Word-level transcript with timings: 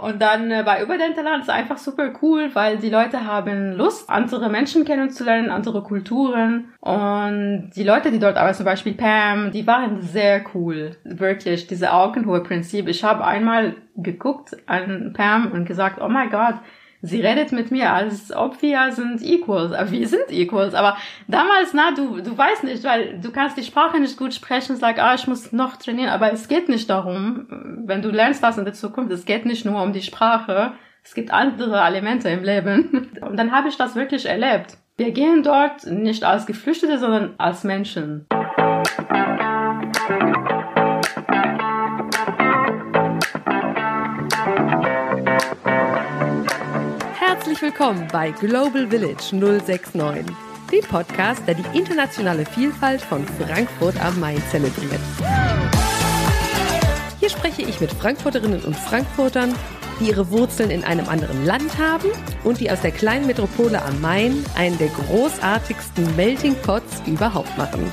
Und 0.00 0.20
dann 0.20 0.50
äh, 0.50 0.62
bei 0.64 0.82
Überdenterland 0.82 1.42
ist 1.42 1.50
einfach 1.50 1.78
super 1.78 2.12
cool, 2.22 2.50
weil 2.54 2.78
die 2.78 2.90
Leute 2.90 3.24
haben 3.24 3.72
Lust, 3.72 4.08
andere 4.08 4.48
Menschen 4.48 4.84
kennenzulernen, 4.84 5.50
andere 5.50 5.82
Kulturen. 5.82 6.72
Und 6.80 7.70
die 7.76 7.84
Leute, 7.84 8.10
die 8.10 8.18
dort 8.18 8.36
arbeiten, 8.36 8.56
zum 8.56 8.66
Beispiel 8.66 8.94
Pam, 8.94 9.52
die 9.52 9.66
waren 9.66 10.00
sehr 10.02 10.42
cool. 10.54 10.96
Wirklich, 11.04 11.66
diese 11.66 11.92
Augenhohe 11.92 12.42
Prinzip. 12.42 12.88
Ich 12.88 13.04
habe 13.04 13.24
einmal 13.24 13.76
geguckt 13.96 14.56
an 14.66 15.12
Pam 15.14 15.52
und 15.52 15.66
gesagt, 15.66 16.00
oh 16.00 16.08
mein 16.08 16.30
Gott, 16.30 16.54
sie 17.02 17.20
redet 17.20 17.52
mit 17.52 17.70
mir, 17.70 17.92
als 17.92 18.32
ob 18.34 18.60
wir 18.62 18.92
sind 18.92 19.22
Equals. 19.22 19.72
Aber 19.72 19.90
wir 19.90 20.06
sind 20.06 20.30
Equals. 20.30 20.74
Aber 20.74 20.96
damals, 21.28 21.72
na, 21.72 21.92
du, 21.92 22.20
du 22.20 22.36
weißt 22.36 22.64
nicht, 22.64 22.84
weil 22.84 23.18
du 23.20 23.30
kannst 23.30 23.56
die 23.56 23.64
Sprache 23.64 23.98
nicht 23.98 24.16
gut 24.16 24.34
sprechen, 24.34 24.76
sag, 24.76 24.98
ah, 24.98 25.14
ich 25.14 25.26
muss 25.26 25.52
noch 25.52 25.76
trainieren. 25.76 26.10
Aber 26.10 26.32
es 26.32 26.48
geht 26.48 26.68
nicht 26.68 26.90
darum, 26.90 27.46
wenn 27.86 28.02
du 28.02 28.10
lernst 28.10 28.42
was 28.42 28.58
in 28.58 28.64
der 28.64 28.74
Zukunft, 28.74 29.12
es 29.12 29.24
geht 29.24 29.46
nicht 29.46 29.64
nur 29.64 29.82
um 29.82 29.92
die 29.92 30.02
Sprache. 30.02 30.72
Es 31.02 31.14
gibt 31.14 31.32
andere 31.32 31.80
Elemente 31.80 32.28
im 32.28 32.44
Leben. 32.44 33.10
Und 33.22 33.36
dann 33.38 33.52
habe 33.52 33.68
ich 33.68 33.76
das 33.76 33.94
wirklich 33.94 34.26
erlebt. 34.26 34.76
Wir 34.96 35.12
gehen 35.12 35.42
dort 35.42 35.86
nicht 35.86 36.24
als 36.24 36.44
Geflüchtete, 36.44 36.98
sondern 36.98 37.34
als 37.38 37.64
Menschen. 37.64 38.26
Herzlich 47.60 47.78
willkommen 47.78 48.08
bei 48.10 48.30
Global 48.30 48.88
Village 48.88 49.36
069, 49.36 50.34
dem 50.72 50.84
Podcast, 50.88 51.42
der 51.46 51.56
die 51.56 51.78
internationale 51.78 52.46
Vielfalt 52.46 53.02
von 53.02 53.22
Frankfurt 53.26 54.02
am 54.02 54.18
Main 54.18 54.42
zelebriert. 54.50 54.98
Hier 57.18 57.28
spreche 57.28 57.60
ich 57.60 57.78
mit 57.78 57.92
Frankfurterinnen 57.92 58.64
und 58.64 58.74
Frankfurtern, 58.74 59.54
die 59.98 60.08
ihre 60.08 60.30
Wurzeln 60.30 60.70
in 60.70 60.84
einem 60.84 61.06
anderen 61.06 61.44
Land 61.44 61.76
haben 61.76 62.08
und 62.44 62.60
die 62.60 62.70
aus 62.70 62.80
der 62.80 62.92
kleinen 62.92 63.26
Metropole 63.26 63.82
am 63.82 64.00
Main 64.00 64.42
einen 64.56 64.78
der 64.78 64.88
großartigsten 64.88 66.16
Melting 66.16 66.54
Pots 66.62 67.02
überhaupt 67.06 67.58
machen. 67.58 67.92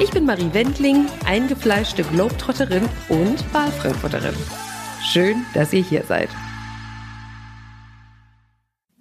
Ich 0.00 0.10
bin 0.10 0.26
Marie 0.26 0.52
Wendling, 0.52 1.06
eingefleischte 1.26 2.02
Globetrotterin 2.02 2.88
und 3.08 3.54
Wahlfrankfurterin. 3.54 4.34
Schön, 5.12 5.46
dass 5.54 5.72
ihr 5.72 5.82
hier 5.82 6.02
seid. 6.02 6.30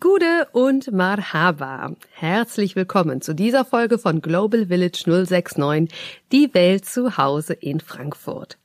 Gude 0.02 0.48
und 0.54 0.94
Marhaba. 0.94 1.92
Herzlich 2.14 2.78
willkommen 2.78 3.22
zu 3.22 3.36
dieser 3.36 3.66
Folge 3.66 3.98
von 3.98 4.22
Global 4.22 4.68
Village 4.68 5.04
069, 5.06 5.90
die 6.32 6.54
Welt 6.54 6.86
zu 6.86 7.18
Hause 7.18 7.54
in 7.54 7.82
Frankfurt. 7.82 8.58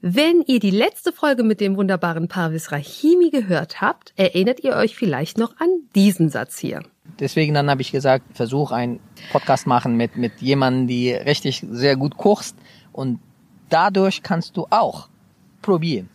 Wenn 0.00 0.42
ihr 0.46 0.60
die 0.60 0.70
letzte 0.70 1.12
Folge 1.12 1.42
mit 1.42 1.60
dem 1.60 1.76
wunderbaren 1.76 2.28
Parvis 2.28 2.72
Rahimi 2.72 3.28
gehört 3.28 3.82
habt, 3.82 4.14
erinnert 4.16 4.64
ihr 4.64 4.74
euch 4.74 4.96
vielleicht 4.96 5.36
noch 5.36 5.54
an 5.58 5.68
diesen 5.94 6.30
Satz 6.30 6.58
hier. 6.58 6.82
Deswegen 7.20 7.52
dann 7.52 7.68
habe 7.68 7.82
ich 7.82 7.92
gesagt, 7.92 8.24
versuch 8.34 8.70
einen 8.70 9.00
Podcast 9.32 9.66
machen 9.66 9.98
mit, 9.98 10.16
mit 10.16 10.40
jemandem, 10.40 10.86
die 10.86 11.12
richtig 11.12 11.62
sehr 11.68 11.96
gut 11.96 12.16
kochst 12.16 12.56
und 12.90 13.20
dadurch 13.68 14.22
kannst 14.22 14.56
du 14.56 14.66
auch 14.70 15.08
probieren. 15.64 16.08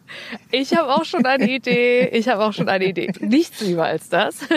Ich 0.51 0.75
habe 0.75 0.93
auch 0.93 1.03
schon 1.03 1.25
eine 1.25 1.49
Idee. 1.49 2.07
Ich 2.13 2.29
habe 2.29 2.43
auch 2.45 2.53
schon 2.53 2.69
eine 2.69 2.85
Idee. 2.85 3.11
Nichts 3.19 3.61
lieber 3.61 3.85
als 3.85 4.07
das. 4.09 4.39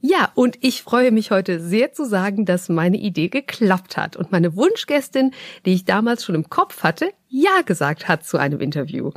Ja, 0.00 0.30
und 0.36 0.58
ich 0.60 0.82
freue 0.82 1.10
mich 1.10 1.32
heute 1.32 1.58
sehr 1.58 1.92
zu 1.92 2.04
sagen, 2.04 2.44
dass 2.44 2.68
meine 2.68 2.96
Idee 2.98 3.28
geklappt 3.28 3.96
hat 3.96 4.14
und 4.14 4.30
meine 4.30 4.54
Wunschgästin, 4.54 5.32
die 5.66 5.74
ich 5.74 5.86
damals 5.86 6.24
schon 6.24 6.36
im 6.36 6.48
Kopf 6.48 6.84
hatte, 6.84 7.10
ja 7.28 7.62
gesagt 7.66 8.06
hat 8.06 8.24
zu 8.24 8.38
einem 8.38 8.60
Interview. 8.60 9.10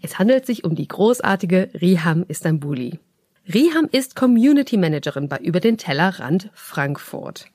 Es 0.00 0.20
handelt 0.20 0.46
sich 0.46 0.62
um 0.62 0.76
die 0.76 0.86
großartige 0.86 1.70
Riham 1.80 2.24
Istanbuli. 2.28 3.00
Riham 3.52 3.88
ist 3.90 4.14
Community 4.14 4.76
Managerin 4.76 5.28
bei 5.28 5.38
Über 5.38 5.58
den 5.58 5.76
Tellerrand 5.76 6.50
Frankfurt. 6.54 7.50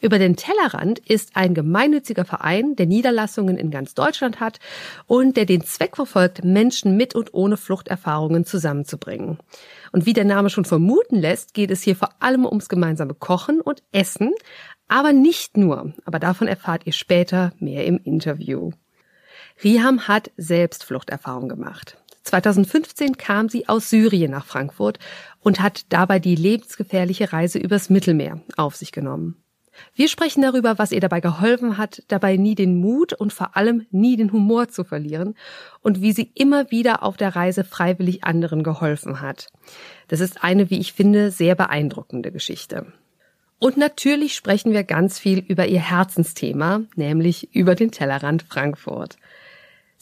Über 0.00 0.18
den 0.18 0.36
Tellerrand 0.36 0.98
ist 0.98 1.36
ein 1.36 1.54
gemeinnütziger 1.54 2.24
Verein, 2.24 2.76
der 2.76 2.86
Niederlassungen 2.86 3.56
in 3.56 3.70
ganz 3.70 3.94
Deutschland 3.94 4.40
hat 4.40 4.58
und 5.06 5.36
der 5.36 5.46
den 5.46 5.64
Zweck 5.64 5.96
verfolgt, 5.96 6.44
Menschen 6.44 6.96
mit 6.96 7.14
und 7.14 7.34
ohne 7.34 7.56
Fluchterfahrungen 7.56 8.44
zusammenzubringen. 8.44 9.38
Und 9.92 10.06
wie 10.06 10.12
der 10.12 10.24
Name 10.24 10.50
schon 10.50 10.64
vermuten 10.64 11.16
lässt, 11.16 11.54
geht 11.54 11.70
es 11.70 11.82
hier 11.82 11.96
vor 11.96 12.10
allem 12.20 12.46
ums 12.46 12.68
gemeinsame 12.68 13.14
Kochen 13.14 13.60
und 13.60 13.82
Essen, 13.92 14.32
aber 14.88 15.12
nicht 15.12 15.56
nur. 15.56 15.94
Aber 16.04 16.18
davon 16.18 16.48
erfahrt 16.48 16.86
ihr 16.86 16.92
später 16.92 17.52
mehr 17.58 17.86
im 17.86 17.98
Interview. 17.98 18.72
Riham 19.62 20.08
hat 20.08 20.30
selbst 20.36 20.84
Fluchterfahrung 20.84 21.48
gemacht. 21.48 21.96
2015 22.24 23.16
kam 23.16 23.48
sie 23.48 23.68
aus 23.68 23.90
Syrien 23.90 24.30
nach 24.30 24.46
Frankfurt 24.46 24.98
und 25.40 25.60
hat 25.60 25.86
dabei 25.92 26.18
die 26.18 26.36
lebensgefährliche 26.36 27.32
Reise 27.32 27.58
übers 27.58 27.90
Mittelmeer 27.90 28.40
auf 28.56 28.76
sich 28.76 28.92
genommen. 28.92 29.41
Wir 29.94 30.08
sprechen 30.08 30.42
darüber, 30.42 30.78
was 30.78 30.92
ihr 30.92 31.00
dabei 31.00 31.20
geholfen 31.20 31.78
hat, 31.78 32.02
dabei 32.08 32.36
nie 32.36 32.54
den 32.54 32.76
Mut 32.78 33.12
und 33.12 33.32
vor 33.32 33.56
allem 33.56 33.86
nie 33.90 34.16
den 34.16 34.32
Humor 34.32 34.68
zu 34.68 34.84
verlieren 34.84 35.34
und 35.80 36.00
wie 36.00 36.12
sie 36.12 36.30
immer 36.34 36.70
wieder 36.70 37.02
auf 37.02 37.16
der 37.16 37.34
Reise 37.34 37.64
freiwillig 37.64 38.24
anderen 38.24 38.62
geholfen 38.62 39.20
hat. 39.20 39.48
Das 40.08 40.20
ist 40.20 40.44
eine, 40.44 40.70
wie 40.70 40.78
ich 40.78 40.92
finde, 40.92 41.30
sehr 41.30 41.54
beeindruckende 41.54 42.32
Geschichte. 42.32 42.86
Und 43.58 43.76
natürlich 43.76 44.34
sprechen 44.34 44.72
wir 44.72 44.82
ganz 44.82 45.18
viel 45.18 45.38
über 45.38 45.66
ihr 45.66 45.80
Herzensthema, 45.80 46.82
nämlich 46.96 47.54
über 47.54 47.74
den 47.76 47.92
Tellerrand 47.92 48.42
Frankfurt. 48.42 49.16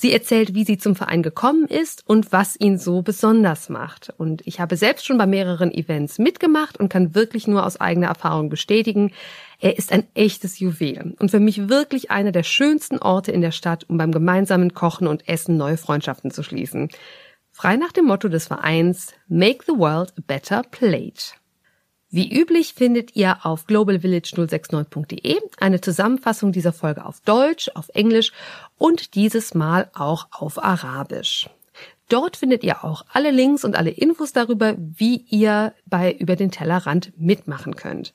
Sie 0.00 0.14
erzählt, 0.14 0.54
wie 0.54 0.64
sie 0.64 0.78
zum 0.78 0.96
Verein 0.96 1.22
gekommen 1.22 1.66
ist 1.66 2.04
und 2.06 2.32
was 2.32 2.58
ihn 2.58 2.78
so 2.78 3.02
besonders 3.02 3.68
macht. 3.68 4.14
Und 4.16 4.40
ich 4.46 4.58
habe 4.58 4.78
selbst 4.78 5.04
schon 5.04 5.18
bei 5.18 5.26
mehreren 5.26 5.70
Events 5.70 6.18
mitgemacht 6.18 6.80
und 6.80 6.88
kann 6.88 7.14
wirklich 7.14 7.46
nur 7.46 7.66
aus 7.66 7.78
eigener 7.78 8.06
Erfahrung 8.06 8.48
bestätigen, 8.48 9.12
er 9.58 9.76
ist 9.76 9.92
ein 9.92 10.06
echtes 10.14 10.58
Juwel 10.58 11.14
und 11.18 11.30
für 11.30 11.38
mich 11.38 11.68
wirklich 11.68 12.10
einer 12.10 12.32
der 12.32 12.44
schönsten 12.44 12.96
Orte 12.96 13.30
in 13.30 13.42
der 13.42 13.50
Stadt, 13.50 13.84
um 13.90 13.98
beim 13.98 14.10
gemeinsamen 14.10 14.72
Kochen 14.72 15.06
und 15.06 15.28
Essen 15.28 15.58
neue 15.58 15.76
Freundschaften 15.76 16.30
zu 16.30 16.42
schließen. 16.42 16.88
Frei 17.50 17.76
nach 17.76 17.92
dem 17.92 18.06
Motto 18.06 18.28
des 18.28 18.46
Vereins 18.46 19.12
Make 19.28 19.66
the 19.66 19.76
World 19.76 20.14
a 20.16 20.22
Better 20.26 20.62
Plate. 20.62 21.34
Wie 22.12 22.28
üblich 22.28 22.74
findet 22.74 23.14
ihr 23.14 23.38
auf 23.44 23.66
globalvillage069.de 23.66 25.38
eine 25.60 25.80
Zusammenfassung 25.80 26.50
dieser 26.50 26.72
Folge 26.72 27.06
auf 27.06 27.20
Deutsch, 27.20 27.70
auf 27.74 27.88
Englisch 27.90 28.32
und 28.80 29.14
dieses 29.14 29.52
Mal 29.54 29.90
auch 29.92 30.28
auf 30.30 30.64
Arabisch. 30.64 31.50
Dort 32.08 32.38
findet 32.38 32.64
ihr 32.64 32.82
auch 32.82 33.04
alle 33.12 33.30
Links 33.30 33.62
und 33.62 33.76
alle 33.76 33.90
Infos 33.90 34.32
darüber, 34.32 34.74
wie 34.78 35.18
ihr 35.28 35.74
bei 35.84 36.12
Über 36.12 36.34
den 36.34 36.50
Tellerrand 36.50 37.12
mitmachen 37.16 37.76
könnt. 37.76 38.14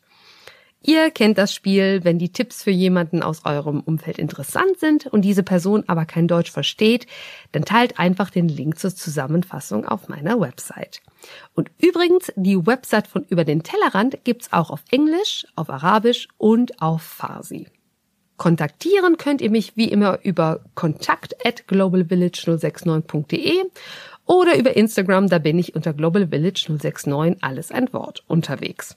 Ihr 0.82 1.12
kennt 1.12 1.38
das 1.38 1.54
Spiel, 1.54 2.04
wenn 2.04 2.18
die 2.18 2.32
Tipps 2.32 2.64
für 2.64 2.72
jemanden 2.72 3.22
aus 3.22 3.46
eurem 3.46 3.80
Umfeld 3.80 4.18
interessant 4.18 4.80
sind 4.80 5.06
und 5.06 5.22
diese 5.22 5.44
Person 5.44 5.84
aber 5.88 6.06
kein 6.06 6.28
Deutsch 6.28 6.52
versteht, 6.52 7.06
dann 7.52 7.64
teilt 7.64 8.00
einfach 8.00 8.32
den 8.32 8.50
Link 8.50 8.80
zur 8.80 8.94
Zusammenfassung 8.94 9.86
auf 9.86 10.10
meiner 10.10 10.40
Website. 10.40 11.02
Und 11.54 11.70
übrigens, 11.80 12.32
die 12.36 12.66
Website 12.66 13.08
von 13.08 13.24
Über 13.24 13.46
den 13.46 13.62
Tellerrand 13.62 14.24
gibt's 14.24 14.52
auch 14.52 14.72
auf 14.72 14.84
Englisch, 14.90 15.46
auf 15.56 15.70
Arabisch 15.70 16.28
und 16.38 16.82
auf 16.82 17.04
Farsi. 17.04 17.68
Kontaktieren 18.38 19.18
könnt 19.18 19.42
ihr 19.42 19.50
mich 19.50 19.78
wie 19.78 19.90
immer 19.90 20.20
über 20.24 20.62
kontakt 20.76 21.36
at 21.46 21.66
globalvillage069.de 21.68 23.64
oder 24.26 24.58
über 24.58 24.76
Instagram, 24.76 25.30
da 25.30 25.40
bin 25.40 25.58
ich 25.60 25.76
unter 25.76 25.92
globalvillage069 25.92 27.38
alles 27.42 27.72
ein 27.72 27.94
Wort 27.94 28.24
unterwegs. 28.28 28.96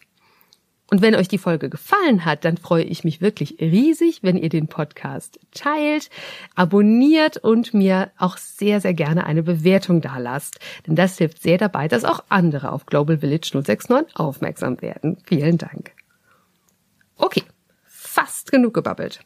Und 0.90 1.02
wenn 1.02 1.14
euch 1.14 1.28
die 1.28 1.36
Folge 1.36 1.68
gefallen 1.68 2.24
hat, 2.24 2.46
dann 2.46 2.56
freue 2.56 2.82
ich 2.82 3.04
mich 3.04 3.20
wirklich 3.20 3.56
riesig, 3.60 4.22
wenn 4.22 4.38
ihr 4.38 4.48
den 4.48 4.68
Podcast 4.68 5.38
teilt, 5.52 6.08
abonniert 6.54 7.36
und 7.36 7.74
mir 7.74 8.10
auch 8.16 8.38
sehr, 8.38 8.80
sehr 8.80 8.94
gerne 8.94 9.26
eine 9.26 9.42
Bewertung 9.42 10.00
dalasst. 10.00 10.58
Denn 10.86 10.96
das 10.96 11.18
hilft 11.18 11.42
sehr 11.42 11.58
dabei, 11.58 11.88
dass 11.88 12.04
auch 12.04 12.24
andere 12.30 12.72
auf 12.72 12.86
Global 12.86 13.18
Village 13.18 13.50
069 13.52 14.16
aufmerksam 14.16 14.80
werden. 14.80 15.18
Vielen 15.24 15.58
Dank. 15.58 15.92
Okay, 17.16 17.42
fast 18.18 18.50
genug 18.50 18.74
gebabbelt. 18.74 19.20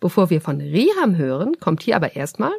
Bevor 0.00 0.28
wir 0.28 0.40
von 0.40 0.60
Riham 0.60 1.16
hören, 1.16 1.58
kommt 1.60 1.82
hier 1.82 1.96
aber 1.96 2.14
erstmal 2.14 2.52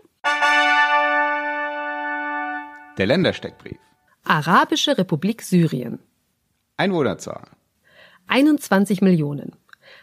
der 2.97 3.05
Ländersteckbrief. 3.05 3.77
Arabische 4.23 4.97
Republik 4.97 5.41
Syrien. 5.41 5.99
Einwohnerzahl 6.77 7.43
21 8.27 9.01
Millionen. 9.01 9.51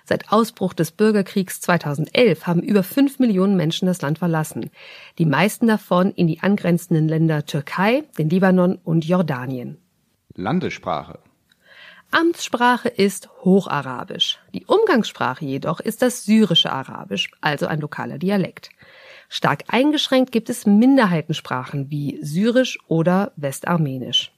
Seit 0.05 0.31
Ausbruch 0.31 0.75
des 0.75 0.93
Bürgerkriegs 0.93 1.61
2011 1.61 2.47
haben 2.47 2.63
über 2.63 2.85
5 2.85 3.19
Millionen 3.19 3.57
Menschen 3.57 3.87
das 3.87 4.01
Land 4.03 4.19
verlassen. 4.19 4.71
Die 5.19 5.27
meisten 5.27 5.67
davon 5.67 6.13
in 6.13 6.29
die 6.29 6.41
angrenzenden 6.41 7.09
Länder 7.09 7.47
Türkei, 7.47 8.05
den 8.19 8.31
Libanon 8.31 8.79
und 8.85 9.05
Jordanien. 9.05 9.79
Landessprache. 10.35 11.19
Amtssprache 12.13 12.91
ist 12.91 13.31
Hocharabisch. 13.43 14.39
Die 14.53 14.67
Umgangssprache 14.67 15.47
jedoch 15.47 15.81
ist 15.81 16.03
das 16.03 16.25
syrische 16.25 16.71
Arabisch, 16.71 17.31
also 17.41 17.67
ein 17.67 17.81
lokaler 17.81 18.19
Dialekt. 18.19 18.69
Stark 19.31 19.65
eingeschränkt 19.69 20.31
gibt 20.31 20.51
es 20.51 20.67
Minderheitensprachen 20.67 21.91
wie 21.91 22.19
Syrisch 22.23 22.79
oder 22.87 23.33
Westarmenisch. 23.37 24.31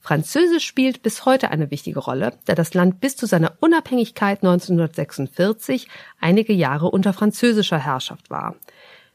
Französisch 0.00 0.66
spielt 0.66 1.04
bis 1.04 1.24
heute 1.24 1.52
eine 1.52 1.70
wichtige 1.70 2.00
Rolle, 2.00 2.32
da 2.44 2.56
das 2.56 2.74
Land 2.74 3.00
bis 3.00 3.16
zu 3.16 3.26
seiner 3.26 3.52
Unabhängigkeit 3.60 4.42
1946 4.42 5.86
einige 6.20 6.52
Jahre 6.52 6.90
unter 6.90 7.12
französischer 7.12 7.78
Herrschaft 7.78 8.30
war. 8.30 8.56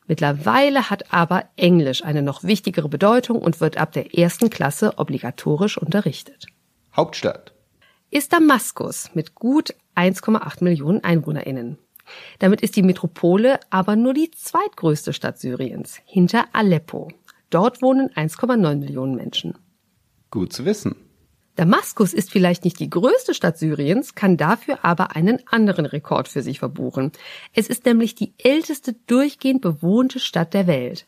Mittlerweile 0.07 0.89
hat 0.89 1.13
aber 1.13 1.43
Englisch 1.57 2.05
eine 2.05 2.21
noch 2.21 2.43
wichtigere 2.43 2.87
Bedeutung 2.87 3.39
und 3.39 3.59
wird 3.59 3.75
ab 3.75 3.91
der 3.91 4.17
ersten 4.17 4.49
Klasse 4.49 4.97
obligatorisch 4.97 5.77
unterrichtet. 5.77 6.47
Hauptstadt. 6.95 7.53
Ist 8.13 8.33
Damaskus 8.33 9.09
mit 9.13 9.35
gut 9.35 9.73
1,8 9.95 10.65
Millionen 10.65 11.01
Einwohnerinnen. 11.01 11.77
Damit 12.39 12.59
ist 12.59 12.75
die 12.75 12.83
Metropole 12.83 13.57
aber 13.69 13.95
nur 13.95 14.13
die 14.13 14.29
zweitgrößte 14.29 15.13
Stadt 15.13 15.39
Syriens, 15.39 16.01
hinter 16.03 16.43
Aleppo. 16.51 17.07
Dort 17.49 17.81
wohnen 17.81 18.09
1,9 18.09 18.75
Millionen 18.75 19.15
Menschen. 19.15 19.57
Gut 20.29 20.51
zu 20.51 20.65
wissen. 20.65 20.97
Damaskus 21.55 22.13
ist 22.13 22.31
vielleicht 22.31 22.65
nicht 22.65 22.81
die 22.81 22.89
größte 22.89 23.33
Stadt 23.33 23.57
Syriens, 23.57 24.13
kann 24.13 24.35
dafür 24.35 24.83
aber 24.83 25.15
einen 25.15 25.39
anderen 25.47 25.85
Rekord 25.85 26.27
für 26.27 26.43
sich 26.43 26.59
verbuchen. 26.59 27.13
Es 27.53 27.67
ist 27.67 27.85
nämlich 27.85 28.13
die 28.13 28.33
älteste 28.37 28.91
durchgehend 29.07 29.61
bewohnte 29.61 30.19
Stadt 30.19 30.53
der 30.53 30.67
Welt. 30.67 31.07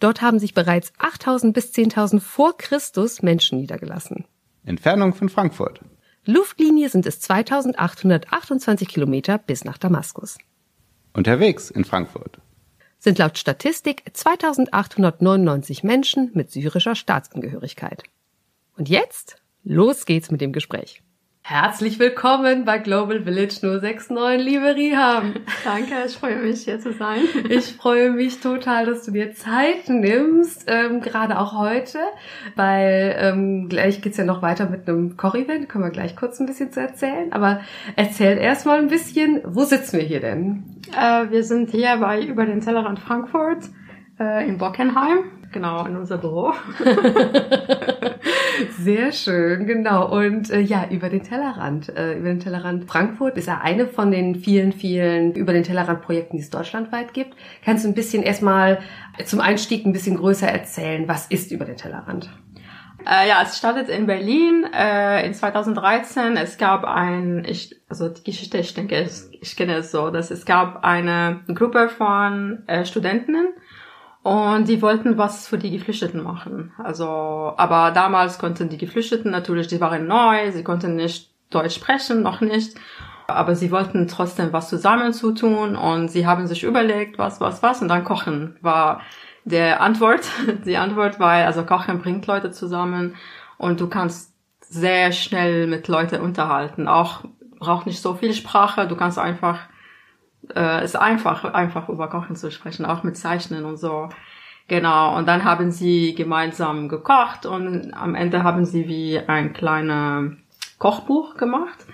Dort 0.00 0.20
haben 0.20 0.40
sich 0.40 0.52
bereits 0.52 0.92
8000 0.98 1.54
bis 1.54 1.72
10.000 1.72 2.18
vor 2.18 2.56
Christus 2.56 3.22
Menschen 3.22 3.60
niedergelassen. 3.60 4.24
Entfernung 4.64 5.14
von 5.14 5.28
Frankfurt. 5.28 5.80
Luftlinie 6.26 6.88
sind 6.88 7.06
es 7.06 7.20
2828 7.20 8.88
Kilometer 8.88 9.38
bis 9.38 9.64
nach 9.64 9.78
Damaskus. 9.78 10.38
Unterwegs 11.12 11.70
in 11.70 11.84
Frankfurt. 11.84 12.38
Sind 12.98 13.18
laut 13.18 13.38
Statistik 13.38 14.04
2899 14.12 15.82
Menschen 15.82 16.30
mit 16.34 16.50
syrischer 16.50 16.94
Staatsangehörigkeit. 16.94 18.02
Und 18.76 18.88
jetzt 18.88 19.40
Los 19.62 20.06
geht's 20.06 20.30
mit 20.30 20.40
dem 20.40 20.52
Gespräch. 20.52 21.02
Herzlich 21.42 21.98
willkommen 21.98 22.64
bei 22.64 22.78
Global 22.78 23.24
Village 23.24 23.58
069, 23.60 24.44
liebe 24.44 24.76
Riham. 24.76 25.34
Danke, 25.64 25.94
ich 26.06 26.16
freue 26.16 26.36
mich, 26.36 26.62
hier 26.62 26.78
zu 26.78 26.92
sein. 26.92 27.22
Ich 27.48 27.74
freue 27.74 28.10
mich 28.10 28.40
total, 28.40 28.86
dass 28.86 29.04
du 29.04 29.10
dir 29.10 29.34
Zeit 29.34 29.88
nimmst, 29.88 30.66
ähm, 30.68 31.00
gerade 31.00 31.38
auch 31.40 31.58
heute, 31.58 31.98
weil 32.54 33.16
ähm, 33.18 33.68
gleich 33.68 34.00
geht's 34.00 34.18
ja 34.18 34.24
noch 34.24 34.42
weiter 34.42 34.70
mit 34.70 34.88
einem 34.88 35.16
Koch-Event, 35.16 35.68
können 35.68 35.82
wir 35.84 35.90
gleich 35.90 36.14
kurz 36.14 36.38
ein 36.38 36.46
bisschen 36.46 36.70
zu 36.70 36.80
erzählen. 36.80 37.32
Aber 37.32 37.62
erzähl 37.96 38.38
erst 38.38 38.66
mal 38.66 38.78
ein 38.78 38.88
bisschen, 38.88 39.40
wo 39.44 39.64
sitzen 39.64 39.98
wir 39.98 40.04
hier 40.04 40.20
denn? 40.20 40.62
Äh, 40.96 41.30
wir 41.30 41.42
sind 41.42 41.70
hier 41.70 41.96
bei 41.96 42.22
Über 42.22 42.46
den 42.46 42.60
Tellerrand 42.60 43.00
Frankfurt 43.00 43.64
äh, 44.20 44.46
in 44.46 44.58
Bockenheim, 44.58 45.24
genau, 45.52 45.86
in 45.86 45.96
unser 45.96 46.18
Büro. 46.18 46.52
Sehr 48.78 49.12
schön, 49.12 49.66
genau. 49.66 50.10
Und 50.10 50.50
äh, 50.50 50.60
ja, 50.60 50.86
über 50.90 51.08
den 51.08 51.22
Tellerrand, 51.22 51.88
äh, 51.96 52.18
über 52.18 52.28
den 52.28 52.40
Tellerrand 52.40 52.84
Frankfurt 52.84 53.36
ist 53.36 53.46
ja 53.46 53.60
eine 53.62 53.86
von 53.86 54.10
den 54.10 54.36
vielen, 54.36 54.72
vielen 54.72 55.34
über 55.34 55.52
den 55.52 55.64
Tellerrand 55.64 56.02
Projekten, 56.02 56.36
die 56.36 56.42
es 56.42 56.50
deutschlandweit 56.50 57.14
gibt. 57.14 57.34
Kannst 57.64 57.84
du 57.84 57.88
ein 57.88 57.94
bisschen 57.94 58.22
erstmal 58.22 58.80
zum 59.24 59.40
Einstieg 59.40 59.86
ein 59.86 59.92
bisschen 59.92 60.16
größer 60.16 60.48
erzählen, 60.48 61.08
was 61.08 61.26
ist 61.26 61.52
über 61.52 61.64
den 61.64 61.76
Tellerrand? 61.76 62.30
Äh, 63.06 63.28
ja, 63.28 63.42
es 63.42 63.56
startet 63.56 63.88
in 63.88 64.06
Berlin 64.06 64.66
äh, 64.74 65.26
in 65.26 65.32
2013. 65.32 66.36
Es 66.36 66.58
gab 66.58 66.84
ein, 66.84 67.44
ich, 67.46 67.80
also 67.88 68.08
die 68.08 68.24
Geschichte, 68.24 68.58
ich 68.58 68.74
denke, 68.74 69.00
ich, 69.00 69.40
ich 69.40 69.56
kenne 69.56 69.76
es 69.76 69.90
so, 69.90 70.10
dass 70.10 70.30
es 70.30 70.44
gab 70.44 70.84
eine 70.84 71.40
Gruppe 71.48 71.88
von 71.88 72.62
äh, 72.66 72.84
Studentinnen, 72.84 73.48
und 74.22 74.68
die 74.68 74.82
wollten 74.82 75.16
was 75.16 75.48
für 75.48 75.56
die 75.56 75.70
Geflüchteten 75.70 76.22
machen. 76.22 76.72
Also, 76.76 77.06
aber 77.56 77.90
damals 77.90 78.38
konnten 78.38 78.68
die 78.68 78.78
Geflüchteten 78.78 79.30
natürlich, 79.30 79.68
die 79.68 79.80
waren 79.80 80.06
neu, 80.06 80.52
sie 80.52 80.62
konnten 80.62 80.96
nicht 80.96 81.30
Deutsch 81.48 81.76
sprechen, 81.76 82.22
noch 82.22 82.40
nicht. 82.40 82.76
Aber 83.26 83.54
sie 83.54 83.70
wollten 83.70 84.08
trotzdem 84.08 84.52
was 84.52 84.68
zusammen 84.68 85.12
zu 85.12 85.32
tun 85.32 85.76
und 85.76 86.08
sie 86.08 86.26
haben 86.26 86.46
sich 86.46 86.64
überlegt, 86.64 87.18
was, 87.18 87.40
was, 87.40 87.62
was 87.62 87.80
und 87.80 87.88
dann 87.88 88.04
kochen 88.04 88.56
war 88.60 89.00
der 89.44 89.80
Antwort. 89.80 90.28
Die 90.66 90.76
Antwort 90.76 91.18
war, 91.18 91.32
also 91.32 91.64
kochen 91.64 92.00
bringt 92.00 92.26
Leute 92.26 92.50
zusammen 92.50 93.14
und 93.56 93.80
du 93.80 93.88
kannst 93.88 94.34
sehr 94.60 95.12
schnell 95.12 95.66
mit 95.66 95.88
Leuten 95.88 96.20
unterhalten. 96.20 96.88
Auch 96.88 97.24
braucht 97.58 97.86
nicht 97.86 98.02
so 98.02 98.14
viel 98.14 98.34
Sprache, 98.34 98.86
du 98.86 98.96
kannst 98.96 99.18
einfach 99.18 99.60
äh, 100.54 100.84
ist 100.84 100.96
einfach, 100.96 101.44
einfach 101.44 101.88
über 101.88 102.08
Kochen 102.08 102.36
zu 102.36 102.50
sprechen, 102.50 102.84
auch 102.84 103.02
mit 103.02 103.16
Zeichnen 103.16 103.64
und 103.64 103.76
so. 103.76 104.08
Genau, 104.68 105.16
und 105.16 105.26
dann 105.26 105.44
haben 105.44 105.72
sie 105.72 106.14
gemeinsam 106.14 106.88
gekocht 106.88 107.44
und 107.44 107.92
am 107.92 108.14
Ende 108.14 108.44
haben 108.44 108.64
sie 108.64 108.86
wie 108.86 109.18
ein 109.18 109.52
kleines 109.52 110.36
Kochbuch 110.78 111.36
gemacht 111.36 111.86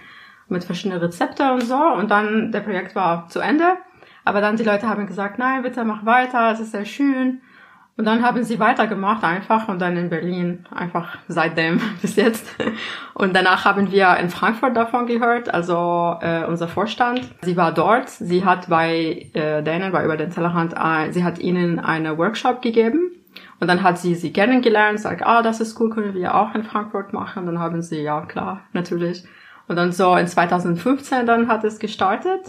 mit 0.48 0.64
verschiedenen 0.64 1.00
Rezepten 1.00 1.50
und 1.50 1.62
so. 1.64 1.76
Und 1.76 2.10
dann 2.10 2.52
der 2.52 2.60
Projekt 2.60 2.94
war 2.94 3.28
zu 3.28 3.40
Ende. 3.40 3.78
Aber 4.24 4.40
dann 4.40 4.56
die 4.56 4.64
Leute 4.64 4.88
haben 4.88 5.06
gesagt, 5.06 5.38
nein, 5.38 5.62
bitte 5.62 5.84
mach 5.84 6.04
weiter, 6.04 6.52
es 6.52 6.60
ist 6.60 6.72
sehr 6.72 6.84
schön. 6.84 7.40
Und 7.98 8.04
dann 8.04 8.22
haben 8.22 8.44
sie 8.44 8.58
weitergemacht 8.58 9.24
einfach 9.24 9.68
und 9.68 9.80
dann 9.80 9.96
in 9.96 10.10
Berlin 10.10 10.66
einfach 10.70 11.16
seitdem 11.28 11.80
bis 12.02 12.16
jetzt. 12.16 12.46
Und 13.14 13.34
danach 13.34 13.64
haben 13.64 13.90
wir 13.90 14.16
in 14.18 14.28
Frankfurt 14.28 14.76
davon 14.76 15.06
gehört, 15.06 15.52
also 15.52 16.16
äh, 16.20 16.44
unser 16.44 16.68
Vorstand, 16.68 17.22
sie 17.40 17.56
war 17.56 17.72
dort, 17.72 18.10
sie 18.10 18.44
hat 18.44 18.68
bei 18.68 19.30
äh, 19.32 19.62
denen, 19.62 19.92
bei 19.92 20.04
über 20.04 20.18
den 20.18 20.30
Tellerrand, 20.30 20.74
äh, 20.74 21.10
sie 21.12 21.24
hat 21.24 21.38
ihnen 21.38 21.78
eine 21.78 22.18
Workshop 22.18 22.60
gegeben 22.60 23.12
und 23.60 23.68
dann 23.68 23.82
hat 23.82 23.98
sie 23.98 24.14
sie 24.14 24.32
kennengelernt, 24.32 25.00
sagt, 25.00 25.24
ah, 25.24 25.40
das 25.40 25.60
ist 25.60 25.80
cool, 25.80 25.88
können 25.88 26.12
wir 26.12 26.34
auch 26.34 26.54
in 26.54 26.64
Frankfurt 26.64 27.14
machen. 27.14 27.46
Dann 27.46 27.58
haben 27.58 27.80
sie, 27.80 28.02
ja 28.02 28.20
klar, 28.20 28.60
natürlich. 28.74 29.24
Und 29.68 29.76
dann 29.76 29.92
so 29.92 30.14
in 30.16 30.26
2015 30.26 31.24
dann 31.24 31.48
hat 31.48 31.64
es 31.64 31.78
gestartet 31.78 32.42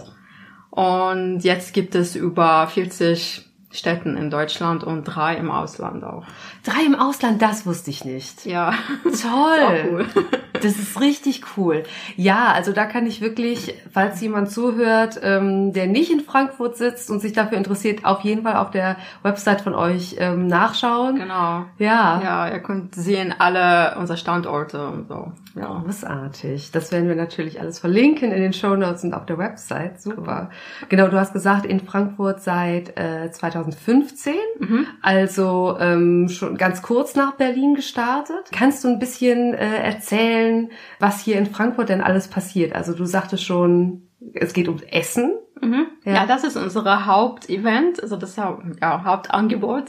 und 0.70 1.40
jetzt 1.40 1.72
gibt 1.72 1.94
es 1.94 2.14
über 2.14 2.66
40 2.66 3.47
Städten 3.70 4.16
in 4.16 4.30
Deutschland 4.30 4.82
und 4.82 5.04
drei 5.04 5.36
im 5.36 5.50
Ausland 5.50 6.02
auch. 6.02 6.24
Drei 6.64 6.84
im 6.86 6.94
Ausland, 6.94 7.42
das 7.42 7.66
wusste 7.66 7.90
ich 7.90 8.04
nicht. 8.04 8.46
Ja. 8.46 8.72
Toll. 9.04 9.88
cool. 9.90 10.06
Das 10.60 10.76
ist 10.76 11.00
richtig 11.00 11.42
cool. 11.56 11.84
Ja, 12.16 12.52
also 12.52 12.72
da 12.72 12.86
kann 12.86 13.06
ich 13.06 13.20
wirklich, 13.20 13.74
falls 13.92 14.20
jemand 14.20 14.50
zuhört, 14.50 15.20
ähm, 15.22 15.72
der 15.72 15.86
nicht 15.86 16.10
in 16.10 16.18
Frankfurt 16.18 16.76
sitzt 16.76 17.10
und 17.10 17.20
sich 17.20 17.32
dafür 17.32 17.58
interessiert, 17.58 18.04
auf 18.04 18.22
jeden 18.22 18.42
Fall 18.42 18.56
auf 18.56 18.72
der 18.72 18.96
Website 19.22 19.60
von 19.60 19.74
euch 19.74 20.16
ähm, 20.18 20.48
nachschauen. 20.48 21.14
Genau. 21.14 21.64
Ja. 21.78 22.20
Ja, 22.22 22.48
ihr 22.48 22.58
könnt 22.58 22.96
sehen 22.96 23.32
alle 23.38 23.96
unsere 23.98 24.18
Standorte 24.18 24.84
und 24.88 25.06
so. 25.06 25.32
Ja. 25.58 25.82
Großartig. 25.84 26.70
Das 26.70 26.92
werden 26.92 27.08
wir 27.08 27.16
natürlich 27.16 27.60
alles 27.60 27.78
verlinken 27.78 28.30
in 28.30 28.40
den 28.40 28.52
Show 28.52 28.76
Notes 28.76 29.02
und 29.02 29.12
auf 29.12 29.26
der 29.26 29.38
Website. 29.38 30.00
Super. 30.00 30.50
Genau, 30.88 31.08
du 31.08 31.18
hast 31.18 31.32
gesagt, 31.32 31.66
in 31.66 31.80
Frankfurt 31.80 32.40
seit 32.42 32.96
äh, 32.96 33.30
2015, 33.30 34.34
mhm. 34.60 34.86
also 35.02 35.76
ähm, 35.80 36.28
schon 36.28 36.56
ganz 36.56 36.82
kurz 36.82 37.16
nach 37.16 37.32
Berlin 37.32 37.74
gestartet. 37.74 38.50
Kannst 38.52 38.84
du 38.84 38.88
ein 38.88 38.98
bisschen 38.98 39.54
äh, 39.54 39.78
erzählen, 39.78 40.70
was 41.00 41.20
hier 41.20 41.38
in 41.38 41.46
Frankfurt 41.46 41.88
denn 41.88 42.02
alles 42.02 42.28
passiert? 42.28 42.74
Also 42.74 42.94
du 42.94 43.04
sagtest 43.04 43.44
schon, 43.44 44.08
es 44.34 44.52
geht 44.52 44.68
ums 44.68 44.82
Essen. 44.82 45.32
Mhm. 45.60 45.86
Ja. 46.04 46.12
ja. 46.12 46.26
das 46.26 46.44
ist 46.44 46.56
unser 46.56 47.06
Hauptevent, 47.06 48.00
also 48.02 48.16
das 48.16 48.36
ja, 48.36 48.58
Hauptangebot. 49.04 49.84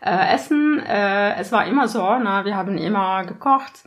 Äh, 0.00 0.34
Essen, 0.34 0.80
äh, 0.80 1.36
es 1.36 1.52
war 1.52 1.64
immer 1.66 1.86
so, 1.86 2.00
na, 2.00 2.44
wir 2.44 2.56
haben 2.56 2.76
immer 2.76 3.24
gekocht. 3.24 3.84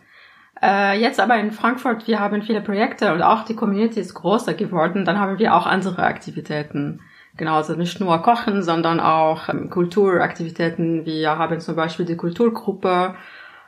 Äh, 0.65 0.99
jetzt 0.99 1.19
aber 1.19 1.37
in 1.37 1.51
Frankfurt, 1.51 2.07
wir 2.07 2.19
haben 2.19 2.41
viele 2.41 2.59
Projekte 2.59 3.13
und 3.13 3.21
auch 3.21 3.45
die 3.45 3.55
Community 3.55 3.99
ist 3.99 4.15
größer 4.15 4.55
geworden. 4.55 5.05
Dann 5.05 5.19
haben 5.19 5.37
wir 5.37 5.53
auch 5.53 5.67
andere 5.67 6.03
Aktivitäten. 6.03 7.01
Genau, 7.37 7.57
also 7.57 7.75
nicht 7.75 7.99
nur 7.99 8.17
Kochen, 8.23 8.63
sondern 8.63 8.99
auch 8.99 9.47
ähm, 9.47 9.69
Kulturaktivitäten. 9.69 11.05
Wir 11.05 11.37
haben 11.37 11.59
zum 11.59 11.75
Beispiel 11.75 12.05
die 12.05 12.15
Kulturgruppe, 12.15 13.13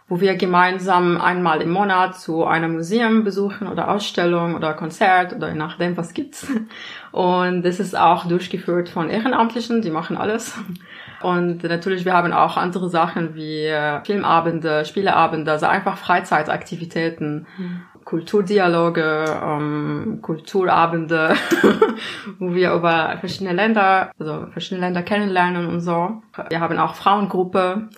wo 0.07 0.19
wir 0.21 0.37
gemeinsam 0.37 1.21
einmal 1.21 1.61
im 1.61 1.69
Monat 1.69 2.17
zu 2.17 2.45
einem 2.45 2.73
Museum 2.73 3.23
besuchen 3.23 3.67
oder 3.67 3.91
Ausstellung 3.91 4.55
oder 4.55 4.73
Konzert 4.73 5.35
oder 5.35 5.49
je 5.49 5.55
nachdem, 5.55 5.97
was 5.97 6.15
gibt's. 6.15 6.47
Und 7.11 7.61
das 7.61 7.79
ist 7.79 7.95
auch 7.95 8.25
durchgeführt 8.25 8.89
von 8.89 9.11
Ehrenamtlichen, 9.11 9.83
die 9.83 9.91
machen 9.91 10.17
alles. 10.17 10.57
Und 11.21 11.63
natürlich, 11.63 12.05
wir 12.05 12.13
haben 12.13 12.31
auch 12.31 12.57
andere 12.57 12.89
Sachen 12.89 13.35
wie 13.35 13.65
äh, 13.65 14.03
Filmabende, 14.05 14.85
Spieleabende, 14.85 15.51
also 15.51 15.65
einfach 15.65 15.97
Freizeitaktivitäten. 15.97 17.47
Mhm. 17.57 17.81
Kulturdialoge, 18.07 19.25
ähm, 19.43 20.19
Kulturabende, 20.21 21.35
wo 22.39 22.55
wir 22.55 22.71
über 22.71 23.17
verschiedene 23.19 23.51
Länder, 23.51 24.13
also 24.17 24.47
verschiedene 24.53 24.85
Länder 24.85 25.03
kennenlernen 25.03 25.67
und 25.67 25.81
so. 25.81 26.21
Wir 26.47 26.61
haben 26.61 26.79
auch 26.79 26.95
Frauengruppe, 26.95 27.89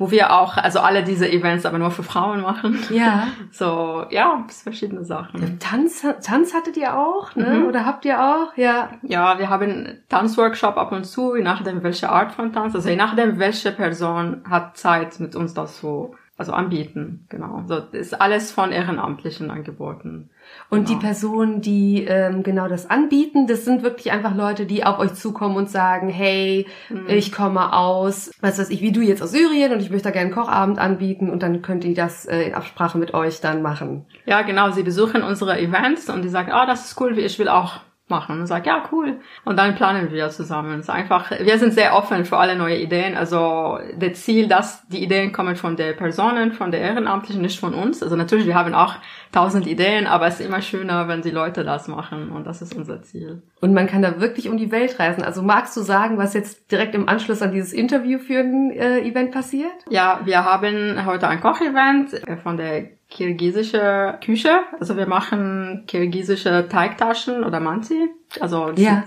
wo 0.00 0.10
wir 0.10 0.32
auch, 0.32 0.56
also 0.56 0.80
alle 0.80 1.04
diese 1.04 1.30
Events 1.30 1.66
aber 1.66 1.78
nur 1.78 1.90
für 1.90 2.02
Frauen 2.02 2.40
machen. 2.40 2.78
Ja. 2.90 3.28
So, 3.52 4.06
ja, 4.10 4.44
verschiedene 4.48 5.04
Sachen. 5.04 5.58
Tanz, 5.58 6.06
Tanz 6.22 6.54
hattet 6.54 6.76
ihr 6.76 6.96
auch, 6.96 7.34
ne? 7.34 7.58
Mhm. 7.58 7.66
Oder 7.66 7.84
habt 7.84 8.04
ihr 8.06 8.18
auch? 8.18 8.56
Ja. 8.56 8.90
Ja, 9.02 9.38
wir 9.38 9.50
haben 9.50 9.98
Tanzworkshop 10.08 10.78
ab 10.78 10.92
und 10.92 11.04
zu, 11.04 11.34
je 11.34 11.42
nachdem 11.42 11.82
welche 11.82 12.08
Art 12.08 12.32
von 12.32 12.52
Tanz, 12.52 12.74
also 12.74 12.88
je 12.88 12.96
nachdem 12.96 13.38
welche 13.38 13.72
Person 13.72 14.42
hat 14.48 14.78
Zeit 14.78 15.20
mit 15.20 15.34
uns 15.34 15.52
das 15.52 15.80
so, 15.80 16.14
also 16.38 16.52
anbieten, 16.52 17.26
genau. 17.28 17.64
So, 17.66 17.76
ist 17.92 18.18
alles 18.18 18.50
von 18.52 18.72
Ehrenamtlichen 18.72 19.50
angeboten. 19.50 20.30
Und 20.70 20.88
die 20.88 20.92
Genau. 20.94 21.04
Personen, 21.06 21.60
die 21.60 22.04
ähm, 22.08 22.42
genau 22.44 22.68
das 22.68 22.88
anbieten, 22.88 23.48
das 23.48 23.64
sind 23.64 23.82
wirklich 23.82 24.12
einfach 24.12 24.34
Leute, 24.36 24.66
die 24.66 24.84
auf 24.84 24.98
euch 25.00 25.14
zukommen 25.14 25.56
und 25.56 25.68
sagen, 25.68 26.08
hey, 26.08 26.66
Mhm. 26.88 27.08
ich 27.08 27.32
komme 27.32 27.72
aus, 27.72 28.30
was 28.40 28.58
weiß 28.58 28.70
ich, 28.70 28.80
wie 28.80 28.92
du 28.92 29.00
jetzt 29.00 29.20
aus 29.22 29.32
Syrien 29.32 29.72
und 29.72 29.80
ich 29.80 29.90
möchte 29.90 30.04
da 30.04 30.10
gerne 30.12 30.26
einen 30.26 30.34
Kochabend 30.34 30.78
anbieten 30.78 31.28
und 31.28 31.42
dann 31.42 31.60
könnt 31.62 31.84
ihr 31.84 31.94
das 31.94 32.24
äh, 32.26 32.42
in 32.44 32.54
Absprache 32.54 32.98
mit 32.98 33.14
euch 33.14 33.40
dann 33.40 33.62
machen. 33.62 34.06
Ja, 34.26 34.42
genau, 34.42 34.70
sie 34.70 34.84
besuchen 34.84 35.22
unsere 35.24 35.58
Events 35.60 36.08
und 36.08 36.22
die 36.22 36.28
sagen, 36.28 36.52
ah, 36.52 36.66
das 36.66 36.86
ist 36.86 37.00
cool, 37.00 37.16
wie 37.16 37.20
ich 37.22 37.38
will 37.40 37.48
auch 37.48 37.80
machen. 38.10 38.40
Und 38.40 38.46
sagt, 38.46 38.66
ja, 38.66 38.82
cool. 38.92 39.20
Und 39.44 39.58
dann 39.58 39.74
planen 39.74 40.10
wir 40.10 40.28
zusammen. 40.28 40.80
Es 40.80 40.86
ist 40.86 40.90
einfach, 40.90 41.30
wir 41.30 41.58
sind 41.58 41.72
sehr 41.72 41.94
offen 41.94 42.24
für 42.24 42.36
alle 42.36 42.56
neue 42.56 42.78
Ideen. 42.78 43.16
Also, 43.16 43.78
das 43.98 44.22
Ziel, 44.24 44.48
dass 44.48 44.86
die 44.88 45.02
Ideen 45.02 45.32
kommen 45.32 45.56
von 45.56 45.76
der 45.76 45.92
Personen, 45.92 46.52
von 46.52 46.70
der 46.70 46.80
Ehrenamtlichen, 46.80 47.42
nicht 47.42 47.60
von 47.60 47.74
uns. 47.74 48.02
Also 48.02 48.16
natürlich, 48.16 48.46
wir 48.46 48.54
haben 48.54 48.74
auch 48.74 48.96
tausend 49.32 49.66
Ideen, 49.66 50.06
aber 50.06 50.26
es 50.26 50.40
ist 50.40 50.46
immer 50.46 50.62
schöner, 50.62 51.08
wenn 51.08 51.22
die 51.22 51.30
Leute 51.30 51.64
das 51.64 51.88
machen. 51.88 52.30
Und 52.30 52.46
das 52.46 52.62
ist 52.62 52.74
unser 52.74 53.02
Ziel. 53.02 53.42
Und 53.60 53.72
man 53.72 53.86
kann 53.86 54.02
da 54.02 54.20
wirklich 54.20 54.48
um 54.48 54.56
die 54.56 54.72
Welt 54.72 54.98
reisen. 54.98 55.22
Also 55.22 55.42
magst 55.42 55.76
du 55.76 55.82
sagen, 55.82 56.18
was 56.18 56.34
jetzt 56.34 56.70
direkt 56.70 56.94
im 56.94 57.08
Anschluss 57.08 57.42
an 57.42 57.52
dieses 57.52 57.72
Interview 57.72 58.18
für 58.18 58.40
ein 58.40 58.70
äh, 58.72 59.00
Event 59.00 59.30
passiert? 59.32 59.72
Ja, 59.88 60.20
wir 60.24 60.44
haben 60.44 61.04
heute 61.06 61.28
ein 61.28 61.40
Kochevent 61.40 62.14
äh, 62.26 62.36
von 62.36 62.56
der 62.56 62.99
kirgisische 63.10 64.18
Küche. 64.24 64.60
Also 64.78 64.96
wir 64.96 65.06
machen 65.06 65.84
kirgisische 65.86 66.68
Teigtaschen 66.68 67.44
oder 67.44 67.60
Manti. 67.60 68.08
Also 68.40 68.70
das 68.70 68.80
Ja. 68.80 69.04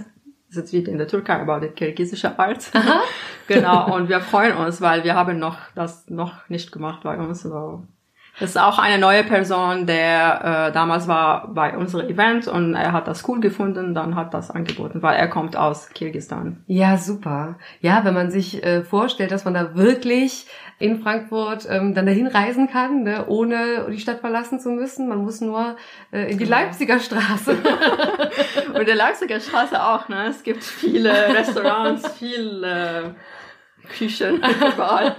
ist- 0.50 0.56
jetzt 0.58 0.74
wie 0.74 0.80
in 0.80 1.00
der 1.00 1.08
Türkei, 1.08 1.40
aber 1.42 1.60
die 1.60 1.70
kirgisische 1.70 2.38
Art. 2.38 2.72
genau, 3.48 3.96
und 3.96 4.08
wir 4.10 4.20
freuen 4.22 4.56
uns, 4.58 4.82
weil 4.82 5.04
wir 5.04 5.16
haben 5.16 5.40
noch 5.40 5.58
das 5.74 6.08
noch 6.10 6.48
nicht 6.50 6.72
gemacht 6.72 7.02
bei 7.04 7.18
uns. 7.18 7.44
Also 7.46 7.84
das 8.40 8.52
ist 8.52 8.58
auch 8.58 8.80
eine 8.80 8.98
neue 8.98 9.24
Person, 9.24 9.86
der 9.86 10.68
äh, 10.70 10.72
damals 10.72 11.08
war 11.08 11.54
bei 11.54 11.78
unserem 11.78 12.10
Event 12.10 12.48
und 12.48 12.74
er 12.74 12.92
hat 12.92 13.08
das 13.08 13.28
cool 13.28 13.40
gefunden, 13.40 13.94
dann 13.94 14.16
hat 14.16 14.34
das 14.34 14.50
angeboten, 14.50 15.02
weil 15.04 15.16
er 15.18 15.28
kommt 15.28 15.56
aus 15.56 15.90
Kirgisistan. 15.90 16.64
Ja, 16.68 16.98
super. 16.98 17.56
Ja, 17.82 18.04
wenn 18.04 18.14
man 18.16 18.32
sich 18.32 18.64
äh, 18.64 18.84
vorstellt, 18.84 19.32
dass 19.32 19.46
man 19.46 19.54
da 19.54 19.76
wirklich 19.76 20.48
in 20.80 21.02
Frankfurt 21.02 21.68
ähm, 21.70 21.94
dann 21.94 22.06
dahin 22.08 22.28
reisen 22.28 22.70
kann, 22.70 23.04
ne, 23.04 23.26
ohne 23.28 23.88
die 23.90 24.00
Stadt 24.00 24.20
verlassen 24.20 24.60
zu 24.60 24.70
müssen. 24.70 25.08
Man 25.08 25.20
muss 25.20 25.40
nur 25.40 25.78
äh, 26.12 26.24
in 26.32 26.38
die 26.40 26.46
Genau. 26.46 26.58
Leipziger 26.58 27.00
Straße. 27.00 27.56
Und 28.74 28.88
der 28.88 28.96
Leipziger 28.96 29.40
Straße 29.40 29.82
auch, 29.82 30.10
ne? 30.10 30.26
Es 30.30 30.44
gibt 30.44 30.64
viele 30.64 31.12
Restaurants, 31.34 32.08
viele 32.18 33.16
Küchen 33.90 34.38
überall. 34.76 35.16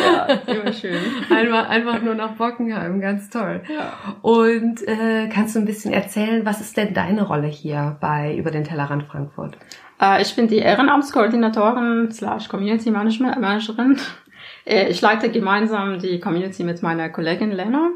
ja, 0.00 0.34
immer 0.52 0.72
schön. 0.72 0.98
Einmal, 1.30 1.66
einfach 1.66 2.00
nur 2.02 2.14
nach 2.14 2.32
Bockenheim, 2.32 3.00
ganz 3.00 3.30
toll. 3.30 3.62
Ja. 3.68 3.92
Und 4.22 4.86
äh, 4.86 5.28
kannst 5.28 5.54
du 5.56 5.60
ein 5.60 5.64
bisschen 5.66 5.92
erzählen, 5.92 6.44
was 6.46 6.60
ist 6.60 6.76
denn 6.76 6.94
deine 6.94 7.22
Rolle 7.22 7.48
hier 7.48 7.96
bei 8.00 8.36
Über 8.36 8.50
den 8.50 8.64
Tellerrand 8.64 9.04
Frankfurt? 9.04 9.56
Äh, 10.00 10.22
ich 10.22 10.34
bin 10.36 10.48
die 10.48 10.58
Ehrenamtskoordinatorin 10.58 12.10
slash 12.12 12.48
Community 12.48 12.90
Management 12.90 13.40
Managerin. 13.40 13.98
Äh, 14.66 14.88
Ich 14.88 15.00
leite 15.00 15.30
gemeinsam 15.30 15.98
die 15.98 16.20
Community 16.20 16.64
mit 16.64 16.82
meiner 16.82 17.08
Kollegin 17.10 17.50
Lena. 17.52 17.90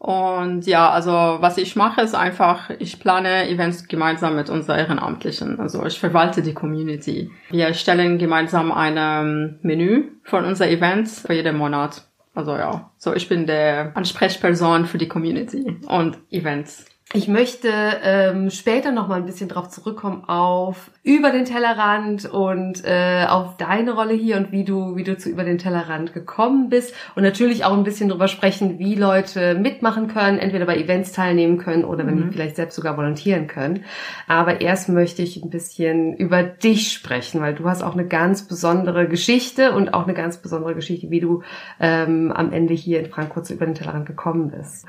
Und 0.00 0.66
ja, 0.66 0.88
also 0.88 1.12
was 1.12 1.58
ich 1.58 1.76
mache, 1.76 2.00
ist 2.00 2.14
einfach, 2.14 2.70
ich 2.78 2.98
plane 3.00 3.46
Events 3.50 3.86
gemeinsam 3.86 4.34
mit 4.34 4.48
unseren 4.48 4.78
Ehrenamtlichen. 4.78 5.60
Also 5.60 5.84
ich 5.84 6.00
verwalte 6.00 6.40
die 6.40 6.54
Community. 6.54 7.30
Wir 7.50 7.74
stellen 7.74 8.16
gemeinsam 8.16 8.72
ein 8.72 8.94
ähm, 8.96 9.58
Menü 9.60 10.04
von 10.24 10.46
unseren 10.46 10.70
Events 10.70 11.20
für 11.26 11.34
jeden 11.34 11.58
Monat. 11.58 12.02
Also 12.34 12.52
ja, 12.52 12.90
so 12.96 13.14
ich 13.14 13.28
bin 13.28 13.46
der 13.46 13.92
Ansprechperson 13.94 14.86
für 14.86 14.96
die 14.96 15.08
Community 15.08 15.76
und 15.86 16.16
Events. 16.30 16.86
Ich 17.12 17.26
möchte 17.26 17.68
ähm, 18.04 18.50
später 18.50 18.92
noch 18.92 19.08
mal 19.08 19.16
ein 19.16 19.26
bisschen 19.26 19.48
drauf 19.48 19.68
zurückkommen 19.68 20.22
auf 20.28 20.92
über 21.02 21.32
den 21.32 21.44
Tellerrand 21.44 22.26
und 22.26 22.84
äh, 22.84 23.26
auf 23.28 23.56
deine 23.56 23.94
Rolle 23.94 24.14
hier 24.14 24.36
und 24.36 24.52
wie 24.52 24.62
du 24.62 24.94
wie 24.94 25.02
du 25.02 25.18
zu 25.18 25.28
über 25.28 25.42
den 25.42 25.58
Tellerrand 25.58 26.12
gekommen 26.12 26.68
bist 26.68 26.94
und 27.16 27.24
natürlich 27.24 27.64
auch 27.64 27.72
ein 27.72 27.82
bisschen 27.82 28.10
drüber 28.10 28.28
sprechen, 28.28 28.78
wie 28.78 28.94
Leute 28.94 29.56
mitmachen 29.56 30.06
können, 30.06 30.38
entweder 30.38 30.66
bei 30.66 30.76
Events 30.76 31.10
teilnehmen 31.10 31.58
können 31.58 31.84
oder 31.84 32.06
wenn 32.06 32.16
die 32.16 32.32
vielleicht 32.32 32.54
selbst 32.54 32.76
sogar 32.76 32.96
volontieren 32.96 33.48
können. 33.48 33.84
Aber 34.28 34.60
erst 34.60 34.88
möchte 34.88 35.22
ich 35.22 35.42
ein 35.42 35.50
bisschen 35.50 36.14
über 36.14 36.44
dich 36.44 36.92
sprechen, 36.92 37.40
weil 37.40 37.54
du 37.56 37.68
hast 37.68 37.82
auch 37.82 37.94
eine 37.94 38.06
ganz 38.06 38.46
besondere 38.46 39.08
Geschichte 39.08 39.72
und 39.72 39.94
auch 39.94 40.04
eine 40.04 40.14
ganz 40.14 40.36
besondere 40.36 40.76
Geschichte, 40.76 41.10
wie 41.10 41.18
du 41.18 41.42
ähm, 41.80 42.30
am 42.30 42.52
Ende 42.52 42.74
hier 42.74 43.00
in 43.00 43.10
Frankfurt 43.10 43.46
zu 43.46 43.54
über 43.54 43.66
den 43.66 43.74
Tellerrand 43.74 44.06
gekommen 44.06 44.52
bist. 44.56 44.86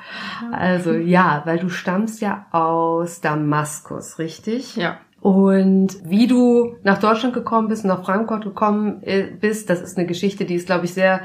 Also 0.51 0.93
ja, 0.93 1.41
weil 1.45 1.57
du 1.57 1.69
stammst 1.69 2.10
ja 2.19 2.45
aus 2.51 3.21
Damaskus, 3.21 4.19
richtig? 4.19 4.75
Ja. 4.75 4.97
Und 5.21 5.97
wie 6.03 6.25
du 6.25 6.75
nach 6.83 6.99
Deutschland 6.99 7.33
gekommen 7.33 7.67
bist, 7.67 7.85
nach 7.85 8.03
Frankfurt 8.03 8.43
gekommen 8.43 9.03
äh, 9.03 9.23
bist, 9.23 9.69
das 9.69 9.79
ist 9.81 9.97
eine 9.97 10.07
Geschichte, 10.07 10.45
die 10.45 10.55
ist, 10.55 10.65
glaube 10.65 10.85
ich, 10.85 10.93
sehr 10.93 11.21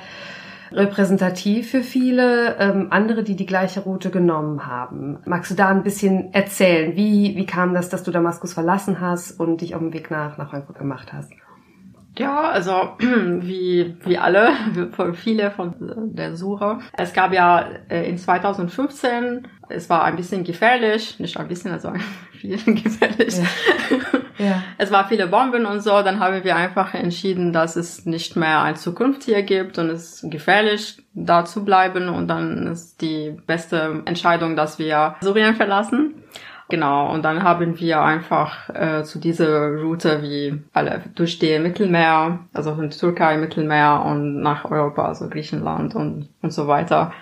repräsentativ 0.72 1.70
für 1.70 1.82
viele 1.82 2.56
ähm, 2.58 2.88
andere, 2.90 3.22
die 3.22 3.36
die 3.36 3.46
gleiche 3.46 3.80
Route 3.80 4.10
genommen 4.10 4.66
haben. 4.66 5.18
Magst 5.24 5.50
du 5.50 5.54
da 5.54 5.68
ein 5.68 5.82
bisschen 5.82 6.34
erzählen? 6.34 6.96
Wie, 6.96 7.36
wie 7.36 7.46
kam 7.46 7.72
das, 7.72 7.88
dass 7.88 8.02
du 8.02 8.10
Damaskus 8.10 8.52
verlassen 8.52 9.00
hast 9.00 9.38
und 9.40 9.60
dich 9.60 9.74
auf 9.74 9.80
den 9.80 9.92
Weg 9.92 10.10
nach, 10.10 10.36
nach 10.36 10.50
Frankfurt 10.50 10.78
gemacht 10.78 11.12
hast? 11.12 11.30
Ja, 12.18 12.50
also 12.50 12.94
wie, 12.98 13.96
wie 14.04 14.18
alle, 14.18 14.52
für 14.92 15.14
viele 15.14 15.50
von 15.50 15.74
der 16.14 16.36
Suche. 16.36 16.78
Es 16.96 17.12
gab 17.12 17.32
ja 17.32 17.68
äh, 17.88 18.08
in 18.08 18.18
2015, 18.18 19.46
es 19.68 19.90
war 19.90 20.04
ein 20.04 20.16
bisschen 20.16 20.44
gefährlich, 20.44 21.18
nicht 21.18 21.36
ein 21.36 21.48
bisschen, 21.48 21.72
also 21.72 21.92
viel 22.32 22.58
gefährlich. 22.58 23.34
Ja. 24.38 24.62
Es 24.76 24.90
war 24.90 25.08
viele 25.08 25.28
Bomben 25.28 25.64
und 25.64 25.80
so, 25.80 26.02
dann 26.02 26.20
haben 26.20 26.44
wir 26.44 26.56
einfach 26.56 26.92
entschieden, 26.92 27.54
dass 27.54 27.74
es 27.74 28.04
nicht 28.04 28.36
mehr 28.36 28.60
eine 28.60 28.76
Zukunft 28.76 29.22
hier 29.22 29.42
gibt 29.42 29.78
und 29.78 29.88
es 29.88 30.22
ist 30.22 30.30
gefährlich, 30.30 30.98
da 31.14 31.46
zu 31.46 31.64
bleiben 31.64 32.10
und 32.10 32.28
dann 32.28 32.66
ist 32.66 33.00
die 33.00 33.34
beste 33.46 34.02
Entscheidung, 34.04 34.54
dass 34.54 34.78
wir 34.78 35.16
Syrien 35.22 35.54
verlassen. 35.54 36.22
Genau, 36.68 37.12
und 37.12 37.24
dann 37.24 37.44
haben 37.44 37.78
wir 37.78 38.00
einfach 38.00 38.68
äh, 38.70 39.04
zu 39.04 39.20
dieser 39.20 39.76
Route 39.76 40.20
wie 40.22 40.62
alle 40.72 41.02
durch 41.14 41.38
die 41.38 41.58
Mittelmeer, 41.60 42.40
also 42.52 42.74
von 42.74 42.90
Türkei, 42.90 43.36
Mittelmeer 43.36 44.02
und 44.04 44.40
nach 44.40 44.64
Europa, 44.64 45.06
also 45.06 45.28
Griechenland 45.28 45.94
und, 45.94 46.28
und 46.42 46.52
so 46.52 46.66
weiter, 46.66 47.12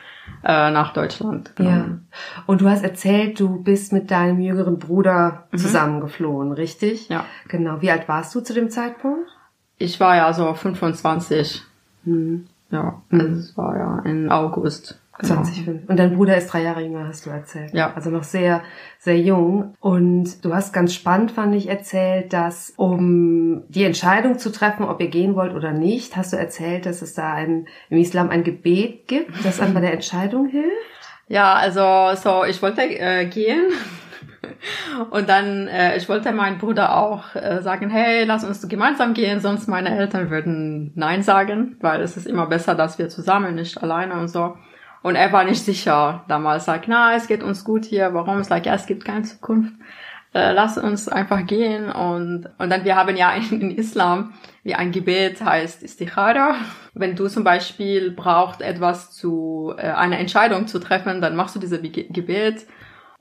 äh, 0.43 0.71
nach 0.71 0.95
Deutschland. 0.95 1.53
Ja. 1.59 1.65
genommen. 1.65 2.09
Und 2.47 2.63
du 2.63 2.71
hast 2.71 2.83
erzählt, 2.83 3.39
du 3.39 3.63
bist 3.63 3.93
mit 3.93 4.11
deinem 4.11 4.41
jüngeren 4.41 4.79
Bruder 4.79 5.47
zusammengeflohen, 5.55 6.53
richtig? 6.53 7.11
Ja. 7.11 7.27
Genau. 7.49 7.83
Wie 7.83 7.91
alt 7.91 8.09
warst 8.09 8.35
du 8.35 8.41
zu 8.41 8.55
dem 8.55 8.71
Zeitpunkt? 8.71 9.29
Ich 9.77 10.01
war 10.01 10.17
ja 10.17 10.33
so 10.33 10.55
25. 10.55 11.63
Hm. 12.05 12.47
Ja, 12.71 13.03
es 13.11 13.57
war 13.57 13.77
ja 13.77 13.99
im 14.05 14.31
August. 14.31 14.99
Genau. 15.19 15.43
2005. 15.43 15.89
Und 15.89 15.97
dein 15.97 16.17
Bruder 16.17 16.37
ist 16.37 16.49
drei 16.49 16.63
Jahre 16.63 16.83
jünger, 16.83 17.07
hast 17.07 17.25
du 17.25 17.31
erzählt. 17.31 17.73
Ja. 17.73 17.93
Also 17.95 18.11
noch 18.11 18.25
sehr, 18.25 18.63
sehr 18.99 19.19
jung. 19.19 19.75
Und 19.79 20.45
du 20.45 20.53
hast 20.53 20.73
ganz 20.73 20.93
spannend, 20.93 21.31
fand 21.31 21.55
ich, 21.55 21.69
erzählt, 21.69 22.33
dass 22.33 22.73
um 22.77 23.63
die 23.69 23.85
Entscheidung 23.85 24.39
zu 24.39 24.51
treffen, 24.51 24.85
ob 24.85 25.01
ihr 25.01 25.09
gehen 25.09 25.37
wollt 25.37 25.55
oder 25.55 25.73
nicht, 25.73 26.17
hast 26.17 26.33
du 26.33 26.37
erzählt, 26.37 26.87
dass 26.87 27.01
es 27.01 27.15
da 27.15 27.33
ein, 27.33 27.69
im 27.91 27.99
Islam 27.99 28.31
ein 28.31 28.43
Gebet 28.43 29.07
gibt, 29.07 29.45
das 29.45 29.61
einem 29.61 29.75
bei 29.75 29.81
der 29.81 29.93
Entscheidung 29.93 30.49
hilft. 30.49 30.73
Ja, 31.29 31.55
also 31.55 32.21
so, 32.21 32.45
ich 32.45 32.61
wollte 32.61 32.83
äh, 32.83 33.27
gehen. 33.27 33.71
Und 35.11 35.29
dann, 35.29 35.69
äh, 35.69 35.97
ich 35.97 36.09
wollte 36.09 36.33
meinem 36.33 36.59
Bruder 36.59 36.99
auch 36.99 37.35
äh, 37.35 37.63
sagen, 37.63 37.89
hey, 37.89 38.25
lass 38.25 38.45
uns 38.45 38.67
gemeinsam 38.69 39.15
gehen, 39.15 39.41
sonst 39.41 39.69
meine 39.69 39.97
Eltern 39.97 40.31
würden 40.31 40.93
Nein 40.97 41.23
sagen, 41.23 41.77
weil 41.81 42.01
es 42.01 42.17
ist 42.17 42.27
immer 42.27 42.47
besser, 42.47 42.75
dass 42.75 42.99
wir 42.99 43.09
zusammen, 43.09 43.55
nicht 43.55 43.81
alleine 43.81 44.15
und 44.15 44.29
so. 44.29 44.57
Und 45.05 45.17
er 45.17 45.33
war 45.33 45.45
nicht 45.45 45.63
sicher 45.63 46.25
damals, 46.29 46.65
sagt, 46.65 46.89
na, 46.89 47.15
es 47.15 47.27
geht 47.29 47.43
uns 47.43 47.63
gut 47.65 47.85
hier, 47.85 48.15
warum? 48.15 48.41
Ich 48.41 48.47
sage, 48.47 48.67
ja, 48.69 48.75
es 48.75 48.87
gibt 48.87 49.05
keine 49.05 49.23
Zukunft. 49.25 49.75
Äh, 50.33 50.53
lass 50.53 50.79
uns 50.79 51.09
einfach 51.09 51.47
gehen 51.47 51.91
und 51.93 52.49
und 52.59 52.71
dann 52.71 52.85
wir 52.85 52.97
haben 52.97 53.15
ja 53.17 53.31
in, 53.51 53.71
Islam 53.71 54.33
wie 54.65 54.75
ein 54.75 54.93
Gebet 54.93 55.45
heißt 55.45 55.83
Istikhara. 55.83 56.57
Wenn 56.95 57.17
du 57.17 57.29
zum 57.29 57.45
Beispiel 57.45 58.13
brauchst 58.13 58.63
etwas 58.63 59.13
zu 59.13 59.75
äh, 59.77 59.91
eine 59.91 60.19
Entscheidung 60.19 60.67
zu 60.67 60.79
treffen, 60.81 61.21
dann 61.21 61.37
machst 61.37 61.55
du 61.55 61.61
diese 61.61 61.81
Ge- 61.83 62.09
Gebet 62.11 62.67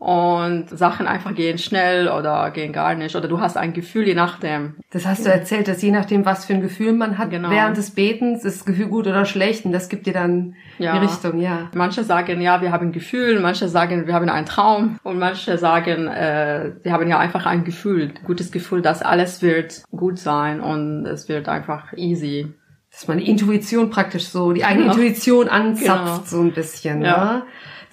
und 0.03 0.67
Sachen 0.69 1.07
einfach 1.07 1.33
gehen 1.33 1.57
schnell 1.57 2.09
oder 2.09 2.51
gehen 2.51 2.73
gar 2.73 2.93
nicht 2.93 3.15
oder 3.15 3.29
du 3.29 3.39
hast 3.39 3.55
ein 3.55 3.71
Gefühl 3.71 4.05
je 4.05 4.15
nachdem. 4.15 4.75
Das 4.91 5.05
hast 5.05 5.25
du 5.25 5.29
erzählt, 5.31 5.69
dass 5.69 5.81
je 5.81 5.91
nachdem, 5.91 6.25
was 6.25 6.43
für 6.43 6.53
ein 6.53 6.61
Gefühl 6.61 6.91
man 6.91 7.17
hat 7.17 7.29
Genau. 7.29 7.49
während 7.49 7.77
des 7.77 7.91
Betens, 7.91 8.43
ist 8.43 8.57
das 8.59 8.65
Gefühl 8.65 8.87
gut 8.87 9.07
oder 9.07 9.23
schlecht 9.23 9.63
und 9.63 9.71
das 9.71 9.87
gibt 9.87 10.05
dir 10.05 10.11
dann 10.11 10.55
Ja. 10.77 10.91
die 10.99 11.05
Richtung, 11.05 11.39
ja. 11.39 11.69
Manche 11.73 12.03
sagen, 12.03 12.41
ja, 12.41 12.61
wir 12.61 12.73
haben 12.73 12.87
ein 12.87 12.91
Gefühl, 12.91 13.39
manche 13.39 13.69
sagen, 13.69 14.05
wir 14.05 14.13
haben 14.13 14.27
einen 14.27 14.45
Traum 14.45 14.99
und 15.03 15.19
manche 15.19 15.57
sagen, 15.57 16.07
äh, 16.09 16.71
wir 16.83 16.91
haben 16.91 17.07
ja 17.07 17.17
einfach 17.19 17.45
ein 17.45 17.63
Gefühl, 17.63 18.11
ein 18.19 18.25
gutes 18.25 18.51
Gefühl, 18.51 18.81
dass 18.81 19.01
alles 19.03 19.41
wird 19.41 19.83
gut 19.95 20.19
sein 20.19 20.59
und 20.59 21.05
es 21.05 21.29
wird 21.29 21.47
einfach 21.47 21.93
easy. 21.95 22.53
Dass 22.91 23.07
man 23.07 23.19
Intuition 23.19 23.89
praktisch 23.89 24.27
so, 24.27 24.51
die 24.51 24.65
eigene 24.65 24.87
Genau. 24.87 24.95
Intuition 24.97 25.47
anzapft 25.59 26.03
Genau. 26.05 26.21
so 26.25 26.41
ein 26.41 26.51
bisschen, 26.51 27.01
Ja. 27.03 27.35
ne? 27.35 27.43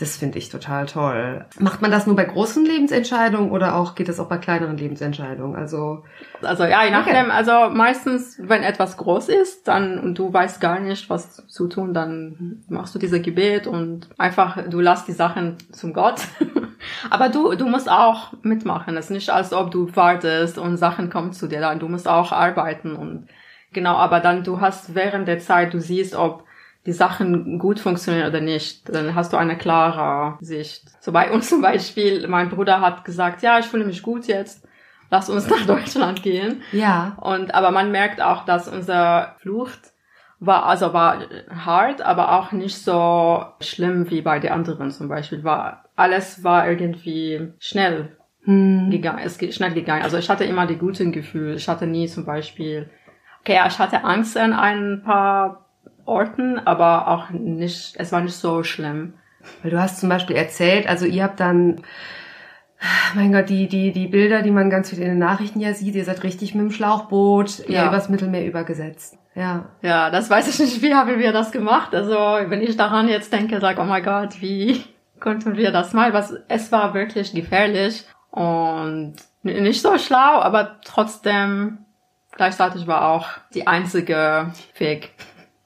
Das 0.01 0.17
finde 0.17 0.39
ich 0.39 0.49
total 0.49 0.87
toll. 0.87 1.45
Macht 1.59 1.83
man 1.83 1.91
das 1.91 2.07
nur 2.07 2.17
bei 2.17 2.25
großen 2.25 2.65
Lebensentscheidungen 2.65 3.51
oder 3.51 3.77
auch 3.77 3.95
geht 3.95 4.09
das 4.09 4.19
auch 4.19 4.31
bei 4.31 4.39
kleineren 4.39 4.79
Lebensentscheidungen? 4.79 5.57
Also 5.57 6.03
Also 6.41 6.65
ja, 6.65 6.85
je 6.85 6.91
nachdem, 6.91 7.31
also 7.31 7.69
meistens, 7.69 8.39
wenn 8.43 8.63
etwas 8.63 8.97
groß 8.97 9.29
ist, 9.29 9.69
dann 9.69 9.99
und 9.99 10.19
du 10.19 10.33
weißt 10.33 10.59
gar 10.59 10.81
nicht, 10.81 11.11
was 11.11 11.47
zu 11.49 11.69
tun, 11.69 11.93
dann 11.93 12.65
machst 12.69 12.95
du 12.95 12.99
diese 12.99 13.21
Gebet 13.21 13.67
und 13.67 14.09
einfach, 14.17 14.67
du 14.71 14.81
lässt 14.81 15.07
die 15.07 15.13
Sachen 15.13 15.59
zum 15.71 15.93
Gott. 15.93 16.23
Aber 17.11 17.29
du, 17.29 17.55
du 17.55 17.67
musst 17.67 17.91
auch 17.91 18.33
mitmachen. 18.43 18.97
Es 18.97 19.07
ist 19.07 19.11
nicht, 19.11 19.29
als 19.29 19.53
ob 19.53 19.71
du 19.71 19.95
wartest 19.95 20.57
und 20.57 20.79
Sachen 20.79 21.11
kommen 21.11 21.35
zu 21.35 21.47
dir. 21.47 21.61
Dann 21.61 21.79
du 21.79 21.89
musst 21.89 22.09
auch 22.09 22.33
arbeiten 22.33 22.97
und 22.97 23.29
genau, 23.75 23.97
aber 23.97 24.21
dann 24.21 24.45
du 24.45 24.63
hast 24.63 24.95
während 24.95 25.29
der 25.29 25.41
Zeit, 25.41 25.75
du 25.75 25.81
siehst, 25.81 26.15
ob 26.15 26.45
die 26.91 26.97
Sachen 26.97 27.61
gut 27.61 27.79
funktionieren 27.79 28.29
oder 28.29 28.41
nicht, 28.41 28.89
dann 28.89 29.15
hast 29.15 29.33
du 29.33 29.37
eine 29.37 29.57
klare 29.57 30.37
Sicht. 30.41 30.83
So 31.01 31.13
bei 31.13 31.31
uns 31.31 31.49
zum 31.49 31.63
Beispiel, 31.63 32.27
mein 32.27 32.51
Bruder 32.51 32.81
hat 32.81 33.05
gesagt, 33.05 33.43
ja, 33.43 33.61
ich 33.61 33.67
fühle 33.67 33.85
mich 33.85 34.03
gut 34.03 34.27
jetzt, 34.27 34.67
lass 35.09 35.31
uns 35.31 35.49
nach 35.49 35.65
Deutschland 35.67 36.25
gehen. 36.25 36.63
ja, 36.73 37.17
Und 37.21 37.55
aber 37.55 37.71
man 37.71 37.93
merkt 37.93 38.21
auch, 38.21 38.45
dass 38.45 38.67
unsere 38.67 39.37
Flucht 39.39 39.93
war 40.41 40.67
also 40.67 40.93
war 40.93 41.21
hart, 41.51 42.01
aber 42.01 42.33
auch 42.33 42.51
nicht 42.51 42.79
so 42.79 43.45
schlimm 43.61 44.11
wie 44.11 44.23
bei 44.23 44.41
den 44.41 44.51
anderen 44.51 44.91
zum 44.91 45.09
Beispiel. 45.09 45.45
War 45.45 45.85
alles 45.97 46.43
war 46.43 46.69
irgendwie 46.69 47.53
schnell 47.61 48.17
hm. 48.45 48.91
gegangen, 48.91 49.21
es 49.23 49.39
geht 49.39 49.55
schnell 49.55 49.75
gegangen. 49.75 50.03
Also 50.03 50.17
ich 50.17 50.31
hatte 50.31 50.45
immer 50.45 50.67
die 50.67 50.79
guten 50.79 51.13
Gefühle. 51.13 51.55
Ich 51.55 51.69
hatte 51.69 51.87
nie 51.87 52.09
zum 52.09 52.25
Beispiel, 52.25 52.89
okay, 53.43 53.61
ich 53.69 53.79
hatte 53.79 54.03
Angst 54.03 54.37
an 54.39 54.55
ein 54.55 55.03
paar 55.05 55.70
Orten, 56.11 56.59
aber 56.59 57.09
auch 57.09 57.31
nicht, 57.31 57.95
es 57.97 58.13
war 58.13 58.21
nicht 58.21 58.37
so 58.37 58.63
schlimm. 58.63 59.15
Weil 59.63 59.71
du 59.71 59.81
hast 59.81 60.01
zum 60.01 60.09
Beispiel 60.09 60.37
erzählt, 60.37 60.87
also 60.87 61.07
ihr 61.07 61.23
habt 61.23 61.41
dann, 61.41 61.83
mein 63.15 63.33
Gott, 63.33 63.49
die, 63.49 63.69
die, 63.69 63.93
die 63.93 64.07
Bilder, 64.07 64.43
die 64.43 64.51
man 64.51 64.71
ganz 64.71 64.91
viel 64.91 64.99
in 64.99 65.09
den 65.09 65.19
Nachrichten 65.19 65.61
ja 65.61 65.73
sieht, 65.73 65.95
ihr 65.95 66.05
seid 66.05 66.23
richtig 66.23 66.55
mit 66.55 66.65
dem 66.65 66.71
Schlauchboot 66.71 67.69
ja. 67.69 67.89
Übers 67.89 68.09
Mittelmeer 68.09 68.45
übergesetzt. 68.45 69.17
Ja. 69.35 69.67
Ja, 69.83 70.11
das 70.11 70.29
weiß 70.29 70.49
ich 70.49 70.59
nicht, 70.59 70.83
wie 70.83 70.95
haben 70.95 71.19
wir 71.19 71.33
das 71.33 71.53
gemacht. 71.53 71.95
Also 71.95 72.15
wenn 72.15 72.63
ich 72.63 72.77
daran 72.77 73.09
jetzt 73.09 73.33
denke, 73.33 73.61
sag, 73.61 73.79
oh 73.79 73.85
mein 73.85 74.03
Gott, 74.03 74.41
wie 74.41 74.85
konnten 75.21 75.57
wir 75.57 75.71
das 75.71 75.93
mal? 75.93 76.13
Was, 76.13 76.35
es 76.49 76.73
war 76.73 76.95
wirklich 76.95 77.33
gefährlich 77.33 78.05
und 78.31 79.15
nicht 79.43 79.83
so 79.83 79.97
schlau, 79.99 80.41
aber 80.41 80.81
trotzdem 80.85 81.79
gleichzeitig 82.37 82.87
war 82.87 83.09
auch 83.09 83.29
die 83.55 83.67
einzige 83.67 84.53
Weg. 84.79 85.13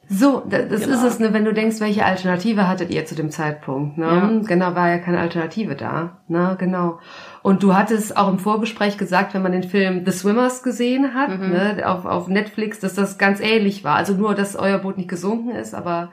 So, 0.09 0.43
da- 0.49 0.59
das 0.63 0.83
Genau. 0.83 0.97
ist 0.97 1.03
es, 1.03 1.19
ne, 1.19 1.33
wenn 1.33 1.45
du 1.45 1.53
denkst, 1.55 1.81
welche 1.81 2.05
Alternative 2.05 2.69
hattet 2.69 2.91
ihr 2.91 3.07
zu 3.07 3.15
dem 3.15 3.31
Zeitpunkt, 3.31 3.97
ne? 3.99 4.07
Ja. 4.07 4.31
Genau, 4.47 4.75
war 4.75 4.89
ja 4.91 4.99
keine 4.99 5.19
Alternative 5.19 5.75
da, 5.77 6.19
ne, 6.29 6.57
genau. 6.59 6.99
Und 7.43 7.63
du 7.63 7.75
hattest 7.75 8.17
auch 8.17 8.29
im 8.29 8.39
Vorgespräch 8.39 8.99
gesagt, 8.99 9.35
wenn 9.35 9.43
man 9.43 9.53
den 9.53 9.63
Film 9.63 10.05
The 10.05 10.13
Swimmers 10.13 10.63
gesehen 10.63 11.15
hat, 11.15 11.31
Mhm. 11.31 11.51
ne, 11.51 11.83
auf, 11.87 12.05
auf 12.05 12.29
Netflix, 12.29 12.81
dass 12.81 12.95
das 12.95 13.19
ganz 13.19 13.41
ähnlich 13.41 13.85
war. 13.85 13.97
Also 13.97 14.15
nur, 14.15 14.35
dass 14.35 14.57
euer 14.57 14.79
Boot 14.79 14.97
nicht 14.99 15.09
gesunken 15.09 15.51
ist, 15.51 15.75
aber, 15.75 16.11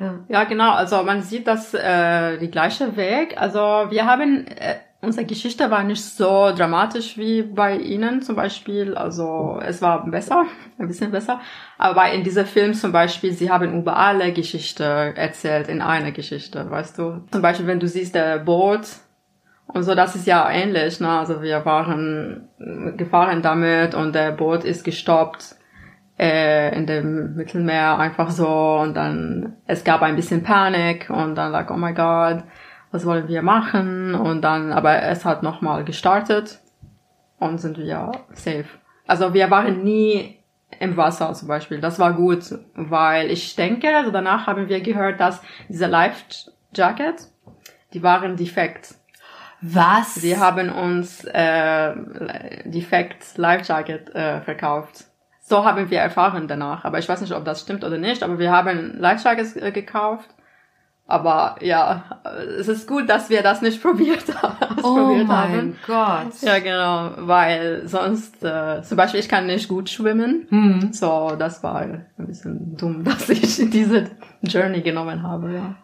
ja. 0.00 0.14
Ja, 0.28 0.44
genau. 0.44 0.72
Also 0.72 1.02
man 1.02 1.22
sieht 1.22 1.46
das 1.46 1.72
äh, 1.72 2.36
die 2.38 2.50
gleiche 2.50 2.96
Weg. 2.96 3.36
Also 3.40 3.58
wir 3.90 4.06
haben 4.06 4.46
äh, 4.48 4.74
unsere 5.04 5.26
Geschichte 5.26 5.70
war 5.70 5.84
nicht 5.84 6.02
so 6.02 6.52
dramatisch 6.54 7.16
wie 7.16 7.42
bei 7.42 7.76
Ihnen 7.76 8.22
zum 8.22 8.36
Beispiel. 8.36 8.94
Also 8.94 9.60
es 9.64 9.80
war 9.82 10.04
besser, 10.06 10.44
ein 10.78 10.88
bisschen 10.88 11.10
besser. 11.10 11.40
Aber 11.78 12.10
in 12.10 12.24
diesem 12.24 12.46
Film 12.46 12.74
zum 12.74 12.92
Beispiel, 12.92 13.32
Sie 13.32 13.50
haben 13.50 13.78
über 13.78 13.96
alle 13.96 14.32
Geschichte 14.32 14.84
erzählt 15.16 15.68
in 15.68 15.80
einer 15.80 16.12
Geschichte, 16.12 16.70
weißt 16.70 16.98
du. 16.98 17.24
Zum 17.30 17.42
Beispiel, 17.42 17.66
wenn 17.66 17.80
du 17.80 17.88
siehst 17.88 18.14
der 18.14 18.38
Boot 18.38 18.86
und 19.66 19.82
so, 19.82 19.94
das 19.94 20.14
ist 20.16 20.26
ja 20.26 20.50
ähnlich. 20.50 21.00
Ne? 21.00 21.08
Also 21.08 21.42
wir 21.42 21.64
waren 21.64 22.48
gefahren 22.96 23.42
damit 23.42 23.94
und 23.94 24.14
der 24.14 24.32
Boot 24.32 24.64
ist 24.64 24.84
gestoppt 24.84 25.56
äh, 26.18 26.76
in 26.76 26.86
dem 26.86 27.34
Mittelmeer 27.34 27.98
einfach 27.98 28.30
so 28.30 28.48
und 28.48 28.94
dann 28.94 29.56
es 29.66 29.84
gab 29.84 30.02
ein 30.02 30.16
bisschen 30.16 30.42
Panik 30.42 31.10
und 31.10 31.34
dann 31.34 31.52
like 31.52 31.70
oh 31.70 31.76
my 31.76 31.92
god 31.92 32.44
was 32.94 33.04
wollen 33.04 33.26
wir 33.26 33.42
machen 33.42 34.14
und 34.14 34.42
dann 34.42 34.72
aber 34.72 35.02
es 35.02 35.24
hat 35.24 35.42
nochmal 35.42 35.84
gestartet 35.84 36.60
und 37.40 37.58
sind 37.58 37.76
wir 37.76 38.12
safe 38.32 38.66
also 39.06 39.34
wir 39.34 39.50
waren 39.50 39.82
nie 39.82 40.38
im 40.78 40.96
Wasser 40.96 41.32
zum 41.34 41.48
Beispiel 41.48 41.80
das 41.80 41.98
war 41.98 42.12
gut 42.12 42.56
weil 42.74 43.32
ich 43.32 43.56
denke 43.56 43.96
also 43.96 44.12
danach 44.12 44.46
haben 44.46 44.68
wir 44.68 44.80
gehört 44.80 45.18
dass 45.18 45.42
diese 45.68 45.86
Life 45.86 46.24
Jacket 46.72 47.28
die 47.92 48.02
waren 48.02 48.36
defekt 48.36 48.94
Was? 49.60 50.14
Sie 50.16 50.36
haben 50.36 50.68
uns 50.68 51.24
äh, 51.24 51.94
defekt 52.64 53.38
Life 53.38 53.64
Jacket 53.64 54.14
äh, 54.14 54.42
verkauft. 54.42 55.06
So 55.40 55.64
haben 55.64 55.90
wir 55.90 56.00
erfahren 56.00 56.48
danach. 56.48 56.84
Aber 56.84 56.98
ich 56.98 57.08
weiß 57.08 57.22
nicht, 57.22 57.32
ob 57.32 57.46
das 57.46 57.62
stimmt 57.62 57.82
oder 57.82 57.96
nicht. 57.96 58.22
Aber 58.22 58.38
wir 58.38 58.52
haben 58.52 58.98
Life 58.98 59.26
Jackets 59.26 59.56
äh, 59.56 59.72
gekauft. 59.72 60.33
Aber 61.06 61.56
ja, 61.60 62.04
es 62.58 62.66
ist 62.66 62.88
gut, 62.88 63.10
dass 63.10 63.28
wir 63.28 63.42
das 63.42 63.60
nicht 63.60 63.82
probiert, 63.82 64.24
haben- 64.42 64.76
oh 64.82 65.14
mein. 65.26 65.76
Gott. 65.86 66.32
Ja, 66.40 66.58
genau. 66.60 67.10
Weil 67.28 67.86
sonst, 67.86 68.42
äh, 68.42 68.82
zum 68.82 68.96
Beispiel, 68.96 69.20
ich 69.20 69.28
kann 69.28 69.46
nicht 69.46 69.68
gut 69.68 69.90
schwimmen. 69.90 70.46
Hm. 70.48 70.92
So, 70.92 71.34
das 71.38 71.62
war 71.62 71.80
ein 71.82 72.06
bisschen 72.16 72.76
dumm, 72.76 73.04
dass 73.04 73.28
ich 73.28 73.70
diese 73.70 74.10
Journey 74.42 74.80
genommen 74.80 75.22
habe, 75.22 75.52
ja. 75.52 75.74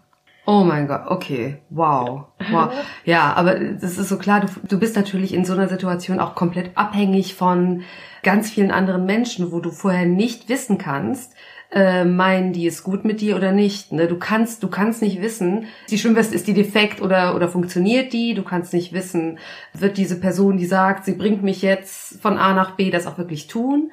Oh 0.47 0.65
mein 0.65 0.89
Gott, 0.89 1.03
okay, 1.07 1.59
wow, 1.69 2.25
wow. 2.51 2.73
Ja, 3.05 3.35
aber 3.35 3.55
das 3.57 3.99
ist 3.99 4.09
so 4.09 4.17
klar, 4.17 4.41
du, 4.41 4.47
du 4.67 4.81
bist 4.81 4.97
natürlich 4.97 5.33
in 5.35 5.45
so 5.45 5.53
einer 5.53 5.69
Situation 5.69 6.19
auch 6.19 6.35
komplett 6.35 6.77
abhängig 6.77 7.35
von 7.35 7.83
ganz 8.25 8.51
vielen 8.51 8.71
anderen 8.73 9.05
Menschen, 9.05 9.53
wo 9.53 9.61
du 9.61 9.71
vorher 9.71 10.07
nicht 10.07 10.49
wissen 10.49 10.79
kannst, 10.79 11.35
äh, 11.73 12.05
meinen 12.05 12.53
die 12.53 12.67
es 12.67 12.83
gut 12.83 13.05
mit 13.05 13.21
dir 13.21 13.37
oder 13.37 13.53
nicht. 13.53 13.93
Ne? 13.93 14.07
Du 14.07 14.19
kannst, 14.19 14.63
du 14.63 14.69
kannst 14.69 15.03
nicht 15.03 15.23
wissen, 15.23 15.67
die 15.89 15.99
Schwimmweste 15.99 16.35
ist 16.35 16.49
die 16.49 16.55
defekt 16.55 17.01
oder 17.01 17.37
oder 17.37 17.49
funktioniert 17.49 18.13
die. 18.13 18.35
Du 18.35 18.43
kannst 18.43 18.73
nicht 18.73 18.93
wissen, 18.93 19.39
wird 19.73 19.97
diese 19.97 20.19
Person, 20.19 20.57
die 20.57 20.67
sagt, 20.67 21.05
sie 21.05 21.15
bringt 21.15 21.43
mich 21.43 21.63
jetzt 21.63 22.21
von 22.21 22.39
A 22.39 22.55
nach 22.55 22.73
B, 22.73 22.91
das 22.91 23.07
auch 23.07 23.19
wirklich 23.19 23.47
tun. 23.47 23.91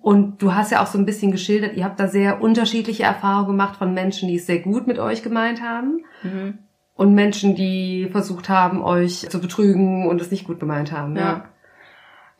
Und 0.00 0.42
du 0.42 0.54
hast 0.54 0.72
ja 0.72 0.82
auch 0.82 0.88
so 0.88 0.98
ein 0.98 1.06
bisschen 1.06 1.30
geschildert, 1.30 1.76
ihr 1.76 1.84
habt 1.84 2.00
da 2.00 2.08
sehr 2.08 2.42
unterschiedliche 2.42 3.04
Erfahrungen 3.04 3.46
gemacht 3.48 3.76
von 3.76 3.94
Menschen, 3.94 4.28
die 4.28 4.36
es 4.36 4.46
sehr 4.46 4.58
gut 4.58 4.86
mit 4.86 4.98
euch 4.98 5.22
gemeint 5.22 5.62
haben 5.62 6.04
und 6.94 7.14
Menschen, 7.14 7.54
die 7.54 8.08
versucht 8.10 8.48
haben, 8.48 8.82
euch 8.82 9.28
zu 9.28 9.40
betrügen 9.40 10.08
und 10.08 10.20
es 10.20 10.30
nicht 10.30 10.46
gut 10.46 10.60
gemeint 10.60 10.92
haben. 10.92 11.16
Ja. 11.16 11.44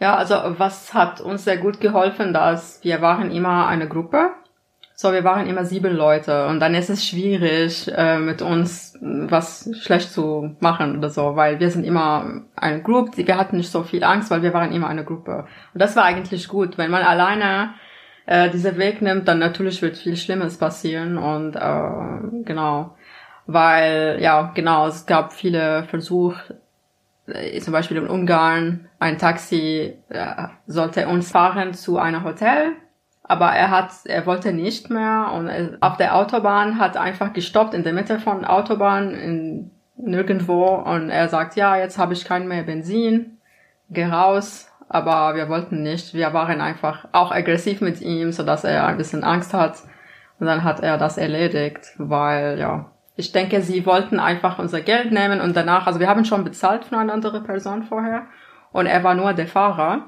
Ja, 0.00 0.16
also 0.16 0.34
was 0.58 0.92
hat 0.92 1.20
uns 1.20 1.44
sehr 1.44 1.56
gut 1.56 1.80
geholfen, 1.80 2.32
dass 2.32 2.82
wir 2.82 3.00
waren 3.00 3.30
immer 3.30 3.68
eine 3.68 3.88
Gruppe. 3.88 4.32
So, 4.96 5.12
wir 5.12 5.24
waren 5.24 5.48
immer 5.48 5.64
sieben 5.64 5.92
Leute 5.96 6.46
und 6.46 6.60
dann 6.60 6.76
ist 6.76 6.88
es 6.88 7.04
schwierig, 7.04 7.90
äh, 7.96 8.18
mit 8.18 8.42
uns 8.42 8.96
was 9.00 9.68
schlecht 9.80 10.12
zu 10.12 10.54
machen 10.60 10.98
oder 10.98 11.10
so, 11.10 11.34
weil 11.34 11.58
wir 11.58 11.68
sind 11.70 11.82
immer 11.82 12.42
eine 12.54 12.80
Gruppe, 12.80 13.26
wir 13.26 13.36
hatten 13.36 13.56
nicht 13.56 13.72
so 13.72 13.82
viel 13.82 14.04
Angst, 14.04 14.30
weil 14.30 14.42
wir 14.42 14.54
waren 14.54 14.70
immer 14.70 14.86
eine 14.86 15.04
Gruppe. 15.04 15.46
Und 15.72 15.82
das 15.82 15.96
war 15.96 16.04
eigentlich 16.04 16.46
gut. 16.46 16.78
Wenn 16.78 16.92
man 16.92 17.02
alleine 17.02 17.74
äh, 18.26 18.48
diesen 18.50 18.78
Weg 18.78 19.02
nimmt, 19.02 19.26
dann 19.26 19.40
natürlich 19.40 19.82
wird 19.82 19.96
viel 19.96 20.16
Schlimmes 20.16 20.58
passieren 20.58 21.18
und 21.18 21.56
äh, 21.56 22.44
genau. 22.44 22.94
Weil, 23.46 24.18
ja, 24.20 24.52
genau, 24.54 24.86
es 24.86 25.06
gab 25.06 25.32
viele 25.32 25.84
Versuche, 25.84 26.60
äh, 27.26 27.58
zum 27.60 27.72
Beispiel 27.72 27.96
in 27.96 28.06
Ungarn, 28.06 28.88
ein 29.00 29.18
Taxi 29.18 29.98
äh, 30.08 30.46
sollte 30.68 31.08
uns 31.08 31.32
fahren 31.32 31.74
zu 31.74 31.98
einem 31.98 32.22
Hotel, 32.22 32.76
aber 33.24 33.46
er 33.46 33.70
hat, 33.70 33.90
er 34.04 34.26
wollte 34.26 34.52
nicht 34.52 34.90
mehr 34.90 35.32
und 35.34 35.48
er, 35.48 35.78
auf 35.80 35.96
der 35.96 36.14
Autobahn 36.14 36.78
hat 36.78 36.96
einfach 36.96 37.32
gestoppt 37.32 37.74
in 37.74 37.82
der 37.82 37.94
Mitte 37.94 38.20
von 38.20 38.44
Autobahn 38.44 39.14
in 39.14 39.70
nirgendwo. 39.96 40.66
Und 40.66 41.10
er 41.10 41.28
sagt, 41.28 41.56
ja, 41.56 41.76
jetzt 41.76 41.98
habe 41.98 42.12
ich 42.12 42.24
kein 42.24 42.46
mehr 42.46 42.62
Benzin, 42.62 43.38
geh 43.90 44.04
raus, 44.04 44.70
aber 44.88 45.34
wir 45.34 45.48
wollten 45.48 45.82
nicht, 45.82 46.14
wir 46.14 46.32
waren 46.34 46.60
einfach 46.60 47.06
auch 47.12 47.32
aggressiv 47.32 47.80
mit 47.80 48.00
ihm, 48.00 48.30
so 48.30 48.42
dass 48.42 48.64
er 48.64 48.86
ein 48.86 48.98
bisschen 48.98 49.24
Angst 49.24 49.54
hat. 49.54 49.82
Und 50.38 50.46
dann 50.46 50.64
hat 50.64 50.80
er 50.80 50.98
das 50.98 51.16
erledigt, 51.16 51.94
weil 51.96 52.58
ja, 52.58 52.90
ich 53.16 53.32
denke, 53.32 53.62
sie 53.62 53.86
wollten 53.86 54.18
einfach 54.18 54.58
unser 54.58 54.80
Geld 54.80 55.12
nehmen 55.12 55.40
und 55.40 55.56
danach, 55.56 55.86
also 55.86 56.00
wir 56.00 56.08
haben 56.08 56.24
schon 56.24 56.44
bezahlt 56.44 56.84
von 56.84 56.98
einer 56.98 57.12
anderen 57.12 57.44
Person 57.44 57.84
vorher. 57.84 58.26
Und 58.72 58.86
er 58.86 59.04
war 59.04 59.14
nur 59.14 59.32
der 59.32 59.46
Fahrer. 59.46 60.06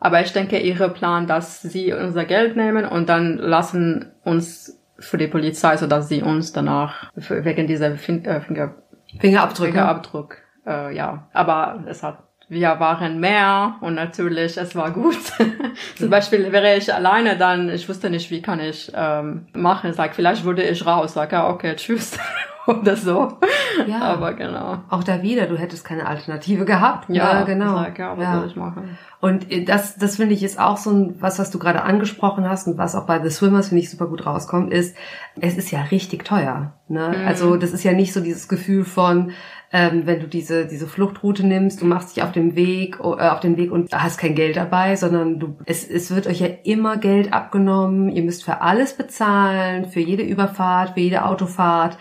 Aber 0.00 0.22
ich 0.22 0.32
denke, 0.32 0.58
ihre 0.58 0.88
Plan, 0.88 1.26
dass 1.26 1.60
sie 1.60 1.92
unser 1.92 2.24
Geld 2.24 2.56
nehmen 2.56 2.86
und 2.86 3.08
dann 3.08 3.36
lassen 3.36 4.10
uns 4.24 4.80
für 4.98 5.18
die 5.18 5.28
Polizei, 5.28 5.76
so 5.76 5.86
dass 5.86 6.08
sie 6.08 6.22
uns 6.22 6.52
danach 6.52 7.10
wegen 7.14 7.66
dieser 7.66 7.96
fin 7.96 8.24
äh, 8.24 8.40
Finger 8.40 8.74
Fingerabdrücke. 9.18 9.72
Fingerabdruck, 9.72 10.36
äh, 10.66 10.94
ja. 10.94 11.28
Aber 11.32 11.84
es 11.86 12.02
hat, 12.02 12.18
wir 12.48 12.78
waren 12.80 13.18
mehr 13.18 13.76
und 13.80 13.94
natürlich, 13.94 14.56
es 14.56 14.76
war 14.76 14.92
gut. 14.92 15.18
Zum 15.96 16.10
Beispiel 16.10 16.52
wäre 16.52 16.76
ich 16.76 16.92
alleine, 16.92 17.36
dann, 17.36 17.68
ich 17.70 17.88
wusste 17.88 18.08
nicht, 18.08 18.30
wie 18.30 18.42
kann 18.42 18.60
ich 18.60 18.90
ähm, 18.94 19.48
machen. 19.52 19.92
Sag, 19.92 20.14
vielleicht 20.14 20.44
würde 20.44 20.62
ich 20.62 20.86
raus. 20.86 21.14
Sag, 21.14 21.32
ja, 21.32 21.48
okay, 21.48 21.74
tschüss. 21.76 22.18
Oder 22.80 22.96
so. 22.96 23.38
Ja. 23.86 24.00
Aber 24.00 24.34
genau. 24.34 24.78
Auch 24.88 25.04
da 25.04 25.22
wieder, 25.22 25.46
du 25.46 25.56
hättest 25.56 25.84
keine 25.84 26.06
Alternative 26.06 26.64
gehabt. 26.64 27.08
Ja, 27.08 27.42
genau. 27.42 27.76
Sag, 27.76 27.98
ja, 27.98 28.16
was 28.16 28.24
Ja. 28.24 28.38
soll 28.38 28.46
ich 28.48 28.56
machen? 28.56 28.98
Und 29.20 29.50
äh, 29.50 29.64
das, 29.64 29.96
das 29.96 30.16
finde 30.16 30.34
ich 30.34 30.42
ist 30.42 30.58
auch 30.58 30.76
so 30.76 30.90
ein, 30.90 31.14
was, 31.20 31.38
was 31.38 31.50
du 31.50 31.58
gerade 31.58 31.82
angesprochen 31.82 32.48
hast 32.48 32.66
und 32.66 32.78
was 32.78 32.94
auch 32.94 33.06
bei 33.06 33.22
The 33.22 33.30
Swimmers, 33.30 33.68
finde 33.68 33.82
ich, 33.82 33.90
super 33.90 34.06
gut 34.06 34.26
rauskommt, 34.26 34.72
ist, 34.72 34.96
es 35.40 35.56
ist 35.56 35.70
ja 35.70 35.80
richtig 35.82 36.24
teuer. 36.24 36.72
Ne? 36.88 37.14
Mhm. 37.16 37.26
Also 37.26 37.56
das 37.56 37.72
ist 37.72 37.84
ja 37.84 37.92
nicht 37.92 38.12
so 38.12 38.20
dieses 38.20 38.48
Gefühl 38.48 38.84
von, 38.84 39.32
ähm, 39.72 40.02
wenn 40.04 40.20
du 40.20 40.26
diese, 40.26 40.66
diese 40.66 40.88
Fluchtroute 40.88 41.46
nimmst, 41.46 41.80
du 41.80 41.86
machst 41.86 42.16
dich 42.16 42.24
auf 42.24 42.32
dem 42.32 42.56
Weg, 42.56 42.98
äh, 42.98 43.28
auf 43.28 43.40
den 43.40 43.56
Weg 43.56 43.70
und 43.70 43.92
hast 43.94 44.18
kein 44.18 44.34
Geld 44.34 44.56
dabei, 44.56 44.96
sondern 44.96 45.38
du, 45.38 45.56
es, 45.64 45.88
es 45.88 46.12
wird 46.14 46.26
euch 46.26 46.40
ja 46.40 46.48
immer 46.64 46.96
Geld 46.96 47.32
abgenommen, 47.32 48.08
ihr 48.08 48.22
müsst 48.24 48.44
für 48.44 48.62
alles 48.62 48.94
bezahlen, 48.94 49.86
für 49.86 50.00
jede 50.00 50.24
Überfahrt, 50.24 50.94
für 50.94 51.00
jede 51.00 51.24
Autofahrt. 51.24 51.98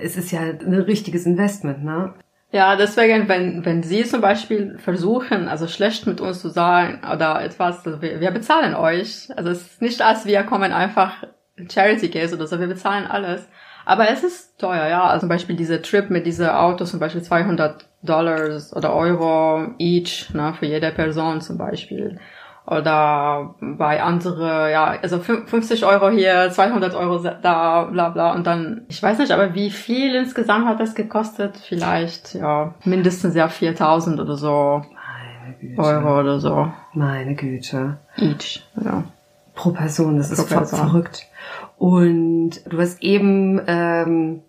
Es 0.00 0.16
ist 0.16 0.30
ja 0.30 0.40
ein 0.40 0.74
richtiges 0.74 1.26
Investment, 1.26 1.84
ne? 1.84 2.14
Ja, 2.52 2.74
deswegen, 2.74 3.28
wenn, 3.28 3.64
wenn 3.64 3.84
Sie 3.84 4.02
zum 4.04 4.20
Beispiel 4.20 4.76
versuchen, 4.78 5.46
also 5.46 5.68
schlecht 5.68 6.06
mit 6.06 6.20
uns 6.20 6.40
zu 6.40 6.48
sein 6.48 7.00
oder 7.12 7.40
etwas, 7.42 7.86
also 7.86 8.02
wir, 8.02 8.20
wir 8.20 8.32
bezahlen 8.32 8.74
euch. 8.74 9.28
Also 9.36 9.50
es 9.50 9.60
ist 9.62 9.82
nicht, 9.82 10.02
als 10.02 10.26
wir 10.26 10.42
kommen 10.42 10.72
einfach 10.72 11.24
Charity 11.70 12.10
Case 12.10 12.34
oder 12.34 12.48
so, 12.48 12.58
wir 12.58 12.66
bezahlen 12.66 13.06
alles. 13.06 13.48
Aber 13.84 14.10
es 14.10 14.24
ist 14.24 14.58
teuer, 14.58 14.88
ja. 14.88 15.04
Also 15.04 15.20
zum 15.20 15.28
Beispiel 15.28 15.56
diese 15.56 15.80
Trip 15.80 16.10
mit 16.10 16.26
diese 16.26 16.58
Autos, 16.58 16.90
zum 16.90 16.98
Beispiel 16.98 17.22
200 17.22 17.86
Dollars 18.02 18.74
oder 18.74 18.94
Euro 18.94 19.74
each, 19.78 20.32
ne, 20.34 20.54
für 20.58 20.66
jede 20.66 20.90
Person 20.90 21.40
zum 21.40 21.56
Beispiel. 21.56 22.18
Oder 22.70 23.54
bei 23.60 24.00
andere, 24.00 24.70
ja, 24.70 24.94
also 25.02 25.16
fün- 25.16 25.44
50 25.46 25.84
Euro 25.84 26.08
hier, 26.10 26.50
200 26.52 26.94
Euro 26.94 27.18
da, 27.18 27.82
bla 27.90 28.10
bla. 28.10 28.32
Und 28.32 28.46
dann, 28.46 28.82
ich 28.88 29.02
weiß 29.02 29.18
nicht, 29.18 29.32
aber 29.32 29.54
wie 29.54 29.70
viel 29.70 30.14
insgesamt 30.14 30.66
hat 30.66 30.78
das 30.78 30.94
gekostet? 30.94 31.56
Vielleicht, 31.56 32.34
ja, 32.34 32.74
mindestens 32.84 33.34
ja 33.34 33.48
4000 33.48 34.20
oder 34.20 34.36
so 34.36 34.82
Meine 35.42 35.56
Güte. 35.60 35.82
Euro 35.82 36.20
oder 36.20 36.38
so. 36.38 36.70
Meine 36.94 37.34
Güte. 37.34 37.98
Each, 38.16 38.62
ja. 38.84 39.02
Pro 39.54 39.70
Person, 39.72 40.16
das 40.16 40.30
ist 40.30 40.38
Pro 40.38 40.46
ver 40.46 40.56
Person. 40.58 40.78
verrückt. 40.78 41.26
Und 41.76 42.50
du 42.68 42.78
hast 42.80 43.02
eben 43.02 43.60
ähm, 43.66 44.42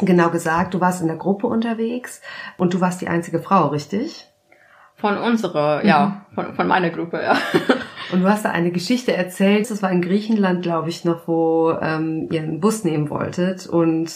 genau 0.00 0.30
gesagt, 0.30 0.72
du 0.74 0.80
warst 0.80 1.02
in 1.02 1.08
der 1.08 1.16
Gruppe 1.16 1.48
unterwegs 1.48 2.22
und 2.56 2.72
du 2.72 2.80
warst 2.80 3.00
die 3.02 3.08
einzige 3.08 3.40
Frau, 3.40 3.66
richtig? 3.68 4.24
Von 4.98 5.16
unserer, 5.16 5.84
ja, 5.84 6.26
von, 6.34 6.54
von 6.54 6.66
meiner 6.66 6.90
Gruppe, 6.90 7.22
ja. 7.22 7.36
Und 8.12 8.22
du 8.22 8.28
hast 8.28 8.44
da 8.44 8.50
eine 8.50 8.70
Geschichte 8.72 9.14
erzählt, 9.14 9.70
das 9.70 9.82
war 9.82 9.90
in 9.90 10.00
Griechenland, 10.02 10.62
glaube 10.62 10.88
ich, 10.88 11.04
noch, 11.04 11.28
wo 11.28 11.76
ähm, 11.80 12.28
ihr 12.32 12.40
einen 12.40 12.58
Bus 12.60 12.82
nehmen 12.84 13.10
wolltet 13.10 13.66
und 13.66 14.10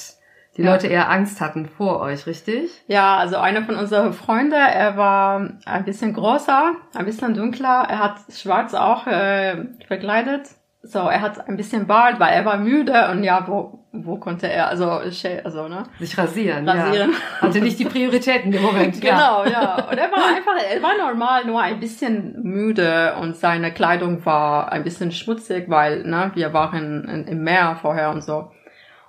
die 0.57 0.63
Ja. 0.63 0.73
Leute 0.73 0.87
eher 0.87 1.11
Angst 1.11 1.41
hatten 1.41 1.67
vor 1.67 2.01
euch, 2.01 2.27
richtig? 2.27 2.71
Ja, 2.87 3.17
also 3.17 3.37
einer 3.37 3.63
von 3.63 3.77
unseren 3.77 4.13
Freunden, 4.13 4.53
er 4.53 4.97
war 4.97 5.49
ein 5.67 5.85
bisschen 5.85 6.15
größer, 6.15 6.73
ein 6.95 7.05
bisschen 7.05 7.35
dunkler, 7.35 7.87
er 7.89 7.99
hat 7.99 8.17
schwarz 8.31 8.75
auch 8.75 9.07
äh, 9.07 9.65
verkleidet. 9.87 10.49
So, 10.85 10.99
er 10.99 11.21
hat 11.21 11.49
ein 11.49 11.57
bisschen 11.57 11.87
Bart, 11.87 12.19
weil 12.19 12.33
er 12.33 12.45
war 12.45 12.57
müde 12.57 13.09
und 13.13 13.23
ja, 13.23 13.47
wo, 13.47 13.85
wo 13.93 14.17
konnte 14.17 14.51
er, 14.51 14.67
also, 14.67 14.91
also, 14.91 15.69
ne? 15.69 15.85
Sich 16.01 16.19
rasieren. 16.19 16.69
Rasieren. 16.69 17.13
Ja. 17.13 17.41
Hatte 17.41 17.61
nicht 17.61 17.79
die 17.79 17.85
Prioritäten 17.85 18.53
im 18.53 18.63
Moment. 18.63 18.97
Ja. 19.03 19.15
Genau, 19.15 19.45
ja. 19.45 19.89
Und 19.89 19.97
er 19.97 20.11
war 20.11 20.27
einfach, 20.27 20.55
er 20.61 20.83
war 20.83 20.99
normal, 20.99 21.45
nur 21.45 21.61
ein 21.61 21.79
bisschen 21.79 22.43
müde 22.43 23.15
und 23.21 23.37
seine 23.37 23.73
Kleidung 23.73 24.27
war 24.27 24.73
ein 24.73 24.83
bisschen 24.83 25.13
schmutzig, 25.13 25.67
weil, 25.69 26.03
ne, 26.03 26.33
wir 26.35 26.53
waren 26.53 27.09
in, 27.09 27.29
im 27.29 27.45
Meer 27.45 27.77
vorher 27.81 28.11
und 28.11 28.25
so. 28.25 28.51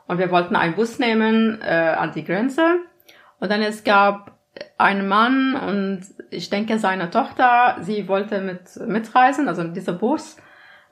Und 0.08 0.20
wir 0.20 0.30
wollten 0.30 0.56
einen 0.56 0.76
Bus 0.76 1.00
nehmen 1.00 1.60
äh, 1.62 1.96
an 1.98 2.12
die 2.12 2.24
Grenze. 2.24 2.82
Und 3.40 3.52
dann 3.52 3.64
es 3.64 3.84
gab 3.84 4.38
einen 4.78 5.08
Mann 5.08 5.56
und 5.56 6.02
ich 6.30 6.52
denke 6.52 6.78
seine 6.78 7.10
Tochter, 7.10 7.78
sie 7.82 8.08
wollte 8.08 8.42
mit 8.42 8.62
mitreisen, 8.88 9.48
also 9.48 9.64
in 9.64 9.74
dieser 9.74 9.94
Bus 9.94 10.38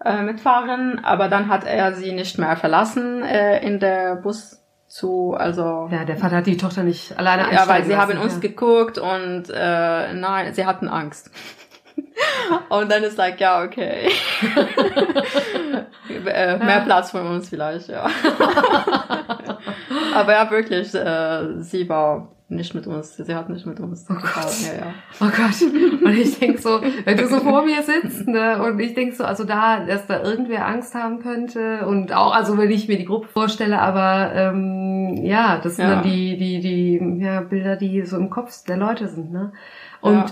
äh, 0.03 0.21
mitfahren, 0.21 1.03
aber 1.03 1.27
dann 1.27 1.47
hat 1.47 1.65
er 1.65 1.93
sie 1.93 2.11
nicht 2.11 2.37
mehr 2.37 2.55
verlassen 2.55 3.23
äh, 3.23 3.65
in 3.65 3.79
der 3.79 4.15
Bus 4.15 4.61
zu, 4.87 5.33
also 5.37 5.87
Ja, 5.91 6.03
der 6.03 6.17
Vater 6.17 6.37
hat 6.37 6.47
die 6.47 6.57
Tochter 6.57 6.83
nicht 6.83 7.17
alleine 7.17 7.43
ja, 7.43 7.47
einsteigen 7.49 7.69
weil 7.69 7.83
sie 7.83 7.91
lassen, 7.91 8.01
haben 8.01 8.17
uns 8.19 8.33
ja. 8.35 8.39
geguckt 8.39 8.97
und 8.97 9.45
äh, 9.49 10.13
nein, 10.13 10.53
sie 10.53 10.65
hatten 10.65 10.89
Angst. 10.89 11.31
und 12.69 12.91
dann 12.91 13.03
ist 13.03 13.17
like, 13.17 13.39
ja, 13.39 13.63
okay. 13.63 14.09
äh, 16.25 16.57
mehr 16.57 16.81
Platz 16.81 17.11
für 17.11 17.21
uns 17.21 17.49
vielleicht, 17.49 17.87
ja. 17.89 18.05
Aber 20.13 20.33
ja, 20.33 20.49
wirklich, 20.51 20.93
äh, 20.93 21.61
sie 21.61 21.87
war 21.87 22.29
nicht 22.51 22.75
mit 22.75 22.85
uns, 22.87 23.15
sie 23.15 23.33
hat 23.35 23.49
nicht 23.49 23.65
mit 23.65 23.79
uns 23.79 24.05
gefahren, 24.05 24.53
ja, 24.65 24.85
ja. 24.85 24.93
Oh 25.19 25.29
Gott. 25.35 25.61
Und 26.05 26.13
ich 26.17 26.37
denk 26.39 26.59
so, 26.59 26.81
wenn 27.05 27.17
du 27.17 27.27
so 27.27 27.39
vor 27.39 27.63
mir 27.65 27.81
sitzt, 27.81 28.27
ne, 28.27 28.61
und 28.63 28.79
ich 28.79 28.93
denk 28.93 29.13
so, 29.13 29.23
also 29.23 29.43
da, 29.43 29.85
dass 29.85 30.05
da 30.07 30.21
irgendwer 30.21 30.67
Angst 30.67 30.93
haben 30.93 31.19
könnte 31.21 31.85
und 31.87 32.13
auch, 32.13 32.33
also 32.35 32.57
wenn 32.57 32.69
ich 32.69 32.87
mir 32.87 32.97
die 32.97 33.05
Gruppe 33.05 33.27
vorstelle, 33.27 33.79
aber 33.79 34.31
ähm, 34.35 35.17
ja, 35.23 35.59
das 35.63 35.77
sind 35.77 35.87
Ja. 35.87 35.95
dann 35.95 36.03
die, 36.03 36.37
die, 36.37 36.59
die 36.59 37.21
ja, 37.23 37.41
Bilder, 37.41 37.75
die 37.77 38.01
so 38.03 38.17
im 38.17 38.29
Kopf 38.29 38.63
der 38.65 38.77
Leute 38.77 39.07
sind, 39.07 39.31
ne? 39.31 39.53
Und 40.01 40.15
Ja. 40.15 40.25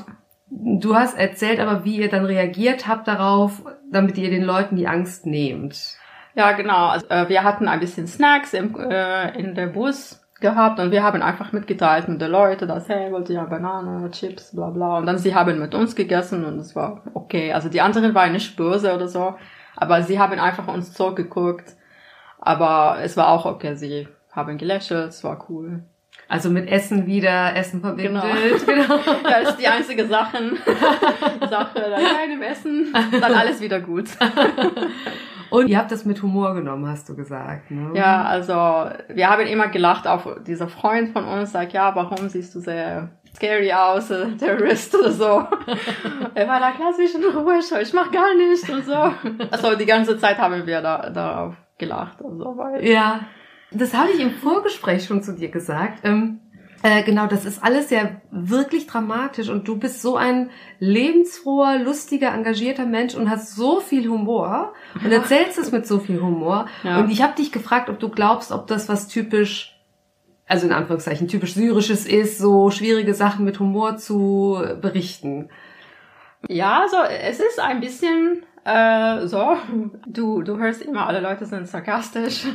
du 0.49 0.95
hast 0.95 1.17
erzählt 1.17 1.59
aber, 1.59 1.85
wie 1.85 1.97
ihr 1.97 2.09
dann 2.09 2.25
reagiert 2.25 2.87
habt 2.87 3.07
darauf, 3.07 3.63
damit 3.91 4.17
ihr 4.17 4.29
den 4.29 4.43
Leuten 4.43 4.75
die 4.75 4.87
Angst 4.87 5.25
nehmt. 5.25 5.97
Ja, 6.35 6.51
genau. 6.53 6.87
Also, 6.87 7.07
äh, 7.09 7.27
wir 7.29 7.43
hatten 7.43 7.67
ein 7.67 7.79
bisschen 7.79 8.07
Snacks 8.07 8.53
im, 8.53 8.75
äh, 8.79 9.37
in 9.39 9.55
der 9.55 9.67
Bus 9.67 10.21
gehabt 10.41 10.79
und 10.79 10.91
wir 10.91 11.03
haben 11.03 11.21
einfach 11.21 11.51
mitgeteilt 11.51 12.07
mit 12.07 12.21
den 12.21 12.31
Leuten, 12.31 12.67
dass, 12.67 12.89
hey, 12.89 13.11
wollt 13.11 13.29
ihr 13.29 13.41
Banane, 13.41 14.09
Chips, 14.11 14.55
bla 14.55 14.69
bla. 14.69 14.97
Und 14.97 15.05
dann 15.05 15.17
sie 15.17 15.35
haben 15.35 15.59
mit 15.59 15.75
uns 15.75 15.95
gegessen 15.95 16.45
und 16.45 16.59
es 16.59 16.75
war 16.75 17.01
okay. 17.13 17.53
Also 17.53 17.69
die 17.69 17.81
anderen 17.81 18.13
waren 18.13 18.31
nicht 18.31 18.55
böse 18.55 18.93
oder 18.93 19.07
so, 19.07 19.35
aber 19.75 20.03
sie 20.03 20.19
haben 20.19 20.39
einfach 20.39 20.67
uns 20.67 20.93
zurückgeguckt. 20.93 21.75
Aber 22.39 22.99
es 23.01 23.17
war 23.17 23.29
auch 23.29 23.45
okay, 23.45 23.75
sie 23.75 24.07
haben 24.31 24.57
gelächelt, 24.57 25.09
es 25.09 25.23
war 25.23 25.45
cool. 25.49 25.83
Also 26.27 26.49
mit 26.51 26.69
Essen 26.69 27.07
wieder, 27.07 27.55
Essen 27.55 27.81
verbindet. 27.81 28.23
Genau. 28.23 28.83
genau. 28.97 28.99
Das 29.23 29.49
ist 29.49 29.59
die 29.59 29.67
einzige 29.67 30.05
Sachen, 30.05 30.57
Sache, 31.49 31.79
dann 31.79 31.93
rein 31.93 32.31
im 32.31 32.41
Essen, 32.41 32.93
dann 33.19 33.33
alles 33.33 33.59
wieder 33.61 33.79
gut. 33.79 34.09
Und 35.49 35.67
ihr 35.67 35.77
habt 35.77 35.91
das 35.91 36.05
mit 36.05 36.21
Humor 36.21 36.53
genommen, 36.53 36.87
hast 36.87 37.09
du 37.09 37.15
gesagt. 37.15 37.71
Ne? 37.71 37.91
Ja, 37.93 38.23
also 38.23 38.53
wir 38.53 39.29
haben 39.29 39.45
immer 39.47 39.67
gelacht 39.67 40.07
auf 40.07 40.27
dieser 40.45 40.67
Freund 40.67 41.09
von 41.09 41.25
uns, 41.25 41.51
sagt, 41.51 41.73
ja, 41.73 41.95
warum 41.95 42.29
siehst 42.29 42.53
du 42.55 42.59
sehr 42.59 43.09
scary 43.35 43.71
aus, 43.71 44.11
äh, 44.11 44.31
Terrorist 44.37 44.95
oder 44.95 45.11
so. 45.11 45.25
er 46.35 46.47
war 46.47 46.59
da 46.59 46.71
klassisch 46.71 47.15
in 47.15 47.23
Ruhe, 47.23 47.59
ich 47.59 47.93
mach 47.93 48.11
gar 48.11 48.35
nichts 48.35 48.69
und 48.69 48.85
so. 48.85 49.13
Also 49.51 49.75
die 49.75 49.85
ganze 49.85 50.17
Zeit 50.17 50.37
haben 50.37 50.65
wir 50.65 50.81
da 50.81 51.09
darauf 51.09 51.55
gelacht 51.77 52.21
und 52.21 52.37
so, 52.37 52.57
weil 52.57 52.85
Ja, 52.85 53.21
das 53.71 53.93
habe 53.93 54.09
ich 54.11 54.19
im 54.19 54.31
Vorgespräch 54.31 55.05
schon 55.05 55.21
zu 55.21 55.33
dir 55.33 55.49
gesagt. 55.49 55.99
Ähm, 56.03 56.39
äh, 56.81 57.03
genau, 57.03 57.27
das 57.27 57.45
ist 57.45 57.61
alles 57.61 57.89
ja 57.89 58.21
wirklich 58.31 58.87
dramatisch 58.87 59.49
und 59.49 59.67
du 59.67 59.77
bist 59.77 60.01
so 60.01 60.15
ein 60.15 60.49
lebensfroher, 60.79 61.79
lustiger, 61.79 62.33
engagierter 62.33 62.85
Mensch 62.85 63.15
und 63.15 63.29
hast 63.29 63.55
so 63.55 63.81
viel 63.81 64.09
Humor 64.09 64.73
und 65.03 65.11
erzählst 65.11 65.57
es 65.57 65.71
mit 65.71 65.85
so 65.85 65.99
viel 65.99 66.21
Humor. 66.21 66.67
Ja. 66.83 66.99
Und 66.99 67.11
ich 67.11 67.21
habe 67.21 67.35
dich 67.35 67.51
gefragt, 67.51 67.89
ob 67.89 67.99
du 67.99 68.09
glaubst, 68.09 68.51
ob 68.51 68.67
das 68.67 68.87
was 68.87 69.09
typisch, 69.09 69.77
also 70.45 70.67
in 70.67 70.73
Anführungszeichen 70.73 71.27
typisch 71.27 71.53
syrisches 71.53 72.05
ist, 72.05 72.37
so 72.37 72.71
schwierige 72.71 73.13
Sachen 73.13 73.43
mit 73.43 73.59
Humor 73.59 73.97
zu 73.97 74.61
berichten. 74.81 75.49
Ja, 76.47 76.85
so, 76.89 76.97
es 77.01 77.41
ist 77.41 77.59
ein 77.59 77.81
bisschen 77.81 78.45
äh, 78.69 79.27
so. 79.27 79.57
Du, 80.07 80.41
du 80.41 80.57
hörst 80.57 80.81
immer, 80.81 81.07
alle 81.07 81.19
Leute 81.19 81.45
sind 81.45 81.67
sarkastisch, 81.67 82.45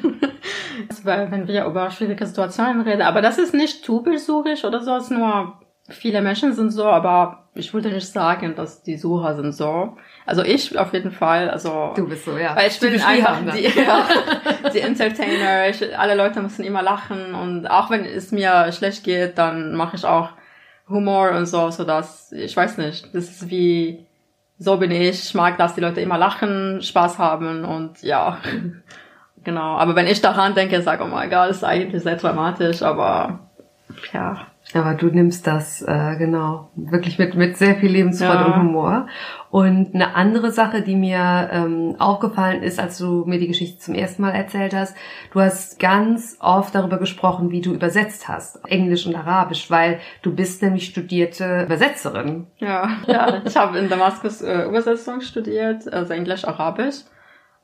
weil, 1.03 1.31
wenn 1.31 1.49
wir 1.49 1.65
über 1.65 1.91
schwierige 1.91 2.27
Situationen 2.27 2.83
reden. 2.83 3.03
Aber 3.03 3.23
das 3.23 3.39
ist 3.39 3.55
nicht 3.55 3.85
typisch 3.85 4.23
surisch 4.23 4.65
oder 4.65 4.81
so, 4.81 4.97
es 4.97 5.05
ist 5.05 5.11
nur, 5.11 5.61
viele 5.89 6.23
Menschen 6.23 6.53
sind 6.53 6.71
so, 6.71 6.85
aber 6.85 7.49
ich 7.55 7.73
würde 7.73 7.91
nicht 7.91 8.09
sagen, 8.09 8.55
dass 8.55 8.83
die 8.83 8.97
Sucher 8.97 9.35
sind 9.35 9.53
so. 9.53 9.97
Also 10.27 10.43
ich 10.43 10.77
auf 10.79 10.93
jeden 10.93 11.13
Fall, 11.13 11.51
also. 11.51 11.93
Du 11.95 12.09
bist 12.09 12.25
so, 12.25 12.37
ja. 12.37 12.57
Weil 12.57 12.69
ich 12.69 12.81
bin 12.81 12.95
einfach 13.01 13.41
Rihanna. 13.41 13.53
die, 13.53 13.63
ja, 13.81 14.07
die 14.73 14.81
Entertainer. 14.81 15.69
Ich, 15.69 15.99
alle 15.99 16.15
Leute 16.15 16.41
müssen 16.41 16.65
immer 16.65 16.83
lachen 16.83 17.35
und 17.35 17.67
auch 17.67 17.91
wenn 17.91 18.05
es 18.05 18.33
mir 18.33 18.73
schlecht 18.73 19.05
geht, 19.05 19.39
dann 19.39 19.75
mache 19.75 19.97
ich 19.97 20.05
auch 20.05 20.31
Humor 20.89 21.31
und 21.31 21.47
so, 21.47 21.71
so 21.71 21.85
dass 21.85 22.33
ich 22.33 22.57
weiß 22.57 22.79
nicht. 22.79 23.15
Das 23.15 23.25
ist 23.31 23.51
wie 23.51 24.05
so 24.59 24.77
bin 24.77 24.91
ich. 24.91 25.25
Ich 25.25 25.35
mag, 25.35 25.59
dass 25.59 25.75
die 25.75 25.81
Leute 25.81 26.01
immer 26.01 26.19
lachen, 26.19 26.81
Spaß 26.83 27.19
haben 27.19 27.65
und 27.65 28.03
ja, 28.03 28.39
genau. 29.45 29.77
Aber 29.77 29.97
wenn 29.97 30.07
ich 30.07 30.21
daran 30.21 30.55
denke, 30.55 30.83
sage 30.83 31.05
oh 31.05 31.09
mein 31.09 31.31
Gott, 31.31 31.51
ist 31.51 31.65
eigentlich 31.65 32.03
sehr 32.03 32.17
dramatisch, 32.17 32.83
aber 32.83 33.51
ja, 34.13 34.47
Aber 34.73 34.95
du 34.95 35.07
nimmst 35.07 35.47
das, 35.47 35.83
äh, 35.83 36.17
genau, 36.17 36.71
wirklich 36.75 37.19
mit, 37.19 37.35
mit 37.35 37.57
sehr 37.57 37.77
viel 37.77 37.91
Lebensfreude 37.93 38.33
Ja. 38.33 38.47
und 38.47 38.57
Humor. 38.57 39.07
Und 39.51 39.95
eine 39.95 40.17
andere 40.17 40.51
Sache, 40.51 40.81
die 40.81 40.97
mir 40.97 41.49
ähm, 41.53 41.97
aufgefallen 41.99 42.63
ist, 42.63 42.81
als 42.81 42.97
du 42.99 43.25
mir 43.27 43.39
die 43.39 43.47
Geschichte 43.47 43.79
zum 43.79 43.95
ersten 43.95 44.23
Mal 44.23 44.31
erzählt 44.31 44.75
hast, 44.75 44.97
du 45.33 45.41
hast 45.41 45.79
ganz 45.79 46.39
oft 46.41 46.75
darüber 46.75 46.97
gesprochen, 46.99 47.51
wie 47.51 47.61
du 47.61 47.73
übersetzt 47.75 48.27
hast, 48.27 48.59
Englisch 48.67 49.07
und 49.07 49.15
Arabisch, 49.15 49.71
weil 49.71 50.01
du 50.23 50.35
bist 50.35 50.63
nämlich 50.63 50.87
studierte 50.87 51.65
Übersetzerin. 51.65 52.47
Ja, 52.57 52.89
ja. 53.07 53.43
ich 53.45 53.57
habe 53.57 53.79
in 53.79 53.89
Damaskus 53.89 54.41
äh, 54.41 54.63
Übersetzung 54.65 55.21
studiert, 55.21 55.93
also 55.93 56.15
Englisch, 56.15 56.45
Arabisch. 56.47 57.03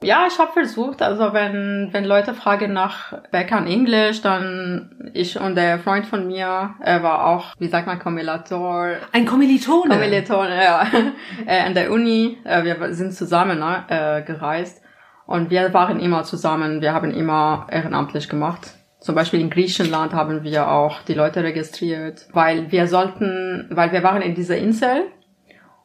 Ja, 0.02 0.26
ich 0.26 0.38
habe 0.38 0.52
versucht, 0.52 1.02
also 1.02 1.34
wenn, 1.34 1.90
wenn 1.92 2.06
Leute 2.06 2.32
fragen 2.32 2.72
nach 2.72 3.12
kann 3.30 3.66
Englisch, 3.66 4.22
dann 4.22 5.10
ich 5.12 5.38
und 5.38 5.56
der 5.56 5.78
Freund 5.78 6.06
von 6.06 6.26
mir, 6.26 6.70
er 6.80 7.02
war 7.02 7.26
auch, 7.26 7.54
wie 7.58 7.68
sagt 7.68 7.86
man, 7.86 7.98
Kommilitor, 7.98 8.92
Ein 9.12 9.26
Kommilitone. 9.26 9.90
Kommiliton, 9.90 10.48
ja, 10.48 10.86
äh, 11.46 11.60
an 11.60 11.74
der 11.74 11.92
Uni. 11.92 12.38
Äh, 12.44 12.64
wir 12.64 12.94
sind 12.94 13.12
zusammen 13.12 13.58
ne, 13.58 13.84
äh, 13.88 14.22
gereist 14.22 14.82
und 15.26 15.50
wir 15.50 15.74
waren 15.74 16.00
immer 16.00 16.24
zusammen. 16.24 16.80
Wir 16.80 16.94
haben 16.94 17.10
immer 17.10 17.66
ehrenamtlich 17.70 18.30
gemacht. 18.30 18.72
Zum 19.00 19.14
Beispiel 19.14 19.40
in 19.40 19.50
Griechenland 19.50 20.14
haben 20.14 20.44
wir 20.44 20.70
auch 20.70 21.02
die 21.02 21.14
Leute 21.14 21.42
registriert, 21.42 22.26
weil 22.32 22.72
wir 22.72 22.86
sollten, 22.86 23.66
weil 23.70 23.92
wir 23.92 24.02
waren 24.02 24.22
in 24.22 24.34
dieser 24.34 24.56
Insel 24.56 25.04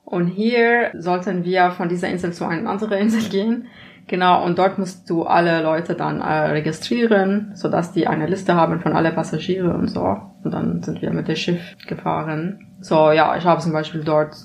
und 0.05 0.27
hier 0.27 0.91
sollten 0.93 1.43
wir 1.43 1.71
von 1.71 1.89
dieser 1.89 2.07
Insel 2.07 2.31
zu 2.31 2.45
einer 2.45 2.69
anderen 2.69 2.97
Insel 2.97 3.29
gehen. 3.29 3.67
Genau, 4.07 4.45
und 4.45 4.59
dort 4.59 4.77
musst 4.77 5.09
du 5.09 5.23
alle 5.23 5.63
Leute 5.63 5.95
dann 5.95 6.21
äh, 6.21 6.51
registrieren, 6.51 7.51
sodass 7.55 7.91
die 7.91 8.07
eine 8.07 8.27
Liste 8.27 8.55
haben 8.55 8.79
von 8.79 8.93
alle 8.93 9.11
Passagiere 9.11 9.73
und 9.73 9.87
so. 9.87 10.17
Und 10.43 10.53
dann 10.53 10.83
sind 10.83 11.01
wir 11.01 11.11
mit 11.11 11.27
dem 11.27 11.35
Schiff 11.35 11.75
gefahren. 11.87 12.67
So, 12.81 13.11
ja, 13.11 13.35
ich 13.35 13.45
habe 13.45 13.61
zum 13.61 13.73
Beispiel 13.73 14.03
dort 14.03 14.35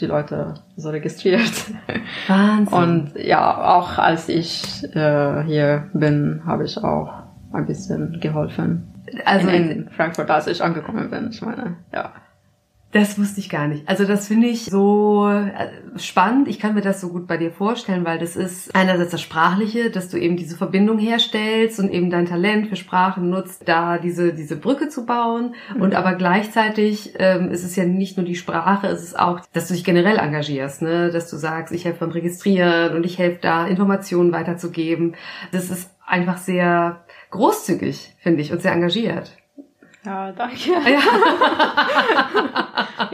die 0.00 0.06
Leute 0.06 0.54
so 0.76 0.90
registriert. 0.90 1.50
Wahnsinn. 2.28 2.78
Und 2.78 3.12
ja, 3.16 3.76
auch 3.76 3.96
als 3.96 4.28
ich 4.28 4.84
äh, 4.94 5.42
hier 5.44 5.88
bin, 5.94 6.42
habe 6.44 6.64
ich 6.64 6.76
auch 6.76 7.22
ein 7.52 7.64
bisschen 7.64 8.20
geholfen. 8.20 8.92
also 9.24 9.48
in, 9.48 9.70
in 9.70 9.88
Frankfurt, 9.88 10.30
als 10.30 10.46
ich 10.46 10.62
angekommen 10.62 11.08
bin. 11.08 11.30
Ich 11.30 11.40
meine, 11.40 11.76
ja. 11.92 12.12
Das 12.96 13.18
wusste 13.18 13.40
ich 13.40 13.50
gar 13.50 13.68
nicht. 13.68 13.86
Also 13.86 14.06
das 14.06 14.26
finde 14.26 14.46
ich 14.46 14.64
so 14.64 15.28
äh, 15.28 15.98
spannend. 15.98 16.48
Ich 16.48 16.58
kann 16.58 16.74
mir 16.74 16.80
das 16.80 16.98
so 16.98 17.10
gut 17.10 17.26
bei 17.26 17.36
dir 17.36 17.50
vorstellen, 17.50 18.06
weil 18.06 18.18
das 18.18 18.36
ist 18.36 18.74
einerseits 18.74 19.10
das 19.10 19.20
Sprachliche, 19.20 19.90
dass 19.90 20.08
du 20.08 20.16
eben 20.16 20.38
diese 20.38 20.56
Verbindung 20.56 20.98
herstellst 20.98 21.78
und 21.78 21.90
eben 21.90 22.08
dein 22.08 22.24
Talent 22.24 22.68
für 22.68 22.76
Sprachen 22.76 23.28
nutzt, 23.28 23.68
da 23.68 23.98
diese, 23.98 24.32
diese 24.32 24.56
Brücke 24.56 24.88
zu 24.88 25.04
bauen. 25.04 25.54
Und 25.78 25.94
aber 25.94 26.14
gleichzeitig 26.14 27.12
ähm, 27.18 27.50
ist 27.50 27.64
es 27.64 27.76
ja 27.76 27.84
nicht 27.84 28.16
nur 28.16 28.24
die 28.24 28.34
Sprache, 28.34 28.86
es 28.86 29.02
ist 29.02 29.18
auch, 29.18 29.40
dass 29.52 29.68
du 29.68 29.74
dich 29.74 29.84
generell 29.84 30.16
engagierst, 30.16 30.80
ne? 30.80 31.10
dass 31.10 31.28
du 31.28 31.36
sagst, 31.36 31.74
ich 31.74 31.84
helfe 31.84 32.00
beim 32.00 32.12
Registrieren 32.12 32.96
und 32.96 33.04
ich 33.04 33.18
helfe 33.18 33.40
da, 33.42 33.66
Informationen 33.66 34.32
weiterzugeben. 34.32 35.16
Das 35.52 35.68
ist 35.68 35.90
einfach 36.06 36.38
sehr 36.38 37.04
großzügig, 37.30 38.14
finde 38.20 38.40
ich, 38.40 38.52
und 38.52 38.62
sehr 38.62 38.72
engagiert. 38.72 39.36
Ja, 40.06 40.30
danke. 40.30 40.56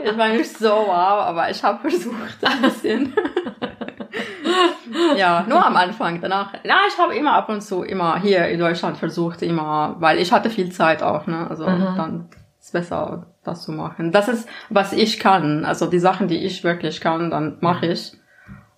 ich 0.03 0.17
war 0.17 0.29
nicht 0.29 0.57
so 0.57 0.69
wow, 0.69 1.25
aber 1.25 1.49
ich 1.49 1.63
habe 1.63 1.89
versucht 1.89 2.37
ein 2.43 2.61
bisschen. 2.61 3.15
ja, 5.17 5.43
nur 5.49 5.65
am 5.65 5.75
Anfang. 5.75 6.21
Danach, 6.21 6.53
ja, 6.63 6.81
ich 6.87 6.95
habe 6.99 7.15
immer 7.15 7.33
ab 7.33 7.49
und 7.49 7.61
zu 7.61 7.81
immer 7.81 8.19
hier 8.19 8.47
in 8.47 8.59
Deutschland 8.59 8.97
versucht, 8.97 9.41
immer, 9.41 9.95
weil 9.97 10.19
ich 10.19 10.31
hatte 10.31 10.51
viel 10.51 10.71
Zeit 10.71 11.01
auch, 11.01 11.25
ne? 11.25 11.47
Also 11.49 11.65
Aha. 11.65 11.95
dann 11.97 12.29
ist 12.59 12.73
besser, 12.73 13.25
das 13.43 13.63
zu 13.63 13.71
machen. 13.71 14.11
Das 14.11 14.27
ist, 14.27 14.47
was 14.69 14.93
ich 14.93 15.19
kann. 15.19 15.65
Also 15.65 15.87
die 15.87 15.97
Sachen, 15.97 16.27
die 16.27 16.45
ich 16.45 16.63
wirklich 16.63 17.01
kann, 17.01 17.31
dann 17.31 17.57
mache 17.59 17.87
ich. 17.87 18.13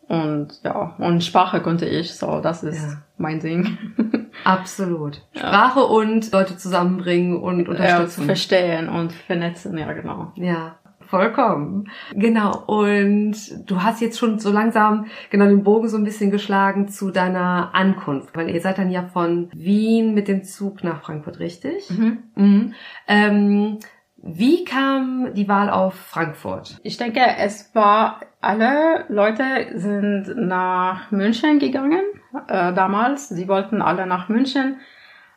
Und 0.08 0.60
ja, 0.64 0.94
und 1.00 1.24
Sprache 1.24 1.62
konnte 1.62 1.86
ich, 1.86 2.14
so 2.14 2.40
das 2.40 2.64
ist 2.64 2.82
Ja. 2.84 2.98
mein 3.18 3.40
Ding. 3.40 3.78
Absolut. 4.44 5.22
Sprache 5.36 5.80
und 5.84 6.32
Leute 6.32 6.58
zusammenbringen 6.58 7.38
und 7.42 7.62
ja, 7.66 7.70
unterstützen. 7.72 8.26
verstehen 8.26 8.90
und 8.90 9.12
vernetzen, 9.14 9.78
ja 9.78 9.92
genau. 9.94 10.32
Ja, 10.36 10.76
vollkommen. 11.08 11.90
Genau. 12.14 12.56
Und 12.68 13.36
du 13.70 13.82
hast 13.82 14.02
jetzt 14.02 14.20
schon 14.20 14.38
so 14.40 14.52
langsam 14.52 15.06
genau 15.32 15.46
den 15.46 15.64
Bogen 15.64 15.88
so 15.90 15.98
ein 15.98 16.04
bisschen 16.04 16.30
geschlagen 16.32 16.88
zu 16.88 17.10
deiner 17.12 17.70
Ankunft. 17.74 18.36
Weil 18.36 18.50
ihr 18.50 18.62
seid 18.62 18.78
dann 18.78 18.92
ja 18.92 19.04
von 19.04 19.50
Wien 19.54 20.14
mit 20.14 20.28
dem 20.28 20.44
Zug 20.44 20.84
nach 20.84 21.02
Frankfurt, 21.04 21.40
richtig? 21.40 21.90
Mhm. 22.36 22.74
Ähm, 23.08 23.80
wie 24.28 24.66
kam 24.66 25.36
die 25.36 25.48
Wahl 25.48 25.70
auf 25.70 25.94
Frankfurt? 25.94 26.80
Ich 26.82 26.98
denke, 26.98 27.22
es 27.38 27.76
war, 27.76 28.22
alle 28.42 29.06
Leute 29.08 29.44
sind 29.76 30.36
nach 30.36 31.12
München 31.12 31.60
gegangen 31.60 32.02
äh, 32.48 32.74
damals. 32.74 33.30
Sie 33.30 33.48
wollten 33.48 33.84
alle 33.84 34.08
nach 34.08 34.28
München. 34.28 34.78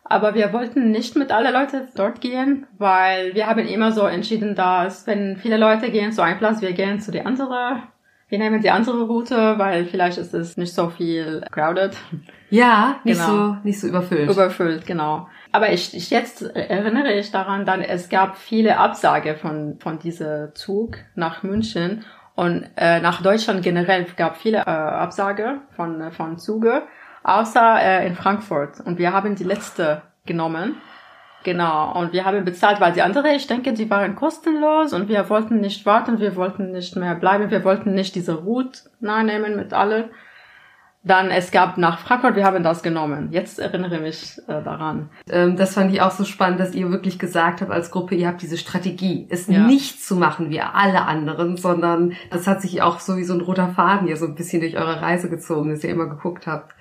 Aber 0.04 0.34
wir 0.34 0.54
wollten 0.54 0.90
nicht 0.90 1.16
mit 1.16 1.32
alle 1.32 1.52
Leute 1.52 1.86
dort 1.94 2.22
gehen, 2.22 2.66
weil 2.78 3.34
wir 3.34 3.46
haben 3.46 3.68
immer 3.68 3.92
so 3.92 4.06
entschieden, 4.06 4.54
dass 4.54 5.06
wenn 5.06 5.36
viele 5.36 5.58
Leute 5.58 5.90
gehen 5.90 6.12
zu 6.12 6.22
einem 6.22 6.38
Platz, 6.38 6.62
wir 6.62 6.72
gehen 6.72 6.98
zu 6.98 7.10
die 7.10 7.20
andere. 7.20 7.82
Wir 8.30 8.38
nehmen 8.38 8.62
die 8.62 8.70
andere 8.70 9.02
Route, 9.02 9.58
weil 9.58 9.84
vielleicht 9.84 10.16
ist 10.16 10.32
es 10.32 10.56
nicht 10.56 10.72
so 10.72 10.88
viel 10.88 11.44
crowded, 11.50 11.94
Ja, 12.50 12.96
nicht 13.04 13.20
Genau. 13.20 13.28
so 13.28 13.56
nicht 13.62 13.80
so 13.80 13.88
überfüllt. 13.88 14.30
überfüllt, 14.30 14.86
genau. 14.86 15.28
Aber 15.52 15.70
ich, 15.72 15.94
ich 15.94 16.10
jetzt 16.10 16.42
erinnere 16.42 17.12
ich 17.12 17.30
daran, 17.30 17.64
dann 17.66 17.82
es 17.82 18.08
gab 18.08 18.36
viele 18.36 18.78
Absage 18.78 19.36
von 19.36 19.78
von 19.80 19.98
dieser 19.98 20.54
Zug 20.54 20.96
nach 21.14 21.42
München 21.42 22.04
und 22.34 22.64
äh, 22.76 23.00
nach 23.00 23.20
Deutschland 23.22 23.62
generell 23.62 24.06
gab 24.16 24.36
viele 24.38 24.58
äh, 24.58 24.70
Absage 24.70 25.60
von 25.76 26.00
äh, 26.00 26.10
von 26.10 26.38
Züge, 26.38 26.82
außer 27.22 27.80
äh, 27.82 28.06
in 28.06 28.14
Frankfurt 28.14 28.80
und 28.84 28.98
wir 28.98 29.12
haben 29.12 29.34
die 29.34 29.44
letzte 29.44 30.02
genommen. 30.26 30.76
Genau, 31.44 31.98
und 31.98 32.12
wir 32.12 32.24
haben 32.24 32.44
bezahlt, 32.44 32.80
weil 32.80 32.92
die 32.92 33.00
andere, 33.00 33.32
ich 33.32 33.46
denke, 33.46 33.72
die 33.72 33.88
waren 33.88 34.16
kostenlos 34.16 34.92
und 34.92 35.08
wir 35.08 35.30
wollten 35.30 35.60
nicht 35.60 35.86
warten, 35.86 36.18
wir 36.18 36.34
wollten 36.34 36.72
nicht 36.72 36.96
mehr 36.96 37.14
bleiben, 37.14 37.50
wir 37.50 37.62
wollten 37.64 37.94
nicht 37.94 38.16
diese 38.16 38.34
Route 38.34 38.80
nehmen 39.00 39.54
mit 39.56 39.72
alle. 39.72 40.10
Dann 41.08 41.30
es 41.30 41.50
gab 41.50 41.78
nach 41.78 41.98
Frankfurt, 42.00 42.36
wir 42.36 42.44
haben 42.44 42.62
das 42.62 42.82
genommen. 42.82 43.28
Jetzt 43.32 43.58
erinnere 43.58 43.96
ich 43.96 44.00
mich 44.02 44.38
äh, 44.46 44.62
daran. 44.62 45.08
Ähm, 45.30 45.56
das 45.56 45.74
fand 45.74 45.90
ich 45.92 46.02
auch 46.02 46.10
so 46.10 46.24
spannend, 46.24 46.60
dass 46.60 46.74
ihr 46.74 46.90
wirklich 46.90 47.18
gesagt 47.18 47.62
habt 47.62 47.70
als 47.72 47.90
Gruppe, 47.90 48.14
ihr 48.14 48.28
habt 48.28 48.42
diese 48.42 48.58
Strategie, 48.58 49.26
es 49.30 49.46
Ja. 49.48 49.60
nicht 49.60 50.04
zu 50.04 50.16
machen 50.16 50.50
wie 50.50 50.60
alle 50.60 51.02
anderen, 51.06 51.56
sondern 51.56 52.12
das 52.30 52.46
hat 52.46 52.60
sich 52.60 52.82
auch 52.82 53.00
so 53.00 53.16
wie 53.16 53.24
so 53.24 53.32
ein 53.34 53.40
roter 53.40 53.68
Faden 53.70 54.06
hier 54.06 54.16
so 54.18 54.26
ein 54.26 54.34
bisschen 54.34 54.60
durch 54.60 54.76
eure 54.76 55.00
Reise 55.00 55.30
gezogen, 55.30 55.70
dass 55.70 55.82
ihr 55.82 55.90
immer 55.90 56.06
geguckt 56.06 56.46
habt. 56.46 56.74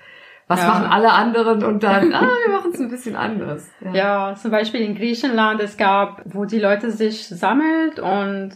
Was 0.46 0.60
Ja. 0.60 0.68
machen 0.68 0.86
alle 0.86 1.12
anderen 1.12 1.62
und 1.62 1.82
dann, 1.82 2.12
ah, 2.14 2.22
wir 2.46 2.54
machen 2.54 2.70
es 2.72 2.80
ein 2.80 2.88
bisschen 2.88 3.16
anders. 3.16 3.68
Ja, 3.92 4.34
zum 4.34 4.50
Beispiel 4.50 4.80
in 4.80 4.94
Griechenland, 4.94 5.60
es 5.60 5.76
gab, 5.76 6.22
wo 6.24 6.44
die 6.46 6.58
Leute 6.58 6.90
sich 6.90 7.28
sammelt 7.28 7.98
und 8.00 8.52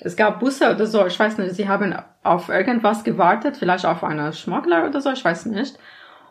es 0.00 0.16
gab 0.16 0.40
Busse 0.40 0.70
oder 0.70 0.86
so, 0.86 1.06
ich 1.06 1.18
weiß 1.18 1.38
nicht, 1.38 1.54
sie 1.54 1.68
haben 1.68 1.94
auf 2.22 2.48
irgendwas 2.48 3.04
gewartet, 3.04 3.56
vielleicht 3.56 3.86
auf 3.86 4.04
einen 4.04 4.32
Schmuggler 4.32 4.86
oder 4.86 5.00
so, 5.00 5.10
ich 5.10 5.24
weiß 5.24 5.46
nicht. 5.46 5.78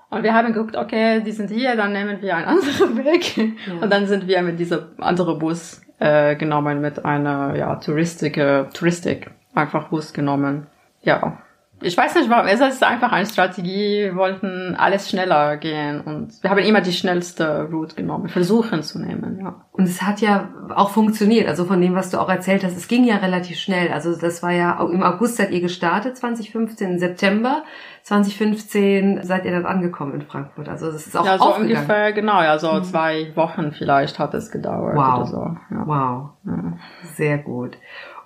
Und 0.09 0.23
wir 0.23 0.33
haben 0.33 0.53
geguckt, 0.53 0.77
okay, 0.77 1.21
die 1.21 1.31
sind 1.31 1.49
hier, 1.49 1.75
dann 1.75 1.91
nehmen 1.91 2.21
wir 2.21 2.35
einen 2.35 2.45
anderen 2.57 3.03
Weg. 3.03 3.55
Und 3.81 3.91
dann 3.91 4.05
sind 4.05 4.27
wir 4.27 4.41
mit 4.43 4.59
diesem 4.59 4.83
anderen 4.99 5.39
Bus 5.39 5.81
äh, 5.99 6.35
genommen, 6.35 6.79
mit 6.81 7.03
einer 7.03 7.55
ja, 7.55 7.75
Touristik, 7.77 8.37
äh, 8.37 8.65
Touristik, 8.73 9.31
einfach 9.53 9.89
Bus 9.89 10.13
genommen. 10.13 10.67
Ja. 11.01 11.39
Ich 11.81 11.97
weiß 11.97 12.15
nicht 12.15 12.29
warum, 12.29 12.47
es 12.47 12.61
ist 12.61 12.83
einfach 12.83 13.11
eine 13.11 13.25
Strategie, 13.25 14.05
wir 14.05 14.15
wollten 14.15 14.75
alles 14.77 15.09
schneller 15.09 15.57
gehen 15.57 15.99
und 16.01 16.41
wir 16.41 16.49
haben 16.49 16.59
immer 16.59 16.79
die 16.81 16.93
schnellste 16.93 17.67
Route 17.71 17.95
genommen, 17.95 18.29
versuchen 18.29 18.81
zu 18.81 18.99
nehmen, 18.99 19.39
ja. 19.41 19.65
Und 19.73 19.83
es 19.83 20.01
hat 20.01 20.21
ja 20.21 20.49
auch 20.73 20.89
funktioniert, 20.91 21.47
also 21.49 21.65
von 21.65 21.81
dem, 21.81 21.93
was 21.93 22.09
du 22.11 22.19
auch 22.19 22.29
erzählt 22.29 22.63
hast, 22.63 22.77
es 22.77 22.87
ging 22.87 23.03
ja 23.03 23.17
relativ 23.17 23.57
schnell. 23.59 23.91
Also 23.91 24.17
das 24.17 24.41
war 24.41 24.51
ja, 24.51 24.79
im 24.81 25.03
August 25.03 25.35
seid 25.35 25.51
ihr 25.51 25.59
gestartet, 25.59 26.15
2015, 26.17 26.91
im 26.93 26.97
September 26.97 27.63
2015 28.03 29.23
seid 29.23 29.45
ihr 29.45 29.51
dann 29.51 29.65
angekommen 29.65 30.13
in 30.15 30.21
Frankfurt. 30.21 30.69
Also 30.69 30.91
das 30.91 31.05
ist 31.07 31.17
auch 31.17 31.25
ja, 31.25 31.37
so 31.37 31.45
aufgegangen. 31.45 31.75
ungefähr, 31.75 32.13
genau, 32.13 32.41
ja, 32.41 32.57
so 32.57 32.79
zwei 32.81 33.31
Wochen 33.35 33.71
vielleicht 33.73 34.17
hat 34.19 34.33
es 34.33 34.51
gedauert 34.51 34.95
Wow. 34.95 35.15
oder 35.17 35.25
so. 35.25 35.57
Ja. 35.71 35.83
Wow. 35.85 36.29
Ja. 36.45 36.73
Sehr 37.15 37.37
gut. 37.39 37.77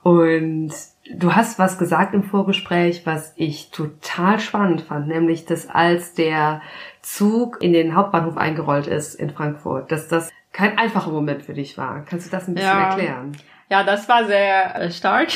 Und 0.03 0.71
du 1.11 1.35
hast 1.35 1.59
was 1.59 1.77
gesagt 1.77 2.13
im 2.13 2.23
Vorgespräch, 2.23 3.05
was 3.05 3.33
ich 3.35 3.71
total 3.71 4.39
spannend 4.39 4.81
fand, 4.81 5.07
nämlich, 5.07 5.45
dass 5.45 5.69
als 5.69 6.13
der 6.13 6.61
Zug 7.01 7.61
in 7.61 7.73
den 7.73 7.95
Hauptbahnhof 7.95 8.37
eingerollt 8.37 8.87
ist 8.87 9.15
in 9.15 9.29
Frankfurt, 9.31 9.91
dass 9.91 10.07
das 10.07 10.31
kein 10.51 10.77
einfacher 10.77 11.11
Moment 11.11 11.43
für 11.43 11.53
dich 11.53 11.77
war. 11.77 12.03
Kannst 12.05 12.27
du 12.27 12.31
das 12.31 12.47
ein 12.47 12.55
bisschen 12.55 12.69
Ja. 12.69 12.89
erklären? 12.89 13.37
Ja, 13.69 13.83
das 13.83 14.09
war 14.09 14.25
sehr 14.25 14.75
äh, 14.75 14.91
stark. 14.91 15.29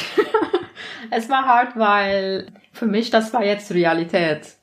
es 1.11 1.29
war 1.29 1.45
hart, 1.45 1.77
weil 1.77 2.47
für 2.71 2.87
mich 2.87 3.09
das 3.11 3.33
war 3.33 3.43
jetzt 3.43 3.71
Realität. 3.71 4.55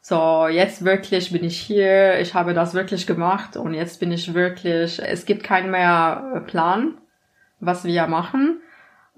So, 0.00 0.46
jetzt 0.46 0.84
wirklich 0.84 1.32
bin 1.32 1.44
ich 1.44 1.58
hier, 1.58 2.20
ich 2.20 2.34
habe 2.34 2.54
das 2.54 2.72
wirklich 2.72 3.06
gemacht 3.06 3.56
und 3.56 3.74
jetzt 3.74 3.98
bin 4.00 4.12
ich 4.12 4.32
wirklich, 4.32 5.02
es 5.04 5.26
gibt 5.26 5.42
keinen 5.42 5.70
mehr 5.70 6.32
äh, 6.36 6.40
Plan, 6.40 6.94
was 7.60 7.84
wir 7.84 8.06
machen. 8.06 8.60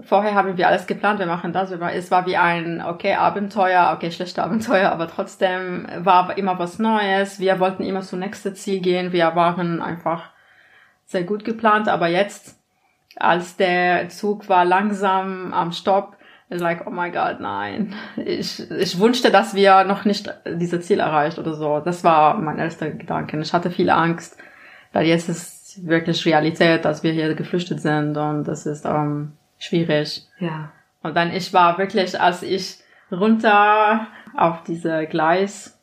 Vorher 0.03 0.35
haben 0.35 0.57
wir 0.57 0.69
alles 0.69 0.87
geplant, 0.87 1.19
wir 1.19 1.27
machen 1.27 1.53
das, 1.53 1.71
es 1.71 2.11
war 2.11 2.27
wie 2.27 2.37
ein, 2.37 2.83
okay, 2.83 3.15
Abenteuer, 3.15 3.93
okay, 3.95 4.11
schlechte 4.11 4.43
Abenteuer, 4.43 4.91
aber 4.91 5.09
trotzdem 5.09 5.87
war 5.99 6.37
immer 6.39 6.59
was 6.59 6.79
Neues, 6.79 7.39
wir 7.39 7.61
wollten 7.61 7.83
immer 7.83 8.01
zum 8.01 8.21
nächsten 8.21 8.55
Ziel 8.55 8.81
gehen, 8.81 9.13
wir 9.13 9.35
waren 9.35 9.83
einfach 9.83 10.31
sehr 11.05 11.25
gut 11.25 11.45
geplant, 11.45 11.89
aber 11.89 12.09
jetzt 12.09 12.57
als 13.17 13.57
der 13.57 14.09
Zug 14.09 14.49
war 14.49 14.65
langsam 14.65 15.53
am 15.53 15.73
Stopp, 15.73 16.17
ist 16.49 16.61
like, 16.61 16.87
oh 16.87 16.91
my 16.91 17.11
God, 17.11 17.41
nein. 17.41 17.95
Ich, 18.17 18.69
ich 18.71 18.99
wünschte, 18.99 19.31
dass 19.31 19.55
wir 19.55 19.85
noch 19.85 20.05
nicht 20.05 20.33
diese 20.47 20.81
Ziel 20.81 20.99
erreicht 20.99 21.39
oder 21.39 21.55
so. 21.55 21.79
Das 21.81 22.03
war 22.03 22.39
mein 22.39 22.59
erster 22.59 22.91
Gedanke. 22.91 23.41
Ich 23.41 23.53
hatte 23.53 23.71
viel 23.71 23.89
Angst, 23.89 24.37
weil 24.93 25.07
jetzt 25.07 25.29
ist 25.29 25.87
wirklich 25.87 26.27
Realität, 26.27 26.85
dass 26.85 27.05
wir 27.05 27.13
hier 27.13 27.35
geflüchtet 27.35 27.81
sind 27.81 28.17
und 28.17 28.45
das 28.45 28.67
ist 28.67 28.85
ähm, 28.85 29.33
schwierig. 29.61 30.27
Ja. 30.41 30.73
Und 31.03 31.17
dann 31.17 31.31
ich 31.31 31.53
war 31.55 31.79
wirklich, 31.79 32.21
als 32.21 32.43
ich 32.43 32.79
runter 33.13 34.07
auf 34.37 34.65
diese 34.65 35.07
Gleis 35.07 35.77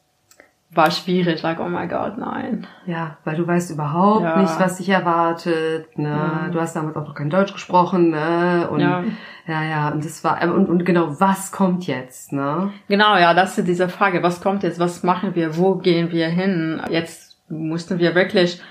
war 0.70 0.92
schwierig, 0.92 1.42
like, 1.44 1.62
oh 1.62 1.70
my 1.70 1.88
God, 1.88 2.18
nein. 2.18 2.68
Ja, 2.86 3.18
weil 3.24 3.38
du 3.38 3.48
weißt 3.48 3.72
überhaupt 3.72 4.24
Ja. 4.24 4.42
nicht, 4.42 4.60
was 4.60 4.78
dich 4.78 4.90
erwartet. 4.90 5.98
Ne? 5.98 6.10
Ja. 6.10 6.50
Du 6.52 6.60
hast 6.60 6.76
damals 6.76 6.98
auch 6.98 7.08
noch 7.08 7.16
kein 7.16 7.30
Deutsch 7.30 7.54
gesprochen. 7.54 8.10
Ne? 8.10 8.68
Und, 8.70 8.82
Ja. 8.82 9.04
ja, 9.48 9.64
ja. 9.64 9.90
Und 9.90 10.04
das 10.04 10.24
war 10.26 10.42
und, 10.44 10.68
und 10.68 10.84
genau, 10.86 11.20
was 11.22 11.54
kommt 11.54 11.88
jetzt? 11.88 12.34
Ne? 12.34 12.74
Genau, 12.90 13.16
ja, 13.16 13.34
das 13.34 13.58
ist 13.58 13.66
diese 13.68 13.88
Frage. 13.88 14.22
Was 14.24 14.42
kommt 14.42 14.64
jetzt? 14.64 14.78
Was 14.78 15.04
machen 15.04 15.36
wir? 15.36 15.56
Wo 15.58 15.76
gehen 15.76 16.12
wir 16.12 16.28
hin? 16.28 16.82
Jetzt 16.90 17.40
mussten 17.50 17.98
wir 17.98 18.14
wirklich 18.14 18.62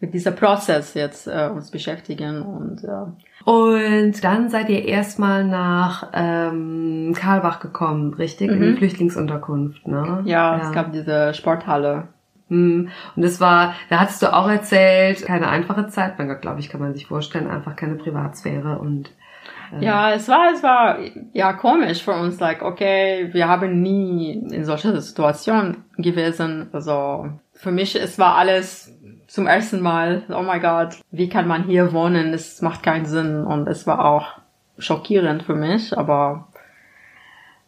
mit 0.00 0.12
dieser 0.12 0.32
Prozess 0.32 0.92
jetzt 0.92 1.26
äh, 1.26 1.48
uns 1.50 1.70
beschäftigen 1.70 2.42
und 2.42 2.82
ja. 2.82 3.12
Und 3.44 4.22
dann 4.24 4.48
seid 4.50 4.68
ihr 4.68 4.84
erstmal 4.84 5.44
nach 5.44 6.08
ähm, 6.12 7.14
Karlbach 7.16 7.60
gekommen, 7.60 8.14
richtig? 8.14 8.50
In 8.50 8.60
die 8.60 8.66
Mhm. 8.68 8.76
Flüchtlingsunterkunft, 8.76 9.86
ne? 9.86 10.22
ja, 10.24 10.58
es 10.58 10.72
gab 10.72 10.92
diese 10.92 11.32
Sporthalle. 11.34 12.08
Hm. 12.48 12.88
Und 13.14 13.22
das 13.22 13.40
war, 13.40 13.74
da 13.90 14.00
hattest 14.00 14.22
du 14.22 14.32
auch 14.34 14.48
erzählt, 14.48 15.24
keine 15.26 15.48
einfache 15.48 15.86
Zeit. 15.88 16.18
Mein 16.18 16.28
Gott, 16.28 16.40
glaube 16.40 16.60
ich, 16.60 16.70
kann 16.70 16.80
man 16.80 16.94
sich 16.94 17.06
vorstellen, 17.06 17.48
einfach 17.48 17.76
keine 17.76 17.96
Privatsphäre 17.96 18.78
und 18.78 19.10
äh, 19.78 19.84
Ja, 19.84 20.12
es 20.12 20.28
war, 20.28 20.50
es 20.54 20.62
war 20.62 20.96
ja 21.34 21.52
komisch 21.52 22.02
für 22.02 22.12
uns, 22.12 22.40
like, 22.40 22.62
okay, 22.62 23.28
wir 23.32 23.48
haben 23.48 23.82
nie 23.82 24.32
in 24.50 24.64
solcher 24.64 24.98
Situation 25.00 25.84
gewesen. 25.98 26.68
Also 26.72 27.28
für 27.52 27.70
mich, 27.70 27.94
es 28.00 28.18
war 28.18 28.36
alles 28.36 28.97
zum 29.28 29.46
ersten 29.46 29.80
Mal, 29.80 30.24
oh 30.30 30.42
my 30.42 30.58
God, 30.58 30.96
wie 31.12 31.28
kann 31.28 31.46
man 31.46 31.64
hier 31.64 31.92
wohnen? 31.92 32.32
Es 32.32 32.60
macht 32.62 32.82
keinen 32.82 33.06
Sinn. 33.06 33.44
Und 33.44 33.68
es 33.68 33.86
war 33.86 34.04
auch 34.04 34.38
schockierend 34.78 35.42
für 35.42 35.54
mich, 35.54 35.96
aber 35.96 36.48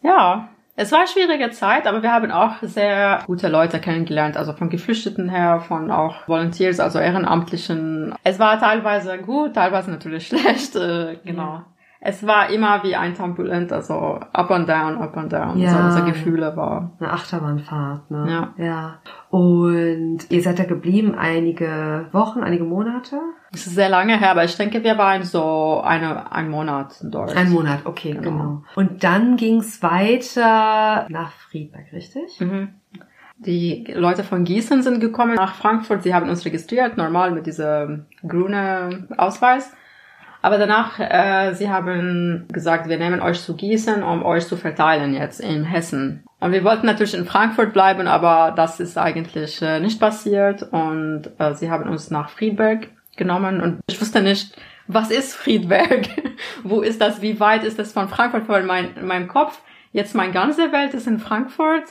ja, 0.01 0.49
es 0.75 0.91
war 0.91 0.99
eine 0.99 1.07
schwierige 1.07 1.51
Zeit, 1.51 1.85
aber 1.85 2.01
wir 2.01 2.11
haben 2.11 2.31
auch 2.31 2.55
sehr 2.61 3.23
gute 3.27 3.49
Leute 3.49 3.79
kennengelernt, 3.79 4.37
also 4.37 4.53
von 4.53 4.69
Geflüchteten 4.69 5.29
her, 5.29 5.59
von 5.59 5.91
auch 5.91 6.27
Volunteers, 6.27 6.79
also 6.79 6.97
Ehrenamtlichen. 6.97 8.15
Es 8.23 8.39
war 8.39 8.59
teilweise 8.59 9.19
gut, 9.19 9.53
teilweise 9.53 9.91
natürlich 9.91 10.27
schlecht, 10.29 10.75
äh, 10.75 11.17
genau. 11.23 11.61
Es 12.03 12.25
war 12.25 12.49
immer 12.49 12.81
wie 12.83 12.95
ein 12.95 13.13
Turbulent, 13.13 13.71
also 13.71 14.19
up 14.33 14.49
and 14.49 14.67
down, 14.67 14.97
up 14.97 15.15
and 15.15 15.31
down. 15.31 15.59
Ja. 15.59 15.69
So 15.69 15.77
unsere 15.77 16.05
Gefühle 16.05 16.57
war. 16.57 16.93
eine 16.99 17.11
Achterbahnfahrt, 17.13 18.09
ne? 18.09 18.25
Ja. 18.57 18.63
ja. 18.65 18.93
Und 19.29 20.19
ihr 20.29 20.41
seid 20.41 20.57
da 20.57 20.63
geblieben 20.63 21.13
einige 21.15 22.07
Wochen, 22.11 22.41
einige 22.41 22.63
Monate? 22.63 23.19
Es 23.53 23.67
ist 23.67 23.75
sehr 23.75 23.89
lange 23.89 24.17
her, 24.19 24.31
aber 24.31 24.43
ich 24.43 24.57
denke, 24.57 24.83
wir 24.83 24.97
waren 24.97 25.21
so 25.21 25.81
eine, 25.83 26.31
ein 26.31 26.49
Monat 26.49 26.95
dort. 27.03 27.37
Ein 27.37 27.51
Monat, 27.51 27.81
okay, 27.85 28.13
Genau. 28.13 28.21
genau. 28.23 28.63
Und 28.75 29.03
dann 29.03 29.37
ging's 29.37 29.83
weiter 29.83 31.05
nach 31.09 31.31
Friedberg, 31.31 31.93
richtig? 31.93 32.39
Mhm. 32.39 32.69
Die 33.37 33.91
Leute 33.95 34.23
von 34.23 34.43
Gießen 34.43 34.81
sind 34.81 34.99
gekommen 35.01 35.35
nach 35.35 35.53
Frankfurt. 35.55 36.03
Sie 36.03 36.13
haben 36.13 36.29
uns 36.29 36.45
registriert, 36.45 36.97
normal 36.97 37.31
mit 37.31 37.45
diesem 37.45 38.05
grünen 38.27 39.07
Ausweis. 39.17 39.71
Aber 40.41 40.57
danach, 40.57 40.99
äh, 40.99 41.53
sie 41.53 41.69
haben 41.69 42.47
gesagt, 42.51 42.89
wir 42.89 42.97
nehmen 42.97 43.21
euch 43.21 43.41
zu 43.41 43.55
Gießen, 43.55 44.01
um 44.01 44.25
euch 44.25 44.47
zu 44.47 44.57
verteilen 44.57 45.13
jetzt 45.13 45.39
in 45.39 45.63
Hessen. 45.63 46.23
Und 46.39 46.51
wir 46.51 46.63
wollten 46.63 46.87
natürlich 46.87 47.13
in 47.13 47.25
Frankfurt 47.25 47.73
bleiben, 47.73 48.07
aber 48.07 48.53
das 48.55 48.79
ist 48.79 48.97
eigentlich 48.97 49.61
äh, 49.61 49.79
nicht 49.79 49.99
passiert. 49.99 50.63
Und 50.63 51.29
äh, 51.37 51.53
sie 51.53 51.69
haben 51.69 51.87
uns 51.89 52.09
nach 52.09 52.29
Friedberg 52.29 52.89
genommen 53.17 53.61
und 53.61 53.81
ich 53.87 54.01
wusste 54.01 54.21
nicht, 54.21 54.55
was 54.87 55.11
ist 55.11 55.35
Friedberg? 55.35 56.07
Wo 56.63 56.81
ist 56.81 56.99
das? 56.99 57.21
Wie 57.21 57.39
weit 57.39 57.63
ist 57.63 57.77
das 57.77 57.93
von 57.93 58.09
Frankfurt? 58.09 58.49
Weil 58.49 58.63
mein, 58.63 58.95
in 58.95 59.05
meinem 59.05 59.27
Kopf, 59.27 59.61
jetzt 59.91 60.15
meine 60.15 60.33
ganze 60.33 60.71
Welt 60.71 60.93
ist 60.93 61.07
in 61.07 61.19
Frankfurt 61.19 61.83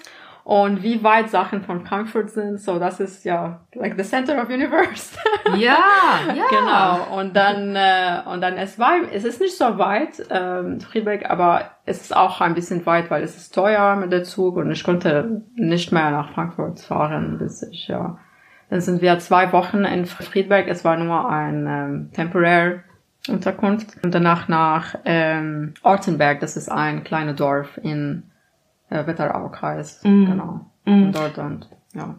und 0.50 0.82
wie 0.82 1.04
weit 1.04 1.30
Sachen 1.30 1.62
von 1.62 1.86
Frankfurt 1.86 2.30
sind. 2.30 2.60
So, 2.60 2.80
das 2.80 2.98
ist 2.98 3.24
ja 3.24 3.60
like 3.72 3.94
the 3.96 4.02
center 4.02 4.42
of 4.42 4.48
universe. 4.48 5.16
Ja, 5.56 5.78
ja. 6.34 6.44
Genau. 6.50 7.20
Und 7.20 7.36
dann, 7.36 7.76
äh, 7.76 8.28
und 8.28 8.40
dann 8.40 8.56
es 8.56 8.76
war, 8.76 8.94
es 9.12 9.24
ist 9.24 9.40
nicht 9.40 9.56
so 9.56 9.78
weit, 9.78 10.20
ähm, 10.28 10.80
Friedberg, 10.80 11.30
aber 11.30 11.70
es 11.86 12.00
ist 12.00 12.16
auch 12.16 12.40
ein 12.40 12.54
bisschen 12.54 12.84
weit, 12.84 13.12
weil 13.12 13.22
es 13.22 13.36
ist 13.36 13.54
teuer 13.54 13.94
mit 13.94 14.10
der 14.10 14.24
Zug 14.24 14.56
und 14.56 14.72
ich 14.72 14.82
konnte 14.82 15.42
nicht 15.54 15.92
mehr 15.92 16.10
nach 16.10 16.32
Frankfurt 16.32 16.80
fahren, 16.80 17.38
bis 17.38 17.62
ich, 17.62 17.86
ja. 17.86 18.18
Dann 18.70 18.80
sind 18.80 19.02
wir 19.02 19.20
zwei 19.20 19.52
Wochen 19.52 19.84
in 19.84 20.04
Friedberg. 20.04 20.66
Es 20.66 20.84
war 20.84 20.96
nur 20.96 21.30
ein 21.30 21.66
ähm, 21.68 22.10
temporär 22.12 22.82
Unterkunft 23.28 24.02
und 24.02 24.12
danach 24.12 24.48
nach 24.48 24.96
ähm, 25.04 25.74
Ortenberg. 25.84 26.40
Das 26.40 26.56
ist 26.56 26.68
ein 26.68 27.04
kleines 27.04 27.36
Dorf 27.36 27.78
in 27.80 28.29
äh, 28.90 29.06
Wetteraukreis. 29.06 30.02
Mhm. 30.04 30.26
Genau. 30.26 30.60
Und 30.84 31.12
dort 31.12 31.38
und 31.38 31.68
ja. 31.94 32.14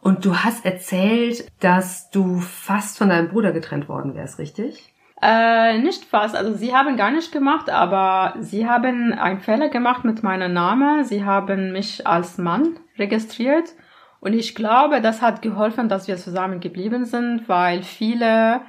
Und 0.00 0.24
du 0.24 0.36
hast 0.36 0.64
erzählt, 0.64 1.46
dass 1.60 2.10
du 2.10 2.38
fast 2.38 2.98
von 2.98 3.10
deinem 3.10 3.28
Bruder 3.28 3.52
getrennt 3.52 3.88
worden 3.88 4.14
wärst, 4.14 4.38
richtig? 4.38 4.94
Äh, 5.22 5.78
nicht 5.78 6.04
fast. 6.06 6.34
Also 6.34 6.54
sie 6.54 6.74
haben 6.74 6.96
gar 6.96 7.10
nicht 7.10 7.30
gemacht, 7.30 7.68
aber 7.68 8.34
sie 8.40 8.66
haben 8.66 9.12
einen 9.12 9.40
Fehler 9.40 9.68
gemacht 9.68 10.04
mit 10.04 10.22
meinem 10.22 10.54
Namen. 10.54 11.04
Sie 11.04 11.24
haben 11.24 11.72
mich 11.72 12.06
als 12.06 12.38
Mann 12.38 12.78
registriert. 12.98 13.74
Und 14.20 14.32
ich 14.32 14.54
glaube, 14.54 15.02
das 15.02 15.20
hat 15.20 15.42
geholfen, 15.42 15.88
dass 15.90 16.08
wir 16.08 16.16
zusammen 16.16 16.60
geblieben 16.60 17.04
sind, 17.04 17.48
weil 17.48 17.82
viele 17.82 18.62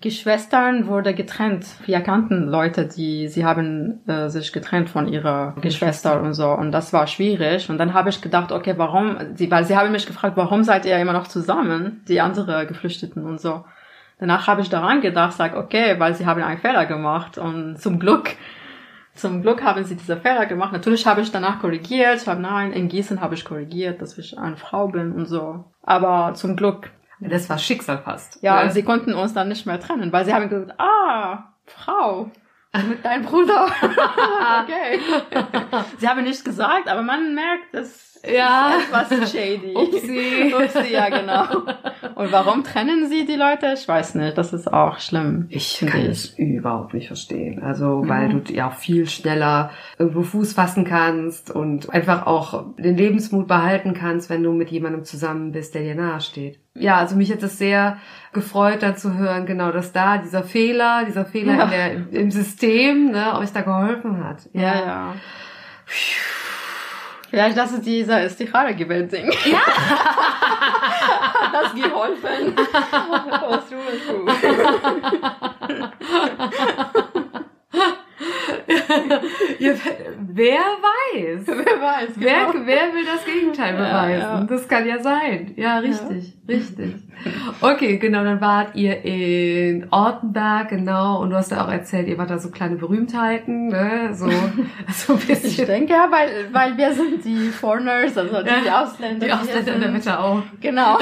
Geschwistern 0.00 0.86
wurde 0.86 1.12
getrennt. 1.12 1.66
Wir 1.84 2.00
kannten 2.00 2.46
Leute, 2.46 2.86
die, 2.86 3.26
sie 3.26 3.44
haben 3.44 4.06
äh, 4.06 4.28
sich 4.28 4.52
getrennt 4.52 4.88
von 4.88 5.08
ihrer 5.08 5.56
Geschwister 5.60 6.22
und 6.22 6.34
so. 6.34 6.50
Und 6.50 6.70
das 6.70 6.92
war 6.92 7.08
schwierig. 7.08 7.68
Und 7.68 7.78
dann 7.78 7.94
habe 7.94 8.10
ich 8.10 8.22
gedacht, 8.22 8.52
okay, 8.52 8.74
warum, 8.76 9.16
sie, 9.34 9.50
weil 9.50 9.64
sie 9.64 9.76
haben 9.76 9.90
mich 9.90 10.06
gefragt, 10.06 10.36
warum 10.36 10.62
seid 10.62 10.86
ihr 10.86 10.96
immer 10.98 11.12
noch 11.12 11.26
zusammen, 11.26 12.04
die 12.06 12.20
andere 12.20 12.64
Geflüchteten 12.68 13.24
und 13.24 13.40
so. 13.40 13.64
Danach 14.20 14.46
habe 14.46 14.60
ich 14.60 14.70
daran 14.70 15.00
gedacht, 15.00 15.32
sag, 15.32 15.56
okay, 15.56 15.98
weil 15.98 16.14
sie 16.14 16.26
haben 16.26 16.42
einen 16.42 16.60
Fehler 16.60 16.86
gemacht 16.86 17.36
und 17.36 17.80
zum 17.80 17.98
Glück, 17.98 18.36
zum 19.14 19.42
Glück 19.42 19.64
haben 19.64 19.82
sie 19.82 19.96
diese 19.96 20.16
Fehler 20.16 20.46
gemacht. 20.46 20.72
Natürlich 20.72 21.06
habe 21.06 21.22
ich 21.22 21.32
danach 21.32 21.60
korrigiert, 21.60 22.22
ich 22.22 22.28
habe, 22.28 22.40
nein, 22.40 22.72
in 22.72 22.88
Gießen 22.88 23.20
habe 23.20 23.34
ich 23.34 23.44
korrigiert, 23.44 24.00
dass 24.00 24.16
ich 24.16 24.38
eine 24.38 24.56
Frau 24.56 24.86
bin 24.86 25.10
und 25.10 25.26
so. 25.26 25.64
Aber 25.82 26.34
zum 26.34 26.54
Glück, 26.54 26.90
Das 27.20 27.48
war 27.50 27.58
Schicksal 27.58 27.98
fast. 27.98 28.38
ja, 28.42 28.62
und 28.62 28.72
sie 28.72 28.82
konnten 28.82 29.12
uns 29.14 29.32
dann 29.34 29.48
nicht 29.48 29.66
mehr 29.66 29.80
trennen, 29.80 30.12
weil 30.12 30.24
sie 30.24 30.32
haben 30.34 30.48
gesagt, 30.48 30.74
ah, 30.78 31.52
Frau, 31.66 32.30
mit 32.88 33.04
deinem 33.04 33.24
Bruder. 33.24 33.66
okay. 34.62 35.00
sie 35.98 36.08
haben 36.08 36.22
nichts 36.24 36.44
gesagt, 36.44 36.88
aber 36.88 37.02
man 37.02 37.34
merkt, 37.34 37.72
es 37.74 38.20
Ja. 38.28 38.72
ist 38.76 39.12
etwas 39.12 39.32
shady. 39.32 39.74
Upsi. 39.74 40.54
Upsi, 40.54 40.92
ja, 40.92 41.08
genau. 41.08 41.44
Und 42.14 42.30
warum 42.32 42.62
trennen 42.64 43.08
sie 43.08 43.24
die 43.24 43.36
Leute? 43.36 43.72
Ich 43.74 43.86
weiß 43.88 44.16
nicht, 44.16 44.36
das 44.38 44.52
ist 44.52 44.72
auch 44.72 44.98
schlimm. 44.98 45.46
Ich 45.50 45.78
kann 45.86 46.00
ich. 46.02 46.06
es 46.08 46.38
überhaupt 46.38 46.94
nicht 46.94 47.06
verstehen. 47.08 47.62
Also, 47.62 48.02
weil 48.06 48.28
Mhm. 48.28 48.44
du 48.44 48.52
ja 48.52 48.68
auch 48.68 48.74
viel 48.74 49.08
schneller 49.08 49.70
irgendwo 49.98 50.22
Fuß 50.22 50.52
fassen 50.52 50.84
kannst 50.84 51.50
und 51.50 51.90
einfach 51.92 52.26
auch 52.26 52.74
den 52.76 52.96
Lebensmut 52.96 53.48
behalten 53.48 53.94
kannst, 53.94 54.30
wenn 54.30 54.42
du 54.42 54.52
mit 54.52 54.70
jemandem 54.70 55.04
zusammen 55.04 55.52
bist, 55.52 55.74
der 55.74 55.82
dir 55.82 55.94
nahe 55.94 56.20
steht. 56.20 56.60
Ja, 56.78 56.96
also 56.96 57.16
mich 57.16 57.30
hat 57.32 57.42
es 57.42 57.58
sehr 57.58 57.98
gefreut, 58.32 58.82
dann 58.82 58.96
zu 58.96 59.14
hören, 59.14 59.46
genau, 59.46 59.70
dass 59.72 59.92
da 59.92 60.18
dieser 60.18 60.42
Fehler, 60.42 61.04
dieser 61.06 61.24
Fehler 61.24 61.54
Ja. 61.54 61.64
in 61.64 61.70
der, 61.70 62.20
im 62.20 62.30
System, 62.30 63.10
ne, 63.10 63.38
euch 63.38 63.52
da 63.52 63.62
geholfen 63.62 64.22
hat. 64.24 64.38
Ja, 64.52 64.74
ja. 64.74 65.14
Vielleicht 67.30 67.56
das 67.58 67.72
ist 67.72 67.84
dieser 67.84 68.24
Istikhara 68.24 68.72
gewesen. 68.72 69.30
Ja. 69.44 69.60
das 71.52 71.74
geholfen. 71.74 72.54
Oh, 73.48 73.58
true, 73.68 73.80
true. 74.06 74.26
Ja, 79.58 79.72
wer 80.20 80.58
weiß? 80.58 81.42
Wer 81.46 81.80
weiß. 81.80 82.10
Wer, 82.16 82.46
genau. 82.52 82.66
wer 82.66 82.94
will 82.94 83.04
das 83.04 83.24
Gegenteil 83.24 83.74
Ja, 83.74 83.80
beweisen? 83.80 84.20
ja. 84.20 84.44
Das 84.44 84.68
kann 84.68 84.86
ja 84.86 84.98
sein. 85.00 85.52
Ja, 85.56 85.78
richtig, 85.78 86.34
richtig. 86.46 86.94
Okay, 87.60 87.96
genau, 87.96 88.22
dann 88.22 88.40
wart 88.40 88.76
ihr 88.76 89.04
in 89.04 89.88
Ortenberg, 89.90 90.68
genau, 90.68 91.20
und 91.20 91.30
du 91.30 91.36
hast 91.36 91.50
ja 91.50 91.64
auch 91.64 91.70
erzählt, 91.70 92.06
ihr 92.06 92.16
wart 92.18 92.30
da 92.30 92.38
so 92.38 92.50
kleine 92.50 92.76
Berühmtheiten, 92.76 93.68
ne? 93.68 94.10
So, 94.12 94.26
so 94.92 95.14
ein 95.14 95.18
Ich 95.18 95.26
bisschen. 95.26 95.66
denke 95.66 95.92
ja, 95.94 96.08
weil, 96.10 96.28
weil 96.52 96.76
wir 96.76 96.92
sind 96.92 97.24
die 97.24 97.48
Foreigners, 97.48 98.16
also 98.16 98.42
die, 98.42 98.50
die 98.64 98.70
Ausländer. 98.70 99.26
Die 99.26 99.32
Ausländer 99.32 99.74
in 99.74 99.80
der. 99.80 99.90
Mitte 99.90 100.18
auch. 100.18 100.42
Genau. 100.60 100.98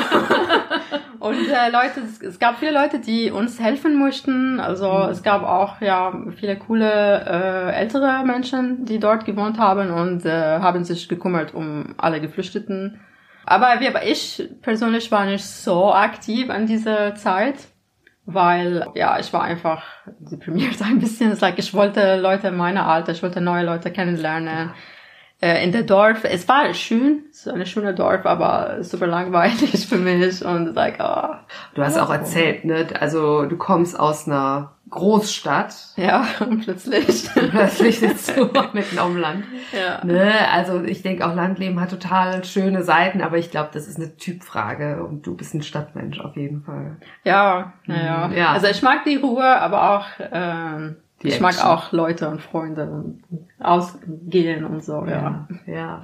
Und 1.19 1.49
äh, 1.49 1.71
Leute, 1.71 2.01
es, 2.05 2.23
es 2.23 2.39
gab 2.39 2.59
viele 2.59 2.73
Leute, 2.73 2.99
die 3.01 3.31
uns 3.31 3.61
helfen 3.61 3.99
möchten. 3.99 4.61
Also 4.61 4.87
Mhm. 4.87 5.11
es 5.11 5.23
gab 5.23 5.43
auch 5.43 5.81
ja 5.81 6.13
viele 6.39 6.57
coole 6.57 6.87
äh, 6.87 7.56
ältere 7.71 8.25
Menschen, 8.25 8.85
die 8.85 8.99
dort 8.99 9.25
gewohnt 9.25 9.59
haben 9.59 9.91
und 9.91 10.25
äh, 10.25 10.61
haben 10.61 10.85
sich 10.85 11.09
gekümmert 11.09 11.55
um 11.55 11.95
alle 11.99 12.21
Geflüchteten. 12.21 13.01
Aber 13.45 13.81
wir, 13.81 14.03
ich 14.03 14.49
persönlich 14.63 15.11
war 15.13 15.25
nicht 15.25 15.45
so 15.45 15.93
aktiv 15.93 16.51
an 16.51 16.67
dieser 16.67 17.15
Zeit, 17.15 17.69
weil 18.25 18.87
ja 18.95 19.19
ich 19.19 19.33
war 19.33 19.43
einfach 19.43 19.85
deprimiert 20.19 20.83
ein 20.83 20.99
bisschen. 20.99 21.31
Es 21.31 21.41
like, 21.41 21.59
ich 21.59 21.73
wollte 21.75 22.21
Leute 22.21 22.51
meiner 22.51 22.87
Alter, 22.87 23.13
ich 23.13 23.23
wollte 23.23 23.41
neue 23.41 23.65
Leute 23.65 23.91
kennenlernen 23.91 24.71
äh, 25.41 25.63
in 25.65 25.73
der 25.73 25.83
Dorf. 25.83 26.25
Es 26.25 26.49
war 26.49 26.73
schön, 26.75 27.25
so 27.33 27.51
eine 27.53 27.67
schöne 27.67 27.95
Dorf, 27.95 28.25
aber 28.27 28.83
super 28.83 29.07
langweilig 29.07 29.87
für 29.89 29.97
mich 29.99 30.45
und 30.45 30.75
like, 30.75 30.97
oh, 31.01 31.35
Du 31.75 31.83
hast 31.83 31.99
auch 31.99 32.11
erzählt, 32.11 32.65
ne? 32.65 32.87
Also 32.99 33.45
du 33.47 33.57
kommst 33.57 33.99
aus 33.99 34.27
einer 34.27 34.73
Großstadt. 34.89 35.75
ja, 35.97 36.25
und 36.41 36.61
plötzlich. 36.63 37.29
Plötzlich 37.35 37.99
sitzt 37.99 38.37
du 38.37 38.49
mitten 38.73 38.99
auf 39.01 39.09
dem 39.09 39.17
Land. 39.17 39.45
ja. 39.73 40.05
Ne? 40.05 40.33
Also 40.53 40.83
ich 40.85 41.03
denke 41.03 41.27
auch 41.27 41.35
Landleben 41.35 41.81
hat 41.81 41.91
total 41.91 42.45
schöne 42.45 42.85
Seiten, 42.85 43.21
aber 43.21 43.37
ich 43.37 43.51
glaube, 43.51 43.71
das 43.73 43.89
ist 43.89 43.97
eine 43.97 44.17
Typfrage 44.17 45.03
und 45.05 45.27
du 45.27 45.37
bist 45.37 45.55
ein 45.55 45.63
Stadtmensch 45.63 46.21
auf 46.21 46.37
jeden 46.37 46.63
Fall. 46.63 46.99
Ja, 47.25 47.73
naja. 47.87 48.31
Ja. 48.33 48.53
Also 48.53 48.69
ich 48.69 48.81
mag 48.83 49.05
die 49.05 49.17
Ruhe, 49.17 49.45
aber 49.45 49.91
auch 49.99 50.07
ähm, 50.33 50.97
Die 51.23 51.29
ich 51.29 51.41
mag 51.41 51.53
Action. 51.55 51.67
auch 51.69 51.93
Leute 51.93 52.29
und 52.29 52.43
Freunde 52.43 52.91
und 52.91 53.23
ausgehen 53.59 54.65
und 54.65 54.85
so, 54.85 55.05
ja. 55.07 55.49
Ja, 55.67 56.03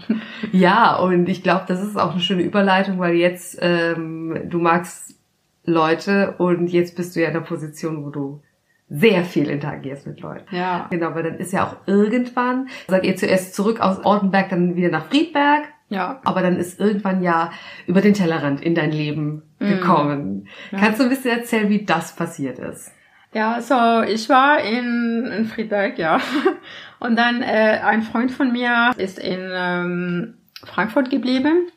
ja, 0.53 0.97
und 0.97 1.29
ich 1.29 1.43
glaube, 1.43 1.65
das 1.69 1.83
ist 1.83 1.97
auch 1.99 2.13
eine 2.13 2.21
schöne 2.21 2.43
Überleitung, 2.43 2.99
weil 2.99 3.15
jetzt 3.15 3.59
ähm, 3.61 4.41
du 4.49 4.59
magst 4.59 5.17
Leute 5.65 6.35
und 6.39 6.69
jetzt 6.69 6.97
bist 6.97 7.15
du 7.15 7.21
ja 7.21 7.29
in 7.29 7.37
einer 7.37 7.45
Position, 7.45 8.05
wo 8.05 8.11
du 8.11 8.43
sehr 8.89 9.25
viel 9.25 9.49
interagierst 9.49 10.07
mit 10.07 10.21
Leuten. 10.21 10.55
Ja. 10.55 10.87
Genau, 10.91 11.15
weil 11.15 11.23
dann 11.23 11.37
ist 11.37 11.53
ja 11.53 11.67
auch 11.67 11.77
irgendwann, 11.87 12.69
seid 12.89 13.05
ihr 13.05 13.17
zuerst 13.17 13.55
zurück 13.55 13.81
aus 13.81 14.05
Ortenberg, 14.05 14.49
dann 14.51 14.77
wieder 14.77 14.91
nach 14.91 15.07
Friedberg, 15.07 15.65
Ja. 15.89 16.21
aber 16.25 16.43
dann 16.43 16.57
ist 16.57 16.81
irgendwann 16.81 17.23
ja 17.23 17.51
über 17.87 18.01
den 18.01 18.13
Tellerrand 18.15 18.61
in 18.63 18.75
dein 18.75 18.93
Leben 18.93 19.43
gekommen. 19.59 20.49
Kannst 20.71 20.99
du 21.01 21.05
ein 21.05 21.11
bisschen 21.11 21.39
erzählen, 21.39 21.69
wie 21.69 21.85
das 21.85 22.17
passiert 22.17 22.59
ist? 22.59 22.93
Ja, 23.35 23.61
so 23.63 24.03
ich 24.03 24.29
war 24.29 24.61
in, 24.61 25.27
in 25.27 25.47
Friedberg, 25.47 25.99
ja. 25.99 26.21
Und 27.01 27.17
dann 27.17 27.43
äh, 27.43 27.81
ein 27.83 28.03
Freund 28.03 28.31
von 28.31 28.53
mir 28.53 28.93
ist 28.97 29.19
in 29.19 29.51
ähm, 29.53 30.35
Frankfurt 30.65 31.11
geblieben. 31.11 31.69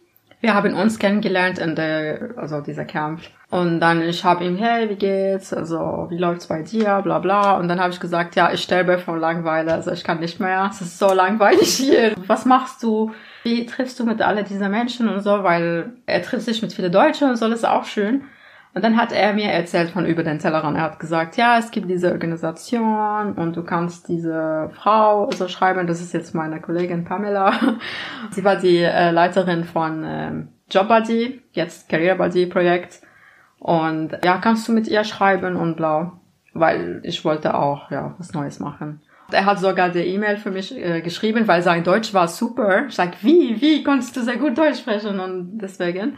Wir 0.42 0.54
haben 0.54 0.76
uns 0.76 1.00
kennengelernt 1.00 1.58
in 1.58 1.76
der, 1.76 2.36
also 2.36 2.62
dieser 2.62 2.86
Camp. 2.86 3.22
Und 3.50 3.80
dann 3.80 4.02
ich 4.02 4.24
habe 4.24 4.44
ihm, 4.44 4.58
hey, 4.58 4.90
wie 4.90 4.96
geht's? 4.96 5.54
Also 5.54 6.08
wie 6.10 6.18
läuft's 6.18 6.48
bei 6.48 6.62
dir? 6.62 7.02
Bla 7.02 7.20
bla. 7.20 7.58
Und 7.58 7.68
dann 7.68 7.80
habe 7.80 7.92
ich 7.92 8.00
gesagt, 8.00 8.36
ja, 8.36 8.52
ich 8.52 8.62
sterbe 8.62 9.00
von 9.00 9.20
Langeweile. 9.20 9.74
Also 9.74 9.92
ich 9.92 10.04
kann 10.04 10.20
nicht 10.20 10.40
mehr. 10.40 10.70
Es 10.70 10.82
ist 10.82 11.00
so 11.00 11.14
langweilig 11.14 11.70
hier. 11.78 12.14
Was 12.28 12.46
machst 12.46 12.84
du? 12.84 13.12
Wie 13.44 13.66
triffst 13.66 14.00
du 14.00 14.06
mit 14.06 14.22
alle 14.22 14.44
dieser 14.44 14.70
Menschen 14.70 15.08
und 15.08 15.22
so? 15.22 15.44
Weil 15.44 15.94
er 16.06 16.22
trifft 16.22 16.46
sich 16.46 16.62
mit 16.62 16.74
vielen 16.74 16.92
Deutschen 16.92 17.30
und 17.30 17.38
so. 17.38 17.48
Das 17.48 17.60
ist 17.60 17.66
auch 17.66 17.86
schön. 17.86 18.26
Und 18.76 18.84
dann 18.84 18.98
hat 18.98 19.14
er 19.14 19.32
mir 19.32 19.52
erzählt 19.52 19.92
von 19.92 20.06
über 20.06 20.22
den 20.22 20.38
Tellerrand. 20.38 20.76
Er 20.76 20.84
hat 20.84 21.00
gesagt, 21.00 21.38
ja, 21.38 21.58
es 21.58 21.72
gibt 21.72 21.90
diese 21.90 22.12
Organisation 22.12 23.32
und 23.32 23.56
du 23.56 23.64
kannst 23.64 24.10
diese 24.10 24.70
Frau 24.74 25.32
so 25.32 25.48
schreiben. 25.48 25.88
Das 25.88 26.02
ist 26.02 26.14
jetzt 26.14 26.36
meine 26.36 26.60
Kollegin 26.60 27.06
Pamela. 27.06 27.54
Sie 28.32 28.44
war 28.44 28.58
die 28.58 28.80
äh, 28.80 29.12
Leiterin 29.12 29.64
von 29.64 30.04
ähm, 30.06 30.50
JobBuddy, 30.70 31.42
jetzt 31.54 31.88
Career 31.88 32.16
Buddy 32.16 32.48
Projekt. 32.48 33.00
Und 33.60 34.20
ja, 34.26 34.40
kannst 34.40 34.68
du 34.68 34.74
mit 34.74 34.90
ihr 34.90 35.06
schreiben 35.06 35.56
und 35.56 35.78
blau. 35.78 36.12
Weil 36.54 37.00
ich 37.04 37.24
wollte 37.24 37.54
auch, 37.54 37.90
ja, 37.92 38.16
was 38.18 38.34
Neues 38.34 38.60
machen. 38.60 39.02
Er 39.32 39.46
hat 39.46 39.60
sogar 39.60 39.88
die 39.88 40.00
E-Mail 40.00 40.36
für 40.36 40.52
mich 40.52 40.78
äh, 40.78 41.00
geschrieben, 41.00 41.48
weil 41.48 41.62
sein 41.62 41.86
Deutsch 41.86 42.14
war 42.14 42.28
super. 42.28 42.88
Ich 42.88 42.96
sag, 42.96 43.24
wie, 43.24 43.56
wie 43.62 43.84
konntest 43.84 44.18
du 44.18 44.22
sehr 44.22 44.36
gut 44.36 44.58
Deutsch 44.58 44.80
sprechen? 44.80 45.22
Und 45.22 45.60
deswegen. 45.60 46.18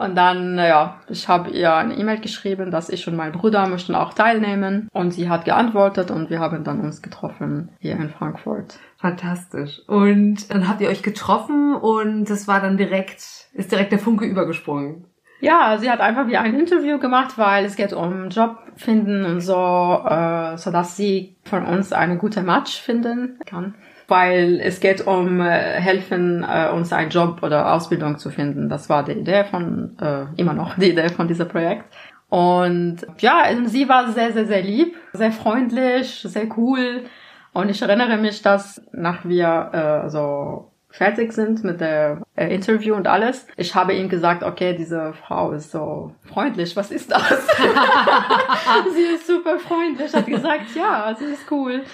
Und 0.00 0.16
dann, 0.16 0.56
ja, 0.56 0.98
ich 1.10 1.28
habe 1.28 1.50
ihr 1.50 1.74
eine 1.74 1.94
E-Mail 1.94 2.20
geschrieben, 2.20 2.70
dass 2.70 2.88
ich 2.88 3.06
und 3.06 3.16
mein 3.16 3.32
Bruder 3.32 3.68
möchten 3.68 3.94
auch 3.94 4.14
teilnehmen. 4.14 4.88
Und 4.94 5.10
sie 5.10 5.28
hat 5.28 5.44
geantwortet 5.44 6.10
und 6.10 6.30
wir 6.30 6.40
haben 6.40 6.64
dann 6.64 6.80
uns 6.80 7.02
getroffen 7.02 7.68
hier 7.80 7.96
in 7.96 8.08
Frankfurt. 8.08 8.78
Fantastisch. 8.96 9.82
Und 9.86 10.50
dann 10.50 10.66
habt 10.66 10.80
ihr 10.80 10.88
euch 10.88 11.02
getroffen 11.02 11.74
und 11.74 12.30
das 12.30 12.48
war 12.48 12.62
dann 12.62 12.78
direkt, 12.78 13.50
ist 13.52 13.72
direkt 13.72 13.92
der 13.92 13.98
Funke 13.98 14.24
übergesprungen. 14.24 15.04
Ja, 15.42 15.76
sie 15.78 15.90
hat 15.90 16.00
einfach 16.00 16.28
wie 16.28 16.38
ein 16.38 16.58
Interview 16.58 16.98
gemacht, 16.98 17.36
weil 17.36 17.66
es 17.66 17.76
geht 17.76 17.92
um 17.92 18.30
Job 18.30 18.56
finden 18.76 19.26
und 19.26 19.42
so, 19.42 20.02
äh, 20.08 20.56
so 20.56 20.70
dass 20.70 20.96
sie 20.96 21.36
von 21.44 21.66
uns 21.66 21.92
eine 21.92 22.16
gute 22.16 22.40
Match 22.40 22.80
finden 22.80 23.38
kann. 23.44 23.74
Weil 24.10 24.60
es 24.60 24.80
geht 24.80 25.06
um 25.06 25.40
äh, 25.40 25.80
helfen, 25.80 26.44
äh, 26.44 26.68
uns 26.70 26.92
einen 26.92 27.10
Job 27.10 27.42
oder 27.42 27.72
Ausbildung 27.72 28.18
zu 28.18 28.30
finden. 28.30 28.68
Das 28.68 28.88
war 28.88 29.04
die 29.04 29.12
Idee 29.12 29.44
von, 29.44 29.96
äh, 30.00 30.24
immer 30.36 30.52
noch 30.52 30.76
die 30.76 30.90
Idee 30.90 31.08
von 31.10 31.28
diesem 31.28 31.46
Projekt. 31.48 31.84
Und 32.28 32.98
ja, 33.18 33.44
sie 33.66 33.88
war 33.88 34.10
sehr, 34.12 34.32
sehr, 34.32 34.46
sehr 34.46 34.62
lieb, 34.62 34.96
sehr 35.12 35.32
freundlich, 35.32 36.22
sehr 36.26 36.46
cool. 36.56 37.04
Und 37.52 37.68
ich 37.68 37.82
erinnere 37.82 38.16
mich, 38.16 38.42
dass 38.42 38.82
nach 38.92 39.24
wir 39.24 40.04
äh, 40.06 40.10
so 40.10 40.70
fertig 40.90 41.32
sind 41.32 41.62
mit 41.62 41.80
der 41.80 42.22
äh, 42.36 42.52
Interview 42.52 42.94
und 42.94 43.06
alles, 43.06 43.46
ich 43.56 43.74
habe 43.74 43.94
ihm 43.94 44.08
gesagt, 44.08 44.42
okay, 44.42 44.74
diese 44.76 45.12
Frau 45.12 45.52
ist 45.52 45.70
so 45.70 46.12
freundlich, 46.24 46.76
was 46.76 46.90
ist 46.90 47.12
das? 47.12 47.46
sie 48.94 49.14
ist 49.14 49.26
super 49.26 49.58
freundlich, 49.58 50.12
hat 50.12 50.26
gesagt, 50.26 50.74
ja, 50.74 51.14
sie 51.16 51.26
ist 51.26 51.50
cool. 51.50 51.84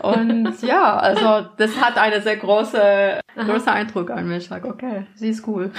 Und 0.00 0.60
ja, 0.62 0.96
also 0.96 1.48
das 1.56 1.80
hat 1.80 1.98
eine 1.98 2.20
sehr 2.20 2.36
große, 2.36 3.20
großer 3.36 3.72
Eindruck 3.72 4.10
an 4.10 4.28
mich. 4.28 4.44
Ich 4.44 4.48
sag, 4.48 4.64
okay, 4.64 5.06
sie 5.14 5.30
ist 5.30 5.46
cool. 5.46 5.70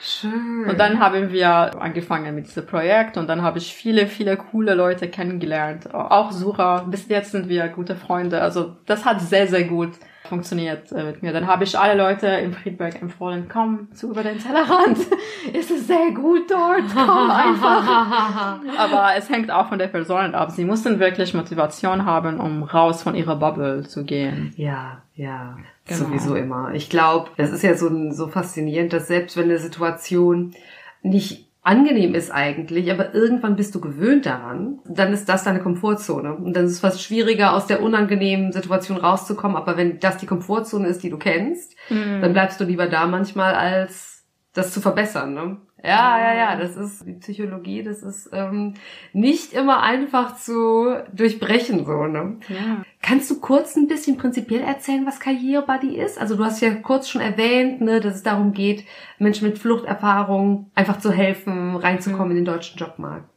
Schön. 0.00 0.66
Und 0.68 0.78
dann 0.78 1.00
haben 1.00 1.32
wir 1.32 1.48
angefangen 1.80 2.34
mit 2.34 2.46
diesem 2.46 2.66
Projekt 2.66 3.16
und 3.16 3.26
dann 3.26 3.42
habe 3.42 3.58
ich 3.58 3.74
viele, 3.74 4.06
viele 4.06 4.36
coole 4.36 4.74
Leute 4.74 5.08
kennengelernt. 5.08 5.92
Auch 5.92 6.30
Sura. 6.30 6.84
Bis 6.86 7.08
jetzt 7.08 7.32
sind 7.32 7.48
wir 7.48 7.66
gute 7.68 7.96
Freunde. 7.96 8.40
Also 8.40 8.76
das 8.86 9.04
hat 9.04 9.20
sehr, 9.20 9.48
sehr 9.48 9.64
gut 9.64 9.90
funktioniert 10.28 10.92
äh, 10.92 11.02
mit 11.04 11.22
mir. 11.22 11.32
Dann 11.32 11.46
habe 11.46 11.64
ich 11.64 11.78
alle 11.78 11.96
Leute 11.96 12.26
im 12.26 12.52
Friedberg 12.52 13.00
empfohlen, 13.02 13.48
komm 13.52 13.88
zu 13.94 14.10
über 14.10 14.22
den 14.22 14.38
Tellerrand. 14.38 14.98
es 15.52 15.70
ist 15.70 15.86
sehr 15.86 16.10
gut 16.12 16.50
dort, 16.50 16.84
komm 16.94 17.30
einfach. 17.30 18.60
Aber 18.78 19.16
es 19.16 19.28
hängt 19.28 19.50
auch 19.50 19.68
von 19.68 19.78
der 19.78 19.88
Person 19.88 20.34
ab. 20.34 20.50
Sie 20.50 20.64
mussten 20.64 21.00
wirklich 21.00 21.34
Motivation 21.34 22.04
haben, 22.04 22.38
um 22.38 22.62
raus 22.62 23.02
von 23.02 23.14
ihrer 23.14 23.36
Bubble 23.36 23.82
zu 23.86 24.04
gehen. 24.04 24.52
Ja, 24.56 25.02
ja, 25.16 25.56
Genau. 25.86 26.00
sowieso 26.04 26.34
immer. 26.34 26.74
Ich 26.74 26.90
glaube, 26.90 27.30
das 27.38 27.50
ist 27.50 27.62
ja 27.62 27.74
so, 27.74 27.90
so 28.12 28.28
faszinierend, 28.28 28.92
dass 28.92 29.08
selbst 29.08 29.36
wenn 29.38 29.44
eine 29.44 29.58
Situation 29.58 30.54
nicht 31.02 31.47
angenehm 31.62 32.14
ist 32.14 32.30
eigentlich, 32.30 32.90
aber 32.90 33.14
irgendwann 33.14 33.56
bist 33.56 33.74
du 33.74 33.80
gewöhnt 33.80 34.26
daran, 34.26 34.78
dann 34.86 35.12
ist 35.12 35.28
das 35.28 35.44
deine 35.44 35.60
Komfortzone. 35.60 36.34
Und 36.34 36.54
dann 36.54 36.64
ist 36.64 36.72
es 36.72 36.80
fast 36.80 37.02
schwieriger, 37.02 37.54
aus 37.54 37.66
der 37.66 37.82
unangenehmen 37.82 38.52
Situation 38.52 38.96
rauszukommen. 38.96 39.56
Aber 39.56 39.76
wenn 39.76 39.98
das 40.00 40.16
die 40.16 40.26
Komfortzone 40.26 40.88
ist, 40.88 41.02
die 41.02 41.10
du 41.10 41.18
kennst, 41.18 41.76
dann 41.90 42.32
bleibst 42.32 42.60
du 42.60 42.64
lieber 42.64 42.86
da 42.86 43.06
manchmal, 43.06 43.54
als 43.54 44.24
das 44.54 44.72
zu 44.72 44.80
verbessern. 44.80 45.34
Ne? 45.34 45.58
Ja, 45.82 46.18
ja, 46.18 46.34
ja, 46.34 46.56
das 46.56 46.76
ist 46.76 47.06
die 47.06 47.12
Psychologie, 47.14 47.82
das 47.84 48.02
ist 48.02 48.30
ähm, 48.32 48.74
nicht 49.12 49.52
immer 49.52 49.82
einfach 49.82 50.36
zu 50.36 50.96
durchbrechen, 51.12 51.84
so, 51.84 52.06
ne? 52.06 52.38
Ja. 52.48 52.82
Kannst 53.00 53.30
du 53.30 53.40
kurz 53.40 53.76
ein 53.76 53.86
bisschen 53.86 54.16
prinzipiell 54.16 54.60
erzählen, 54.60 55.06
was 55.06 55.20
Karrierebuddy 55.20 55.96
ist? 55.96 56.20
Also 56.20 56.36
du 56.36 56.44
hast 56.44 56.60
ja 56.60 56.74
kurz 56.74 57.08
schon 57.08 57.20
erwähnt, 57.20 57.80
ne, 57.80 58.00
dass 58.00 58.16
es 58.16 58.22
darum 58.22 58.52
geht, 58.52 58.84
Menschen 59.18 59.48
mit 59.48 59.58
Fluchterfahrung 59.58 60.70
einfach 60.74 60.98
zu 60.98 61.12
helfen, 61.12 61.76
reinzukommen 61.76 62.32
in 62.32 62.44
den 62.44 62.44
deutschen 62.44 62.76
Jobmarkt. 62.76 63.28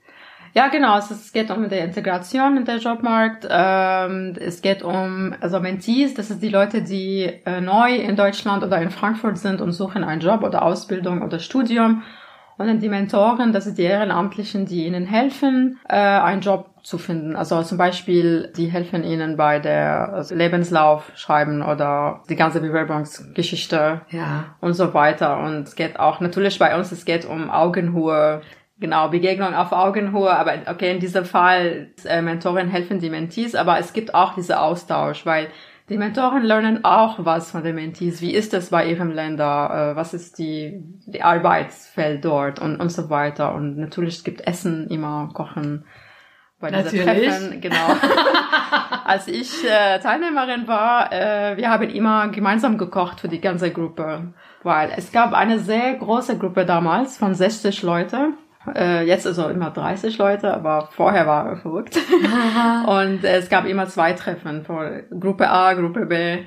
Ja, 0.53 0.67
genau. 0.67 0.93
Also 0.93 1.13
es 1.13 1.31
geht 1.31 1.49
um 1.49 1.69
die 1.69 1.77
Integration 1.77 2.57
in 2.57 2.65
den 2.65 2.79
Jobmarkt. 2.79 3.47
Ähm, 3.49 4.35
es 4.37 4.61
geht 4.61 4.83
um 4.83 5.33
also 5.39 5.59
Mentees, 5.59 6.13
das 6.13 6.29
ist 6.29 6.41
die 6.41 6.49
Leute, 6.49 6.81
die 6.81 7.31
äh, 7.45 7.61
neu 7.61 7.95
in 7.95 8.15
Deutschland 8.15 8.63
oder 8.63 8.81
in 8.81 8.89
Frankfurt 8.89 9.37
sind 9.37 9.61
und 9.61 9.71
suchen 9.71 10.03
einen 10.03 10.21
Job 10.21 10.43
oder 10.43 10.63
Ausbildung 10.63 11.21
oder 11.21 11.39
Studium. 11.39 12.03
Und 12.57 12.67
dann 12.67 12.79
die 12.79 12.89
Mentoren, 12.89 13.53
das 13.53 13.63
sind 13.63 13.77
die 13.77 13.83
Ehrenamtlichen, 13.83 14.65
die 14.65 14.85
ihnen 14.85 15.05
helfen, 15.05 15.79
äh, 15.87 15.95
einen 15.95 16.41
Job 16.41 16.70
zu 16.83 16.97
finden. 16.97 17.35
Also 17.35 17.61
zum 17.63 17.77
Beispiel, 17.77 18.51
die 18.55 18.67
helfen 18.67 19.03
ihnen 19.03 19.37
bei 19.37 19.59
der 19.59 20.13
also 20.13 20.35
Lebenslauf 20.35 21.11
schreiben 21.15 21.61
oder 21.61 22.23
die 22.29 22.35
ganze 22.35 22.61
Bewerbungsgeschichte 22.61 24.01
Ja. 24.09 24.55
und 24.59 24.73
so 24.73 24.93
weiter. 24.93 25.39
Und 25.39 25.67
es 25.67 25.75
geht 25.75 25.99
auch 25.99 26.19
natürlich 26.19 26.59
bei 26.59 26.77
uns, 26.77 26.91
es 26.91 27.05
geht 27.05 27.25
um 27.25 27.49
Augenhöhe. 27.49 28.41
Genau, 28.79 29.09
Begegnung 29.09 29.53
auf 29.53 29.71
Augenhöhe, 29.73 30.31
aber 30.31 30.53
okay, 30.67 30.91
in 30.91 30.99
diesem 30.99 31.23
Fall, 31.23 31.89
äh, 32.03 32.21
Mentoren 32.23 32.67
helfen 32.67 32.99
die 32.99 33.11
Mentees, 33.11 33.53
aber 33.53 33.77
es 33.77 33.93
gibt 33.93 34.15
auch 34.15 34.33
diesen 34.33 34.55
Austausch, 34.55 35.23
weil 35.23 35.49
die 35.89 35.97
Mentoren 35.97 36.41
lernen 36.43 36.83
auch 36.83 37.17
was 37.25 37.51
von 37.51 37.63
den 37.63 37.75
Mentees. 37.75 38.21
Wie 38.21 38.33
ist 38.33 38.53
es 38.53 38.69
bei 38.69 38.87
ihrem 38.87 39.11
Länder? 39.11 39.91
Äh, 39.91 39.95
was 39.95 40.13
ist 40.13 40.39
die, 40.39 40.81
die 41.05 41.21
Arbeitsfeld 41.21 42.23
dort 42.25 42.59
und, 42.59 42.77
und 42.77 42.89
so 42.91 43.09
weiter. 43.09 43.53
Und 43.53 43.77
natürlich 43.77 44.15
es 44.15 44.23
gibt 44.23 44.47
Essen 44.47 44.87
immer, 44.87 45.29
Kochen 45.33 45.85
bei 46.61 46.71
Natürlich. 46.71 47.03
Treffen. 47.03 47.59
Genau. 47.61 47.75
Als 49.05 49.27
ich 49.27 49.63
äh, 49.69 49.99
Teilnehmerin 49.99 50.67
war, 50.67 51.11
äh, 51.11 51.57
wir 51.57 51.69
haben 51.69 51.89
immer 51.89 52.29
gemeinsam 52.29 52.77
gekocht 52.77 53.19
für 53.19 53.27
die 53.27 53.41
ganze 53.41 53.71
Gruppe. 53.71 54.33
Weil 54.63 54.91
es 54.95 55.11
gab 55.11 55.33
eine 55.33 55.59
sehr 55.59 55.95
große 55.95 56.37
Gruppe 56.37 56.65
damals 56.65 57.17
von 57.17 57.33
60 57.33 57.81
Leute. 57.81 58.29
Äh, 58.75 59.05
jetzt 59.07 59.25
also 59.25 59.49
immer 59.49 59.71
30 59.71 60.17
Leute, 60.19 60.53
aber 60.53 60.89
vorher 60.91 61.25
war 61.25 61.53
es 61.53 61.61
verrückt. 61.61 61.97
Und 62.85 63.23
es 63.23 63.49
gab 63.49 63.65
immer 63.65 63.87
zwei 63.87 64.13
Treffen 64.13 64.63
für 64.63 65.03
Gruppe 65.19 65.49
A, 65.49 65.73
Gruppe 65.73 66.05
B. 66.05 66.43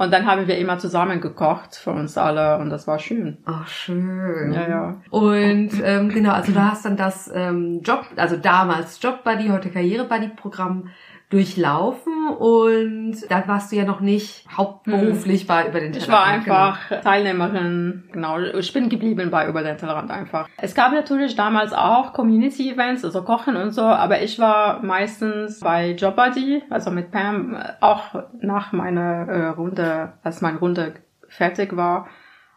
Und 0.00 0.14
dann 0.14 0.24
haben 0.24 0.48
wir 0.48 0.56
immer 0.56 0.78
zusammen 0.78 1.20
gekocht 1.20 1.76
für 1.76 1.90
uns 1.90 2.16
alle 2.16 2.56
und 2.56 2.70
das 2.70 2.86
war 2.86 2.98
schön. 2.98 3.36
Oh, 3.46 3.66
schön. 3.66 4.50
Ja, 4.50 4.66
ja. 4.66 5.02
Und 5.10 5.72
ähm, 5.84 6.08
genau, 6.08 6.32
also 6.32 6.52
du 6.52 6.64
hast 6.64 6.86
dann 6.86 6.96
das 6.96 7.30
ähm, 7.34 7.82
Job, 7.82 8.06
also 8.16 8.38
damals 8.38 8.98
Job 9.02 9.22
Buddy, 9.24 9.48
heute 9.48 9.68
Karriere 9.68 10.04
Buddy 10.04 10.28
Programm 10.28 10.88
durchlaufen 11.30 12.28
und 12.28 13.14
da 13.28 13.46
warst 13.46 13.70
du 13.70 13.76
ja 13.76 13.84
noch 13.84 14.00
nicht 14.00 14.44
hauptberuflich 14.56 15.46
bei 15.46 15.68
über 15.68 15.78
den 15.78 15.94
Ich 15.94 16.08
war 16.08 16.24
Tellerrand, 16.24 16.44
genau. 16.44 16.56
einfach 16.56 17.02
Teilnehmerin, 17.02 18.08
genau. 18.12 18.40
Ich 18.40 18.72
bin 18.72 18.88
geblieben 18.88 19.30
bei 19.30 19.46
Über 19.46 19.62
den 19.62 19.78
Tellerrand 19.78 20.10
einfach. 20.10 20.48
Es 20.56 20.74
gab 20.74 20.92
natürlich 20.92 21.36
damals 21.36 21.72
auch 21.72 22.12
Community-Events, 22.14 23.04
also 23.04 23.22
Kochen 23.22 23.56
und 23.56 23.70
so, 23.70 23.82
aber 23.82 24.22
ich 24.22 24.40
war 24.40 24.82
meistens 24.82 25.60
bei 25.60 25.92
Jobbuddy, 25.92 26.64
also 26.68 26.90
mit 26.90 27.12
Pam, 27.12 27.54
äh, 27.54 27.74
auch 27.80 28.24
nach 28.40 28.72
meiner 28.72 29.28
äh, 29.28 29.46
Runde, 29.50 30.14
als 30.24 30.40
meine 30.40 30.58
Runde 30.58 30.94
fertig 31.28 31.76
war, 31.76 32.08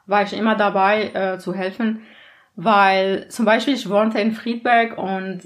war 0.08 0.24
ich 0.24 0.34
immer 0.36 0.56
dabei 0.56 1.12
äh, 1.14 1.38
zu 1.38 1.54
helfen, 1.54 2.02
weil 2.56 3.28
zum 3.30 3.46
Beispiel 3.46 3.76
ich 3.76 3.88
wohnte 3.88 4.20
in 4.20 4.32
Friedberg 4.32 4.98
und 4.98 5.42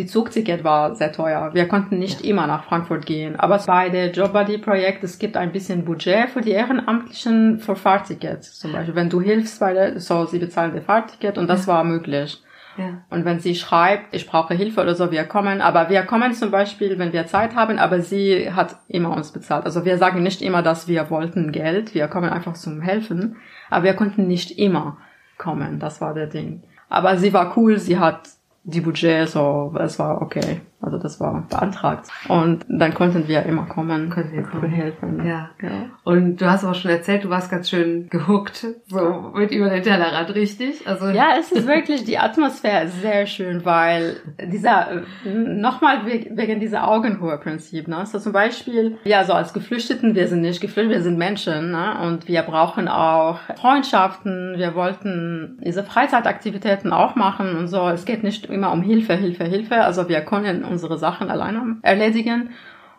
die 0.00 0.06
Zugticket 0.06 0.64
war 0.64 0.94
sehr 0.94 1.12
teuer. 1.12 1.50
Wir 1.52 1.68
konnten 1.68 1.98
nicht 1.98 2.22
immer 2.22 2.46
nach 2.46 2.64
Frankfurt 2.64 3.04
gehen. 3.04 3.38
Aber 3.38 3.58
bei 3.66 3.90
der 3.90 4.10
JobBuddy-Projekt, 4.10 5.04
es 5.04 5.18
gibt 5.18 5.36
ein 5.36 5.52
bisschen 5.52 5.84
Budget 5.84 6.30
für 6.30 6.40
die 6.40 6.52
Ehrenamtlichen 6.52 7.58
für 7.58 7.76
Fahrtickets. 7.76 8.58
Zum 8.58 8.72
Beispiel, 8.72 8.94
wenn 8.94 9.10
du 9.10 9.20
hilfst 9.20 9.60
bei 9.60 9.74
der, 9.74 10.00
so, 10.00 10.24
sie 10.24 10.38
bezahlen 10.38 10.72
der 10.72 10.80
Fahrticket 10.80 11.36
und 11.36 11.48
das 11.48 11.68
war 11.68 11.84
möglich. 11.84 12.42
Ja. 12.78 13.02
Und 13.10 13.26
wenn 13.26 13.40
sie 13.40 13.54
schreibt, 13.54 14.14
ich 14.14 14.26
brauche 14.26 14.54
Hilfe 14.54 14.80
oder 14.80 14.94
so, 14.94 15.10
wir 15.10 15.24
kommen. 15.24 15.60
Aber 15.60 15.90
wir 15.90 16.02
kommen 16.02 16.32
zum 16.32 16.50
Beispiel, 16.50 16.98
wenn 16.98 17.12
wir 17.12 17.26
Zeit 17.26 17.54
haben, 17.54 17.78
aber 17.78 18.00
sie 18.00 18.50
hat 18.52 18.76
immer 18.88 19.14
uns 19.14 19.32
bezahlt. 19.32 19.66
Also 19.66 19.84
wir 19.84 19.98
sagen 19.98 20.22
nicht 20.22 20.40
immer, 20.40 20.62
dass 20.62 20.88
wir 20.88 21.10
wollten 21.10 21.52
Geld. 21.52 21.94
Wir 21.94 22.08
kommen 22.08 22.30
einfach 22.30 22.54
zum 22.54 22.80
Helfen. 22.80 23.36
Aber 23.68 23.84
wir 23.84 23.94
konnten 23.94 24.26
nicht 24.26 24.58
immer 24.58 24.96
kommen. 25.36 25.78
Das 25.78 26.00
war 26.00 26.14
der 26.14 26.26
Ding. 26.26 26.62
Aber 26.88 27.18
sie 27.18 27.34
war 27.34 27.54
cool. 27.58 27.78
Sie 27.78 27.98
hat 27.98 28.39
die 28.62 28.80
Budget, 28.80 29.28
so, 29.28 29.74
es 29.78 29.98
war 29.98 30.22
okay. 30.22 30.60
Also 30.82 30.96
das 30.98 31.20
war 31.20 31.46
beantragt. 31.50 32.06
Und 32.28 32.64
dann 32.68 32.94
konnten 32.94 33.28
wir 33.28 33.42
immer 33.44 33.66
kommen, 33.66 34.08
Konnten 34.08 34.32
wir 34.32 34.42
kommen. 34.44 34.70
helfen. 34.70 35.26
Ja. 35.26 35.50
ja. 35.60 35.68
Und 36.04 36.36
du 36.40 36.50
hast 36.50 36.64
auch 36.64 36.74
schon 36.74 36.90
erzählt, 36.90 37.24
du 37.24 37.28
warst 37.30 37.50
ganz 37.50 37.68
schön 37.68 38.08
gehuckt, 38.08 38.66
so 38.88 39.32
mit 39.34 39.50
über 39.50 39.68
den 39.68 39.82
Tellerrand, 39.82 40.34
richtig? 40.34 40.86
Also 40.88 41.08
Ja, 41.08 41.32
es 41.38 41.52
ist 41.52 41.68
wirklich, 41.68 42.04
die 42.04 42.18
Atmosphäre 42.18 42.84
ist 42.86 43.00
sehr 43.02 43.26
schön, 43.26 43.64
weil 43.66 44.16
dieser, 44.50 45.02
nochmal 45.24 46.06
we- 46.06 46.28
wegen 46.30 46.60
dieser 46.60 46.88
Augenhöhe-Prinzip, 46.88 47.86
ne? 47.86 48.06
So 48.06 48.18
zum 48.18 48.32
Beispiel, 48.32 48.96
ja, 49.04 49.24
so 49.24 49.34
als 49.34 49.52
Geflüchteten, 49.52 50.14
wir 50.14 50.28
sind 50.28 50.40
nicht 50.40 50.60
geflüchtet, 50.60 50.94
wir 50.96 51.02
sind 51.02 51.18
Menschen, 51.18 51.72
ne? 51.72 51.98
Und 52.06 52.26
wir 52.26 52.42
brauchen 52.42 52.88
auch 52.88 53.38
Freundschaften, 53.60 54.54
wir 54.56 54.74
wollten 54.74 55.58
diese 55.64 55.84
Freizeitaktivitäten 55.84 56.92
auch 56.92 57.16
machen 57.16 57.56
und 57.56 57.68
so. 57.68 57.88
Es 57.88 58.04
geht 58.04 58.22
nicht 58.24 58.46
immer 58.46 58.72
um 58.72 58.82
Hilfe, 58.82 59.14
Hilfe, 59.14 59.44
Hilfe. 59.44 59.82
Also 59.82 60.08
wir 60.08 60.20
können 60.22 60.64
unsere 60.70 60.98
Sachen 60.98 61.30
alleine 61.30 61.78
erledigen. 61.82 62.50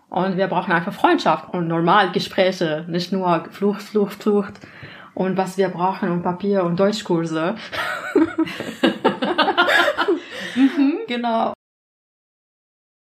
Und 0.09 0.37
wir 0.37 0.47
brauchen 0.47 0.73
einfach 0.73 0.93
Freundschaft 0.93 1.53
und 1.53 1.67
normal 1.67 2.11
Gespräche, 2.11 2.85
nicht 2.89 3.11
nur 3.13 3.45
Flucht, 3.49 3.81
Flucht, 3.81 4.21
Flucht. 4.21 4.53
Und 5.13 5.37
was 5.37 5.57
wir 5.57 5.69
brauchen 5.69 6.09
und 6.09 6.21
Papier 6.23 6.63
und 6.63 6.79
Deutschkurse. 6.79 7.55
Genau. 11.07 11.53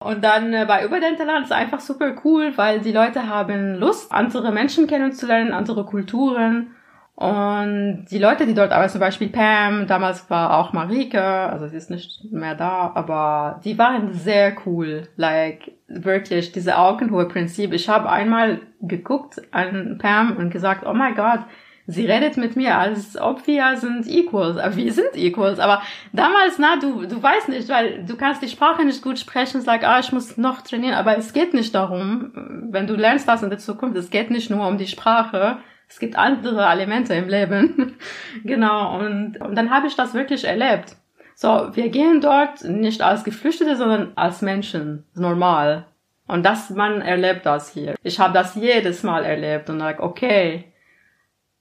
Und 0.02 0.24
dann 0.24 0.54
äh, 0.54 0.66
bei 0.66 0.86
Über 0.86 1.02
den 1.02 1.18
Tellerrand 1.18 1.46
ist 1.46 1.52
einfach 1.52 1.82
super 1.82 2.16
cool, 2.24 2.54
weil 2.56 2.80
die 2.80 2.94
Leute 2.94 3.28
haben 3.28 3.76
Lust, 3.76 4.12
andere 4.12 4.52
Menschen 4.52 4.88
kennenzulernen, 4.88 5.52
andere 5.52 5.86
Kulturen. 5.86 6.76
Und 7.20 8.06
die 8.12 8.18
Leute, 8.18 8.46
die 8.46 8.54
dort 8.54 8.72
arbeiten, 8.72 8.94
zum 8.94 9.02
Beispiel 9.02 9.28
Pam, 9.28 9.88
damals 9.88 10.30
war 10.30 10.58
auch 10.58 10.72
Marike, 10.72 11.22
also 11.22 11.68
sie 11.68 11.76
ist 11.76 11.90
nicht 11.90 12.32
mehr 12.32 12.56
da, 12.56 12.94
aber 12.96 13.60
die 13.66 13.78
waren 13.78 14.14
sehr 14.14 14.56
cool. 14.66 15.10
Like, 15.18 15.70
wirklich, 15.90 16.54
diese 16.54 16.78
Augenhöhe-Prinzip. 16.78 17.74
Ich 17.74 17.90
habe 17.90 18.10
einmal 18.10 18.62
geguckt 18.80 19.42
an 19.52 19.98
Pam 20.02 20.38
und 20.38 20.50
gesagt, 20.50 20.86
oh 20.86 20.94
my 20.94 21.12
God, 21.14 21.40
sie 21.88 22.06
redet 22.06 22.38
mit 22.38 22.56
mir, 22.56 22.78
als 22.78 23.20
ob 23.20 23.46
wir 23.48 23.76
sind 23.76 24.08
Equals. 24.08 24.56
Aber 24.56 24.78
wir 24.78 24.94
sind 24.94 25.14
Equals. 25.16 25.60
Aber 25.60 25.82
damals, 26.14 26.58
na, 26.58 26.78
du, 26.78 27.06
du 27.06 27.22
weißt 27.22 27.50
nicht, 27.50 27.68
weil 27.68 28.06
du 28.06 28.16
kannst 28.16 28.42
die 28.42 28.48
Sprache 28.48 28.86
nicht 28.86 29.02
gut 29.04 29.20
sprechen, 29.20 29.60
sag, 29.60 29.84
ah, 29.84 30.00
ich 30.00 30.14
muss 30.14 30.38
noch 30.38 30.62
trainieren. 30.62 30.96
Aber 30.96 31.18
es 31.18 31.34
geht 31.34 31.54
nicht 31.54 31.76
darum, 31.76 32.32
wenn 32.72 32.88
du 32.88 32.96
lernst 32.96 33.28
das 33.28 33.44
in 33.44 33.50
der 33.50 33.60
Zukunft, 33.60 33.98
es 33.98 34.10
geht 34.10 34.32
nicht 34.32 34.50
nur 34.50 34.66
um 34.66 34.78
die 34.78 34.88
Sprache. 34.88 35.58
Es 35.90 36.00
gibt 36.00 36.16
andere 36.16 36.66
Elemente 36.66 37.16
im 37.16 37.28
Leben. 37.28 37.98
genau. 38.46 39.00
Und, 39.00 39.42
und 39.42 39.56
dann 39.56 39.72
habe 39.72 39.88
ich 39.88 39.96
das 39.96 40.14
wirklich 40.14 40.46
erlebt. 40.46 40.96
So, 41.36 41.70
wir 41.74 41.90
gehen 41.90 42.22
dort 42.22 42.64
nicht 42.64 43.02
als 43.02 43.24
Geflüchtete, 43.24 43.76
sondern 43.76 44.12
als 44.16 44.42
Menschen. 44.42 45.06
Normal. 45.16 45.88
Und 46.28 46.46
das, 46.46 46.70
man 46.70 47.02
erlebt 47.02 47.46
das 47.46 47.74
hier. 47.74 47.96
Ich 48.04 48.20
habe 48.20 48.34
das 48.34 48.54
jedes 48.54 49.02
Mal 49.02 49.26
erlebt 49.26 49.70
und 49.70 49.80
like, 49.80 50.00
okay, 50.00 50.72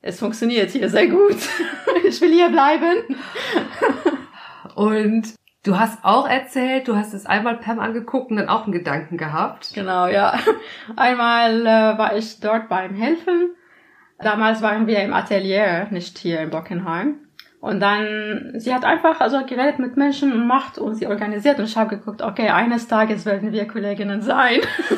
es 0.03 0.19
funktioniert 0.19 0.71
hier 0.71 0.91
sehr 0.91 1.07
gut. 1.07 1.37
ich 2.07 2.21
will 2.21 2.33
hier 2.33 2.51
bleiben. 2.51 3.17
Und 4.75 5.35
du 5.65 5.79
hast 5.79 6.05
auch 6.05 6.29
erzählt, 6.29 6.87
du 6.87 6.95
hast 6.95 7.15
es 7.15 7.27
einmal 7.27 7.57
Pam 7.57 7.81
angeguckt 7.81 8.31
und 8.31 8.37
dann 8.37 8.49
auch 8.49 8.63
einen 8.63 8.73
Gedanken 8.73 9.17
gehabt. 9.17 9.73
Genau, 9.75 10.07
ja. 10.07 10.39
Einmal 10.97 11.67
äh, 11.67 11.99
war 11.99 12.17
ich 12.17 12.39
dort 12.39 12.69
beim 12.69 12.95
Helfen. 12.95 13.57
Damals 14.19 14.63
waren 14.63 14.87
wir 14.87 15.01
im 15.01 15.13
Atelier, 15.13 15.87
nicht 15.91 16.19
hier 16.19 16.41
in 16.41 16.51
Bockenheim. 16.51 17.17
Und 17.61 17.81
dann, 17.81 18.53
sie 18.57 18.73
hat 18.73 18.85
einfach 18.85 19.21
also 19.21 19.45
geredet 19.45 19.81
mit 19.81 19.97
Menschen 19.97 20.33
und 20.33 20.47
macht 20.47 20.79
und 20.79 20.95
sie 20.95 21.09
organisiert 21.09 21.59
und 21.59 21.65
ich 21.65 21.77
habe 21.77 21.97
geguckt, 21.97 22.23
okay, 22.23 22.51
eines 22.51 22.87
Tages 22.87 23.27
werden 23.27 23.51
wir 23.51 23.67
Kolleginnen 23.67 24.23
sein. 24.23 24.61
ich 24.79 24.97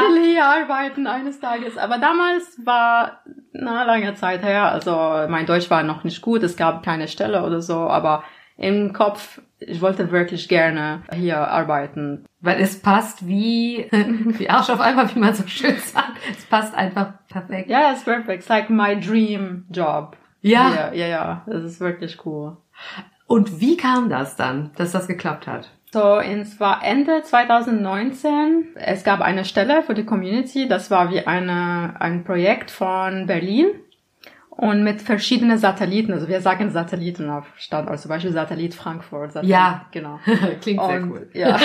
will 0.00 0.32
hier 0.32 0.46
arbeiten 0.46 1.06
eines 1.06 1.40
Tages. 1.40 1.76
Aber 1.76 1.98
damals 1.98 2.58
war, 2.64 3.22
na, 3.52 3.82
lange 3.84 4.14
Zeit 4.14 4.42
her, 4.42 4.72
also 4.72 4.92
mein 5.28 5.44
Deutsch 5.44 5.68
war 5.68 5.82
noch 5.82 6.04
nicht 6.04 6.22
gut, 6.22 6.42
es 6.42 6.56
gab 6.56 6.82
keine 6.82 7.06
Stelle 7.06 7.44
oder 7.44 7.60
so, 7.60 7.74
aber 7.74 8.24
im 8.56 8.94
Kopf, 8.94 9.42
ich 9.60 9.80
wollte 9.80 10.10
wirklich 10.10 10.48
gerne 10.48 11.02
hier 11.12 11.38
arbeiten. 11.38 12.24
Weil 12.40 12.60
es 12.60 12.80
passt 12.80 13.26
wie, 13.26 13.88
wie 13.90 14.48
Arsch 14.48 14.70
auf 14.70 14.80
einmal, 14.80 15.12
wie 15.14 15.18
man 15.18 15.34
so 15.34 15.46
schön 15.46 15.76
sagt. 15.78 16.12
Es 16.30 16.44
passt 16.44 16.74
einfach 16.74 17.14
perfekt. 17.28 17.68
Yeah, 17.68 17.92
it's 17.92 18.04
perfect. 18.04 18.40
It's 18.40 18.48
like 18.48 18.70
my 18.70 18.98
dream 18.98 19.64
job. 19.70 20.16
Ja. 20.40 20.72
Ja, 20.72 20.92
ja, 20.92 21.06
ja, 21.06 21.42
das 21.46 21.64
ist 21.64 21.80
wirklich 21.80 22.24
cool. 22.24 22.56
Und 23.26 23.60
wie 23.60 23.76
kam 23.76 24.08
das 24.08 24.36
dann, 24.36 24.70
dass 24.76 24.92
das 24.92 25.08
geklappt 25.08 25.46
hat? 25.46 25.70
So, 25.90 26.18
es 26.18 26.60
war 26.60 26.84
Ende 26.84 27.22
2019. 27.22 28.76
Es 28.76 29.04
gab 29.04 29.20
eine 29.20 29.44
Stelle 29.44 29.82
für 29.82 29.94
die 29.94 30.04
Community. 30.04 30.68
Das 30.68 30.90
war 30.90 31.10
wie 31.10 31.26
eine, 31.26 31.94
ein 31.98 32.24
Projekt 32.24 32.70
von 32.70 33.26
Berlin. 33.26 33.68
Und 34.60 34.82
mit 34.82 35.00
verschiedenen 35.00 35.56
Satelliten. 35.56 36.12
Also 36.12 36.26
wir 36.26 36.40
sagen 36.40 36.70
Satelliten 36.70 37.30
auf 37.30 37.46
Standort. 37.58 38.00
Zum 38.00 38.08
Beispiel 38.08 38.32
Satellit 38.32 38.74
Frankfurt. 38.74 39.30
Satellit, 39.30 39.54
Ja. 39.54 39.86
Genau. 39.92 40.18
Klingt 40.60 40.82
sehr 40.82 41.00
Und, 41.00 41.10
cool. 41.12 41.28
Ja. 41.32 41.58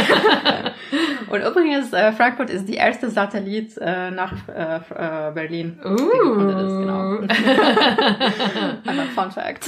Und 1.28 1.42
übrigens, 1.42 1.92
äh, 1.92 2.12
Frankfurt 2.12 2.52
ist 2.52 2.68
die 2.68 2.76
erste 2.76 3.10
Satellit 3.10 3.76
äh, 3.80 4.12
nach 4.12 4.34
äh, 4.48 4.76
äh, 4.76 5.32
Berlin. 5.34 5.80
Uh. 5.84 5.90
ist, 5.90 6.78
genau. 6.78 7.18
Einmal 8.86 9.08
Fun 9.16 9.32
Fact. 9.32 9.68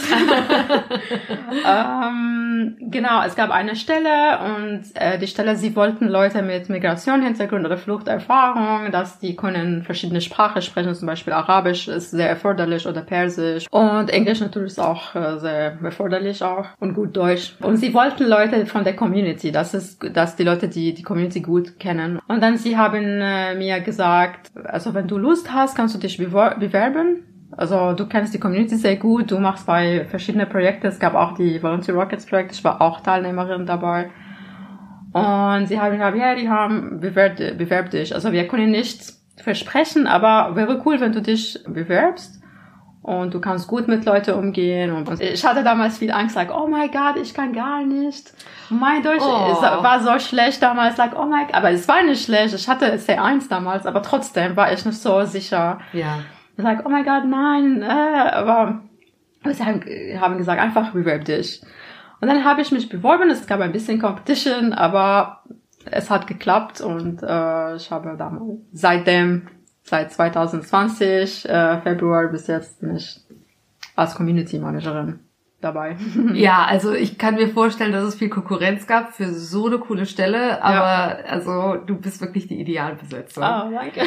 ähm, 1.65 2.77
genau, 2.79 3.23
es 3.23 3.35
gab 3.35 3.49
eine 3.49 3.75
Stelle 3.75 4.37
und 4.55 4.83
äh, 4.93 5.17
die 5.17 5.25
Stelle, 5.25 5.55
sie 5.55 5.75
wollten 5.75 6.07
Leute 6.07 6.43
mit 6.43 6.69
Migrationshintergrund 6.69 7.65
oder 7.65 7.77
Fluchterfahrung, 7.77 8.91
dass 8.91 9.17
die 9.17 9.35
können 9.35 9.81
verschiedene 9.81 10.21
Sprachen 10.21 10.61
sprechen, 10.61 10.93
zum 10.93 11.07
Beispiel 11.07 11.33
Arabisch 11.33 11.87
ist 11.87 12.11
sehr 12.11 12.29
erforderlich 12.29 12.85
oder 12.85 13.01
Persisch 13.01 13.14
und 13.71 14.09
Englisch 14.09 14.39
natürlich 14.41 14.79
auch 14.79 15.15
äh, 15.15 15.39
sehr 15.39 15.77
erforderlich 15.81 16.43
auch 16.43 16.65
und 16.79 16.93
gut 16.93 17.15
Deutsch. 17.15 17.55
Und 17.61 17.77
sie 17.77 17.93
wollten 17.93 18.27
Leute 18.27 18.65
von 18.65 18.83
der 18.83 18.95
Community, 18.95 19.51
das 19.51 19.73
ist, 19.73 20.03
dass 20.13 20.35
die 20.35 20.43
Leute, 20.43 20.67
die 20.67 20.93
die 20.93 21.03
Community 21.03 21.41
gut 21.41 21.79
kennen. 21.79 22.19
Und 22.27 22.41
dann 22.41 22.57
sie 22.57 22.77
haben 22.77 23.21
äh, 23.21 23.55
mir 23.55 23.79
gesagt, 23.81 24.51
also 24.65 24.93
wenn 24.93 25.07
du 25.07 25.17
Lust 25.17 25.53
hast, 25.53 25.75
kannst 25.75 25.95
du 25.95 25.99
dich 25.99 26.17
bewerben. 26.17 27.23
Also 27.57 27.93
du 27.93 28.07
kennst 28.07 28.33
die 28.33 28.39
Community 28.39 28.75
sehr 28.75 28.97
gut, 28.97 29.31
du 29.31 29.39
machst 29.39 29.65
bei 29.65 30.05
verschiedenen 30.05 30.49
Projekten, 30.49 30.87
es 30.87 30.99
gab 30.99 31.15
auch 31.15 31.35
die 31.35 31.61
Volunteer 31.61 31.95
Rockets 31.95 32.25
Projekt, 32.25 32.51
ich 32.51 32.63
war 32.63 32.81
auch 32.81 32.99
Teilnehmerin 33.01 33.65
dabei. 33.65 34.09
Und 35.13 35.67
sie 35.67 35.79
haben 35.79 35.93
gesagt, 35.93 36.17
ja, 36.17 36.35
die 36.35 36.49
haben, 36.49 36.99
bewerb, 36.99 37.37
bewerb 37.37 37.89
dich. 37.91 38.13
Also 38.13 38.33
wir 38.33 38.47
können 38.49 38.71
nichts 38.71 39.25
versprechen, 39.41 40.07
aber 40.07 40.57
wäre 40.57 40.81
cool, 40.85 40.99
wenn 40.99 41.13
du 41.13 41.21
dich 41.21 41.57
bewerbst. 41.65 42.41
Und 43.05 43.35
du 43.35 43.39
kannst 43.39 43.67
gut 43.67 43.87
mit 43.87 44.03
Leuten 44.03 44.33
umgehen. 44.33 44.91
Und 44.91 45.21
ich 45.21 45.45
hatte 45.45 45.63
damals 45.63 45.99
viel 45.99 46.11
Angst, 46.11 46.35
like, 46.35 46.49
oh 46.51 46.65
my 46.65 46.87
God, 46.87 47.17
ich 47.21 47.35
kann 47.35 47.53
gar 47.53 47.83
nicht. 47.85 48.33
Mein 48.71 49.03
Deutsch 49.03 49.21
Oh. 49.21 49.61
war 49.61 49.99
so 49.99 50.17
schlecht 50.17 50.59
damals, 50.63 50.97
like, 50.97 51.11
oh 51.15 51.25
my 51.25 51.45
God. 51.45 51.53
Aber 51.53 51.69
es 51.69 51.87
war 51.87 52.01
nicht 52.01 52.25
schlecht. 52.25 52.55
Ich 52.55 52.67
hatte 52.67 52.87
C1 52.95 53.47
damals, 53.47 53.85
aber 53.85 54.01
trotzdem 54.01 54.55
war 54.57 54.73
ich 54.73 54.83
nicht 54.83 54.97
so 54.99 55.23
sicher. 55.23 55.77
Ja. 55.93 56.17
Ich 56.57 56.63
sag, 56.63 56.83
oh 56.83 56.89
my 56.89 57.03
God, 57.03 57.25
nein, 57.27 57.83
äh, 57.83 58.29
aber 58.31 58.81
sie 59.51 59.63
haben, 59.63 59.81
haben 60.19 60.37
gesagt, 60.39 60.59
einfach 60.59 60.89
bewerb 60.89 61.25
dich. 61.25 61.61
Und 62.21 62.27
dann 62.27 62.43
habe 62.43 62.61
ich 62.61 62.71
mich 62.71 62.89
beworben, 62.89 63.29
es 63.29 63.45
gab 63.45 63.59
ein 63.59 63.71
bisschen 63.71 64.01
Competition, 64.01 64.73
aber 64.73 65.43
es 65.91 66.09
hat 66.09 66.25
geklappt 66.25 66.81
und 66.81 67.21
äh, 67.21 67.75
ich 67.75 67.91
habe 67.91 68.15
damals 68.17 68.61
seitdem, 68.73 69.47
seit 69.85 70.11
2020, 70.11 71.47
äh, 71.47 71.79
Februar 71.81 72.27
bis 72.27 72.47
jetzt 72.47 72.81
bin 72.81 72.97
ich 72.97 73.21
als 73.95 74.15
Community 74.15 74.59
Managerin 74.59 75.19
dabei. 75.61 75.95
Ja, 76.33 76.65
also 76.65 76.93
ich 76.93 77.17
kann 77.17 77.35
mir 77.35 77.47
vorstellen, 77.49 77.91
dass 77.93 78.03
es 78.03 78.15
viel 78.15 78.29
Konkurrenz 78.29 78.85
gab 78.87 79.13
für 79.13 79.31
so 79.33 79.67
eine 79.67 79.77
coole 79.77 80.05
Stelle, 80.05 80.61
aber 80.63 81.19
also 81.29 81.75
du 81.77 81.95
bist 81.95 82.19
wirklich 82.21 82.47
die 82.47 82.59
Idealbesetzung. 82.59 83.43
Ah, 83.43 83.69
danke. 83.71 84.01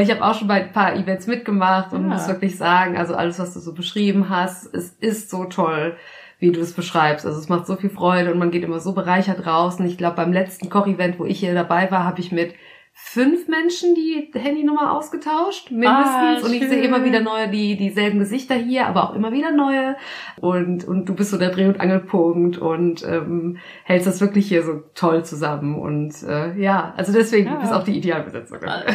Ich 0.00 0.08
habe 0.10 0.24
auch 0.24 0.34
schon 0.34 0.46
bei 0.46 0.62
ein 0.66 0.72
paar 0.72 0.94
Events 0.94 1.26
mitgemacht 1.26 1.92
und 1.92 2.02
Ja. 2.02 2.08
muss 2.14 2.28
wirklich 2.28 2.56
sagen, 2.56 2.96
also 2.96 3.14
alles, 3.16 3.40
was 3.40 3.54
du 3.54 3.60
so 3.60 3.72
beschrieben 3.74 4.28
hast, 4.28 4.72
es 4.72 4.90
ist 5.00 5.30
so 5.30 5.46
toll, 5.46 5.96
wie 6.40 6.50
du 6.50 6.60
es 6.60 6.72
beschreibst. 6.72 7.24
Also 7.26 7.38
es 7.38 7.48
macht 7.48 7.66
so 7.66 7.76
viel 7.76 7.90
Freude 7.90 8.32
und 8.32 8.38
man 8.38 8.50
geht 8.50 8.64
immer 8.64 8.80
so 8.80 8.92
bereichert 8.94 9.46
raus. 9.46 9.78
Und 9.78 9.86
ich 9.86 9.96
glaube, 9.98 10.16
beim 10.16 10.32
letzten 10.32 10.68
Koch-Event, 10.70 11.18
wo 11.18 11.24
ich 11.26 11.38
hier 11.38 11.54
dabei 11.54 11.90
war, 11.90 12.04
habe 12.04 12.20
ich 12.20 12.32
mit 12.32 12.54
fünf 12.92 13.46
Menschen 13.48 13.94
die 13.94 14.30
Handynummer 14.34 14.92
ausgetauscht, 14.92 15.70
mindestens. 15.70 16.42
Ah, 16.42 16.46
und 16.46 16.52
ich 16.52 16.68
sehe 16.68 16.82
immer 16.82 17.04
wieder 17.04 17.20
neue, 17.20 17.48
die 17.48 17.76
dieselben 17.76 18.18
Gesichter 18.18 18.56
hier, 18.56 18.86
aber 18.88 19.04
auch 19.08 19.14
immer 19.14 19.32
wieder 19.32 19.52
neue. 19.52 19.96
Und, 20.40 20.84
und 20.86 21.06
du 21.08 21.14
bist 21.14 21.30
so 21.30 21.38
der 21.38 21.50
Dreh- 21.50 21.68
und 21.68 21.80
Angelpunkt 21.80 22.58
und 22.58 23.02
ähm, 23.06 23.58
hältst 23.84 24.06
das 24.06 24.20
wirklich 24.20 24.48
hier 24.48 24.62
so 24.64 24.82
toll 24.94 25.24
zusammen. 25.24 25.78
Und 25.78 26.22
äh, 26.24 26.54
ja, 26.60 26.92
also 26.96 27.12
deswegen 27.12 27.46
Ja. 27.48 27.54
du 27.54 27.60
bist 27.60 27.72
auch 27.72 27.84
die 27.84 27.96
Idealbesetzung. 27.96 28.58
Ah, 28.66 28.82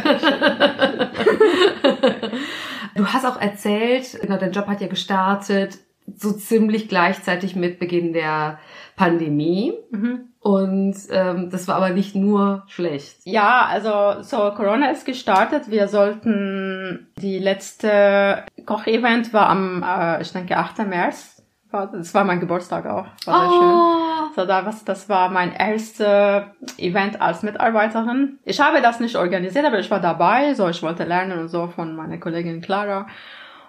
Du 2.95 3.05
hast 3.05 3.25
auch 3.25 3.41
erzählt, 3.41 4.17
genau, 4.21 4.37
dein 4.37 4.53
Job 4.53 4.67
hat 4.67 4.79
ja 4.79 4.87
gestartet, 4.87 5.79
so 6.15 6.31
ziemlich 6.31 6.87
gleichzeitig 6.89 7.55
mit 7.55 7.79
Beginn 7.79 8.13
der 8.13 8.59
Pandemie. 8.95 9.73
Mhm. 9.91 10.29
Und 10.39 10.95
ähm, 11.09 11.49
das 11.49 11.67
war 11.67 11.75
aber 11.77 11.89
nicht 11.89 12.15
nur 12.15 12.63
schlecht. 12.67 13.17
Ja, 13.23 13.65
also 13.67 14.21
so 14.21 14.37
Corona 14.55 14.91
ist 14.91 15.05
gestartet. 15.05 15.71
Wir 15.71 15.87
sollten 15.87 17.07
die 17.19 17.39
letzte 17.39 18.43
Kochevent 18.65 19.33
war 19.33 19.49
am, 19.49 19.83
äh, 19.83 20.21
ich 20.21 20.31
denke, 20.31 20.55
8. 20.57 20.85
März. 20.87 21.43
War- 21.71 21.87
Das 21.91 22.13
war 22.13 22.23
mein 22.23 22.39
Geburtstag 22.39 22.85
auch. 22.85 23.07
War 23.25 23.49
sehr 23.49 23.57
schön. 23.57 23.69
Oh, 23.69 24.33
So, 24.35 24.45
da, 24.45 24.65
was, 24.67 24.85
das 24.85 25.09
war 25.09 25.29
mein 25.29 25.51
erstes 25.51 26.43
Event 26.77 27.19
als 27.21 27.41
Mitarbeiterin. 27.41 28.37
Ich 28.45 28.59
habe 28.61 28.81
das 28.83 28.99
nicht 28.99 29.15
organisiert, 29.15 29.65
aber 29.65 29.79
ich 29.79 29.89
war 29.89 29.99
dabei. 29.99 30.53
So, 30.53 30.69
ich 30.69 30.83
wollte 30.83 31.05
lernen 31.05 31.39
und 31.39 31.47
so 31.47 31.67
von 31.67 31.95
meiner 31.95 32.19
Kollegin 32.19 32.61
Clara. 32.61 33.07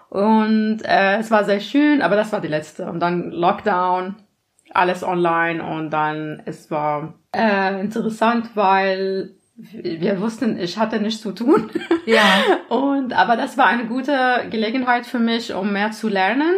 Und 0.08 0.82
äh, 0.84 1.18
es 1.18 1.30
war 1.30 1.44
sehr 1.44 1.60
schön, 1.60 2.02
aber 2.02 2.16
das 2.16 2.32
war 2.32 2.40
die 2.40 2.48
letzte. 2.48 2.86
Und 2.86 3.00
dann 3.00 3.30
Lockdown, 3.30 4.16
alles 4.72 5.02
online 5.02 5.64
und 5.64 5.90
dann 5.90 6.42
es 6.44 6.70
war 6.70 7.14
äh, 7.34 7.80
interessant, 7.80 8.50
weil 8.54 9.36
wir 9.56 10.20
wussten, 10.20 10.58
ich 10.58 10.76
hatte 10.76 11.00
nichts 11.00 11.22
zu 11.22 11.32
tun. 11.32 11.70
ja. 12.04 12.22
Und 12.68 13.14
aber 13.14 13.36
das 13.36 13.56
war 13.56 13.66
eine 13.66 13.86
gute 13.86 14.46
Gelegenheit 14.50 15.06
für 15.06 15.18
mich, 15.18 15.54
um 15.54 15.72
mehr 15.72 15.92
zu 15.92 16.08
lernen 16.08 16.56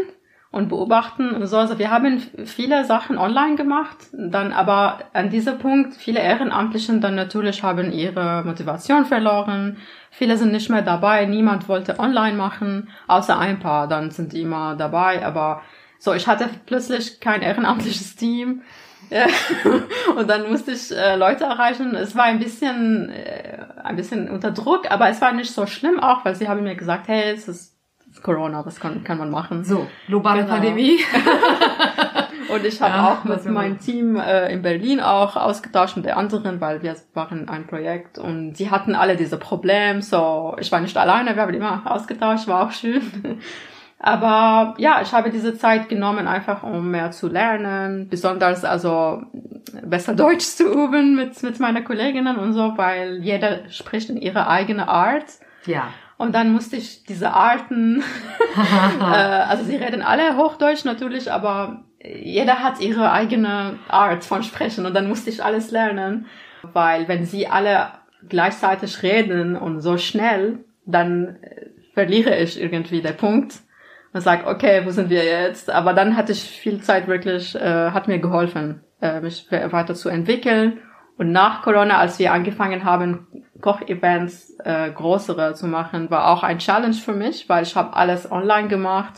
und 0.50 0.68
beobachten 0.68 1.46
so. 1.46 1.58
Also 1.58 1.78
wir 1.78 1.90
haben 1.90 2.20
viele 2.44 2.84
Sachen 2.84 3.18
online 3.18 3.56
gemacht, 3.56 3.98
dann 4.12 4.52
aber 4.52 5.00
an 5.12 5.30
diesem 5.30 5.58
Punkt 5.58 5.94
viele 5.94 6.20
Ehrenamtlichen 6.20 7.00
dann 7.00 7.14
natürlich 7.14 7.62
haben 7.62 7.92
ihre 7.92 8.42
Motivation 8.44 9.04
verloren. 9.04 9.76
Viele 10.10 10.36
sind 10.38 10.52
nicht 10.52 10.70
mehr 10.70 10.82
dabei, 10.82 11.26
niemand 11.26 11.68
wollte 11.68 11.98
online 11.98 12.36
machen, 12.36 12.88
außer 13.06 13.38
ein 13.38 13.58
paar, 13.58 13.88
dann 13.88 14.10
sind 14.10 14.32
die 14.32 14.42
immer 14.42 14.74
dabei, 14.74 15.24
aber 15.24 15.62
so, 15.98 16.14
ich 16.14 16.26
hatte 16.26 16.48
plötzlich 16.64 17.20
kein 17.20 17.42
ehrenamtliches 17.42 18.16
Team. 18.16 18.62
Und 20.16 20.28
dann 20.28 20.50
musste 20.50 20.72
ich 20.72 20.94
äh, 20.94 21.16
Leute 21.16 21.44
erreichen. 21.44 21.94
Es 21.94 22.14
war 22.14 22.24
ein 22.24 22.38
bisschen, 22.38 23.08
äh, 23.10 23.58
ein 23.82 23.96
bisschen 23.96 24.28
unter 24.28 24.50
Druck, 24.50 24.90
aber 24.90 25.08
es 25.08 25.20
war 25.20 25.32
nicht 25.32 25.50
so 25.50 25.66
schlimm 25.66 25.98
auch, 25.98 26.24
weil 26.24 26.34
sie 26.34 26.46
haben 26.46 26.62
mir 26.62 26.76
gesagt, 26.76 27.08
hey, 27.08 27.32
es 27.32 27.48
ist 27.48 27.77
Corona, 28.22 28.64
was 28.66 28.80
kann, 28.80 29.04
kann 29.04 29.18
man 29.18 29.30
machen? 29.30 29.64
So, 29.64 29.86
globale 30.06 30.42
Genau. 30.42 30.54
Pandemie. 30.54 30.98
Und 32.48 32.64
ich 32.64 32.80
habe 32.80 32.94
Ja, 32.94 33.12
auch 33.12 33.24
mit 33.24 33.44
meinem. 33.44 33.78
Team 33.78 34.16
äh, 34.16 34.50
in 34.52 34.62
Berlin 34.62 35.00
auch 35.00 35.36
ausgetauscht 35.36 35.96
mit 35.96 36.06
den 36.06 36.14
anderen, 36.14 36.60
weil 36.62 36.82
wir 36.82 36.96
waren 37.12 37.46
ein 37.48 37.66
Projekt 37.66 38.16
und 38.18 38.54
die 38.54 38.70
hatten 38.70 38.94
alle 38.94 39.16
diese 39.16 39.36
Probleme. 39.36 40.00
So, 40.00 40.56
ich 40.58 40.72
war 40.72 40.80
nicht 40.80 40.96
alleine, 40.96 41.34
wir 41.36 41.42
haben 41.42 41.52
immer 41.52 41.82
ausgetauscht, 41.84 42.48
war 42.48 42.66
auch 42.66 42.72
schön. 42.72 43.02
Aber 44.00 44.74
ja, 44.78 45.00
ich 45.02 45.12
habe 45.12 45.30
diese 45.30 45.58
Zeit 45.58 45.88
genommen, 45.88 46.26
einfach 46.28 46.62
um 46.62 46.90
mehr 46.90 47.10
zu 47.10 47.28
lernen, 47.28 48.08
besonders 48.08 48.64
also 48.64 49.22
besser 49.82 50.14
Deutsch 50.14 50.44
zu 50.46 50.72
üben 50.72 51.16
mit, 51.16 51.42
mit 51.42 51.58
meinen 51.60 51.84
Kolleginnen 51.84 52.36
und 52.38 52.52
so, 52.52 52.74
weil 52.76 53.18
jeder 53.18 53.68
spricht 53.70 54.08
in 54.08 54.16
ihrer 54.16 54.48
eigenen 54.48 54.88
Art. 54.88 55.26
ja. 55.66 55.88
Und 56.18 56.34
dann 56.34 56.52
musste 56.52 56.76
ich 56.76 57.04
diese 57.04 57.32
Arten, 57.32 58.02
äh, 59.00 59.02
also 59.02 59.64
sie 59.64 59.76
reden 59.76 60.02
alle 60.02 60.36
Hochdeutsch 60.36 60.84
natürlich, 60.84 61.30
aber 61.32 61.84
jeder 62.04 62.62
hat 62.62 62.80
ihre 62.80 63.12
eigene 63.12 63.78
Art 63.88 64.24
von 64.24 64.42
Sprechen 64.42 64.84
und 64.84 64.94
dann 64.94 65.08
musste 65.08 65.30
ich 65.30 65.42
alles 65.42 65.70
lernen, 65.70 66.26
weil 66.62 67.08
wenn 67.08 67.24
sie 67.24 67.46
alle 67.46 67.88
gleichzeitig 68.28 69.02
reden 69.02 69.56
und 69.56 69.80
so 69.80 69.96
schnell, 69.96 70.64
dann 70.86 71.36
äh, 71.40 71.66
verliere 71.94 72.36
ich 72.36 72.60
irgendwie 72.60 73.00
den 73.00 73.16
Punkt 73.16 73.54
und 74.12 74.20
sage, 74.20 74.46
okay, 74.46 74.82
wo 74.84 74.90
sind 74.90 75.10
wir 75.10 75.24
jetzt? 75.24 75.70
Aber 75.70 75.92
dann 75.92 76.16
hatte 76.16 76.32
ich 76.32 76.42
viel 76.42 76.80
Zeit 76.80 77.06
wirklich, 77.06 77.54
äh, 77.54 77.90
hat 77.90 78.08
mir 78.08 78.18
geholfen, 78.18 78.80
äh, 79.00 79.20
mich 79.20 79.46
weiter 79.50 79.94
zu 79.94 80.08
entwickeln. 80.08 80.80
Und 81.18 81.32
nach 81.32 81.62
Corona, 81.62 81.98
als 81.98 82.18
wir 82.18 82.32
angefangen 82.32 82.84
haben, 82.84 83.26
Kochevents 83.60 84.56
äh, 84.64 84.90
größere 84.90 85.54
zu 85.54 85.66
machen, 85.66 86.10
war 86.10 86.28
auch 86.28 86.44
ein 86.44 86.58
Challenge 86.58 86.94
für 86.94 87.12
mich, 87.12 87.48
weil 87.48 87.64
ich 87.64 87.74
habe 87.74 87.96
alles 87.96 88.30
online 88.30 88.68
gemacht 88.68 89.14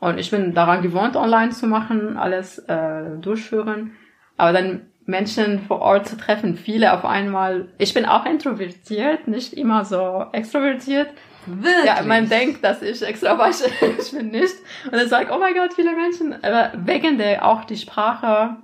und 0.00 0.18
ich 0.18 0.30
bin 0.30 0.54
daran 0.54 0.80
gewohnt, 0.80 1.14
online 1.14 1.50
zu 1.50 1.66
machen, 1.66 2.16
alles 2.16 2.58
äh, 2.58 3.18
durchführen. 3.20 3.92
Aber 4.38 4.54
dann 4.54 4.86
Menschen 5.04 5.60
vor 5.60 5.80
Ort 5.80 6.08
zu 6.08 6.16
treffen, 6.16 6.56
viele 6.56 6.92
auf 6.92 7.04
einmal. 7.04 7.68
Ich 7.78 7.94
bin 7.94 8.06
auch 8.06 8.24
introvertiert, 8.24 9.28
nicht 9.28 9.52
immer 9.52 9.84
so 9.84 10.24
extrovertiert. 10.32 11.08
Wirklich? 11.46 11.84
Ja, 11.84 12.02
man 12.02 12.28
denkt, 12.28 12.64
dass 12.64 12.82
ich 12.82 13.02
extrovertiert 13.02 13.72
ich 13.98 14.10
bin 14.16 14.30
nicht. 14.30 14.54
Und 14.86 14.94
dann 14.94 15.08
sagt, 15.08 15.30
oh 15.30 15.38
mein 15.38 15.54
Gott, 15.54 15.74
viele 15.74 15.94
Menschen. 15.94 16.32
Aber 16.42 16.72
wegen 16.76 17.18
der 17.18 17.44
auch 17.46 17.64
die 17.64 17.76
Sprache. 17.76 18.56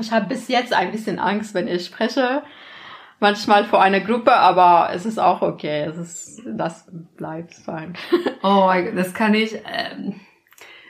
Ich 0.00 0.12
habe 0.12 0.26
bis 0.26 0.48
jetzt 0.48 0.72
ein 0.72 0.92
bisschen 0.92 1.18
Angst, 1.18 1.54
wenn 1.54 1.68
ich 1.68 1.86
spreche. 1.86 2.42
Manchmal 3.18 3.64
vor 3.64 3.80
einer 3.80 4.00
Gruppe, 4.00 4.34
aber 4.34 4.90
es 4.94 5.06
ist 5.06 5.18
auch 5.18 5.40
okay. 5.40 5.84
Es 5.84 5.96
ist, 5.96 6.42
das 6.44 6.86
bleibt 7.16 7.54
fein. 7.54 7.94
Oh 8.42 8.70
das 8.94 9.12
kann 9.14 9.34
ich. 9.34 9.54
Ähm, 9.54 10.20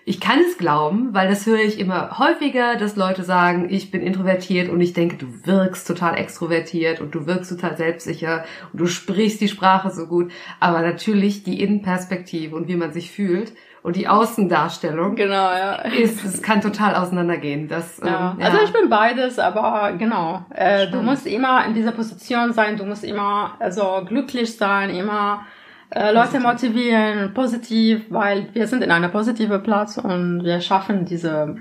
ich 0.05 0.21
kann 0.21 0.41
es 0.41 0.59
glauben, 0.59 1.15
weil 1.15 1.29
das 1.29 1.47
höre 1.47 1.61
ich 1.61 1.81
immer 1.81 2.19
häufiger, 2.19 2.77
dass 2.77 2.97
Leute 2.97 3.25
sagen, 3.25 3.69
ich 3.71 3.91
bin 3.91 4.03
introvertiert 4.03 4.69
und 4.69 4.81
ich 4.81 4.93
denke, 4.93 5.17
du 5.17 5.47
wirkst 5.47 5.87
total 5.87 6.17
extrovertiert 6.19 7.01
und 7.01 7.15
du 7.15 7.27
wirkst 7.27 7.51
total 7.51 7.77
selbstsicher 7.77 8.45
und 8.73 8.81
du 8.81 8.87
sprichst 8.87 9.41
die 9.41 9.49
Sprache 9.49 9.91
so 9.91 10.07
gut. 10.07 10.31
Aber 10.61 10.83
natürlich 10.83 11.45
die 11.45 11.61
Innenperspektive 11.61 12.55
und 12.55 12.69
wie 12.69 12.77
man 12.77 12.93
sich 12.93 13.11
fühlt 13.11 13.53
und 13.87 13.95
die 13.95 14.09
Außendarstellung 14.09 15.14
Genau, 15.14 15.32
ja. 15.53 15.74
ist, 15.76 16.24
es 16.24 16.43
kann 16.43 16.61
total 16.61 16.97
auseinandergehen. 16.97 17.68
Das, 17.68 18.01
Ja. 18.05 18.34
ähm, 18.37 18.45
Also 18.45 18.59
ich 18.64 18.72
bin 18.72 18.91
beides, 18.91 19.39
aber 19.39 19.93
genau. 19.97 20.45
Äh, 20.53 20.91
du 20.91 21.03
musst 21.03 21.24
immer 21.24 21.64
in 21.64 21.72
dieser 21.74 21.93
Position 21.93 22.53
sein, 22.53 22.76
du 22.76 22.84
musst 22.84 23.05
immer 23.05 23.53
also 23.61 24.03
glücklich 24.05 24.57
sein, 24.57 24.91
immer 24.91 25.43
äh, 25.91 26.12
Leute 26.12 26.41
motivieren, 26.41 27.32
positiv, 27.32 28.07
weil 28.11 28.49
wir 28.55 28.66
sind 28.66 28.82
in 28.82 28.91
einer 28.91 29.09
positiven 29.09 29.62
Platz 29.62 29.99
und 29.99 30.43
wir 30.43 30.61
schaffen 30.61 31.05
diese 31.05 31.57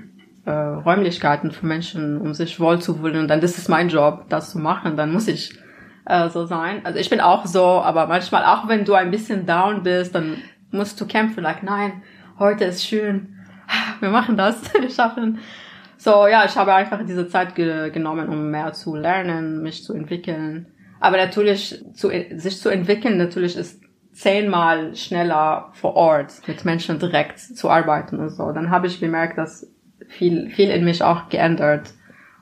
äh, 0.46 0.50
Räumlichkeiten 0.50 1.52
für 1.52 1.64
Menschen, 1.64 2.20
um 2.20 2.34
sich 2.34 2.58
wohlzufühlen. 2.58 3.20
Und 3.20 3.28
dann 3.28 3.40
das 3.40 3.56
ist 3.56 3.68
mein 3.68 3.88
Job, 3.88 4.24
das 4.30 4.50
zu 4.50 4.58
machen. 4.58 4.96
Dann 4.96 5.12
muss 5.12 5.28
ich 5.28 5.56
äh, 6.06 6.28
so 6.28 6.44
sein. 6.44 6.80
Also 6.82 6.98
ich 6.98 7.08
bin 7.08 7.20
auch 7.20 7.46
so, 7.46 7.64
aber 7.64 8.08
manchmal 8.08 8.44
auch 8.44 8.66
wenn 8.66 8.84
du 8.84 8.94
ein 8.94 9.12
bisschen 9.12 9.46
down 9.46 9.84
bist, 9.84 10.12
dann 10.16 10.38
musst 10.72 11.00
du 11.00 11.06
kämpfen. 11.06 11.42
Like 11.44 11.62
nein, 11.62 12.02
heute 12.38 12.64
ist 12.64 12.84
schön, 12.84 13.36
wir 14.00 14.10
machen 14.10 14.36
das, 14.36 14.62
wir 14.80 14.90
schaffen. 14.90 15.38
So, 15.98 16.26
ja, 16.26 16.44
ich 16.44 16.56
habe 16.56 16.74
einfach 16.74 17.04
diese 17.06 17.28
Zeit 17.28 17.54
ge 17.54 17.90
genommen, 17.90 18.28
um 18.28 18.50
mehr 18.50 18.72
zu 18.72 18.94
lernen, 18.94 19.62
mich 19.62 19.82
zu 19.82 19.94
entwickeln. 19.94 20.66
Aber 21.00 21.16
natürlich, 21.16 21.84
zu, 21.94 22.10
sich 22.36 22.58
zu 22.58 22.68
entwickeln, 22.68 23.16
natürlich 23.18 23.56
ist 23.56 23.82
zehnmal 24.12 24.94
schneller 24.94 25.70
vor 25.72 25.94
Ort 25.94 26.46
mit 26.46 26.64
Menschen 26.64 26.98
direkt 26.98 27.38
zu 27.38 27.70
arbeiten 27.70 28.18
und 28.18 28.30
so. 28.30 28.52
Dann 28.52 28.70
habe 28.70 28.86
ich 28.86 29.00
gemerkt, 29.00 29.36
dass 29.36 29.70
viel, 30.08 30.50
viel 30.50 30.70
in 30.70 30.84
mich 30.84 31.02
auch 31.02 31.28
geändert 31.28 31.92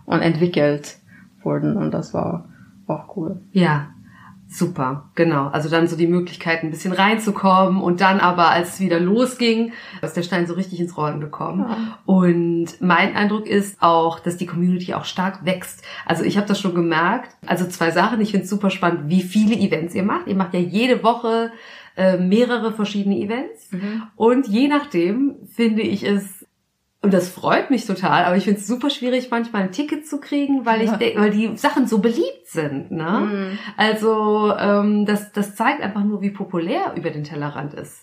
und 0.04 0.20
entwickelt 0.20 0.98
wurden 1.42 1.76
und 1.76 1.92
das 1.92 2.14
war 2.14 2.48
auch 2.86 3.16
cool. 3.16 3.40
Ja, 3.52 3.93
super, 4.54 5.10
genau. 5.14 5.48
Also 5.48 5.68
dann 5.68 5.88
so 5.88 5.96
die 5.96 6.06
Möglichkeit, 6.06 6.62
ein 6.62 6.70
bisschen 6.70 6.92
reinzukommen 6.92 7.82
und 7.82 8.00
dann 8.00 8.20
aber, 8.20 8.50
als 8.50 8.74
es 8.74 8.80
wieder 8.80 9.00
losging, 9.00 9.72
ist 10.00 10.16
der 10.16 10.22
Stein 10.22 10.46
so 10.46 10.54
richtig 10.54 10.80
ins 10.80 10.96
Rollen 10.96 11.20
gekommen. 11.20 11.66
Ja. 11.68 11.98
Und 12.06 12.80
mein 12.80 13.16
Eindruck 13.16 13.46
ist 13.46 13.82
auch, 13.82 14.20
dass 14.20 14.36
die 14.36 14.46
Community 14.46 14.94
auch 14.94 15.04
stark 15.04 15.44
wächst. 15.44 15.84
Also 16.06 16.22
ich 16.22 16.36
habe 16.36 16.46
das 16.46 16.60
schon 16.60 16.74
gemerkt. 16.74 17.36
Also 17.46 17.66
zwei 17.66 17.90
Sachen. 17.90 18.20
Ich 18.20 18.30
finde 18.30 18.44
es 18.44 18.50
super 18.50 18.70
spannend, 18.70 19.08
wie 19.08 19.22
viele 19.22 19.56
Events 19.56 19.94
ihr 19.94 20.04
macht. 20.04 20.28
Ihr 20.28 20.36
macht 20.36 20.54
ja 20.54 20.60
jede 20.60 21.02
Woche 21.02 21.50
äh, 21.96 22.16
mehrere 22.16 22.72
verschiedene 22.72 23.18
Events. 23.18 23.70
Und 24.16 24.46
je 24.46 24.68
nachdem 24.68 25.36
finde 25.52 25.82
ich 25.82 26.04
es 26.04 26.43
und 27.04 27.14
das 27.14 27.28
freut 27.28 27.70
mich 27.70 27.86
total, 27.86 28.24
aber 28.24 28.36
ich 28.36 28.44
finde 28.44 28.58
es 28.60 28.66
super 28.66 28.90
schwierig, 28.90 29.28
manchmal 29.30 29.62
ein 29.62 29.72
Ticket 29.72 30.06
zu 30.08 30.18
kriegen, 30.20 30.66
weil 30.66 30.82
ich 30.82 30.90
Ja. 30.90 30.96
denk, 30.96 31.18
weil 31.20 31.30
die 31.30 31.56
Sachen 31.56 31.86
so 31.86 31.98
beliebt 31.98 32.46
sind. 32.46 32.90
Ne? 32.90 33.20
Mhm. 33.20 33.58
Also 33.76 34.52
ähm, 34.58 35.06
das, 35.06 35.32
das 35.32 35.54
zeigt 35.54 35.82
einfach 35.82 36.02
nur, 36.02 36.20
wie 36.22 36.30
populär 36.30 36.92
über 36.96 37.10
den 37.10 37.22
Tellerrand 37.24 37.74
ist. 37.74 38.00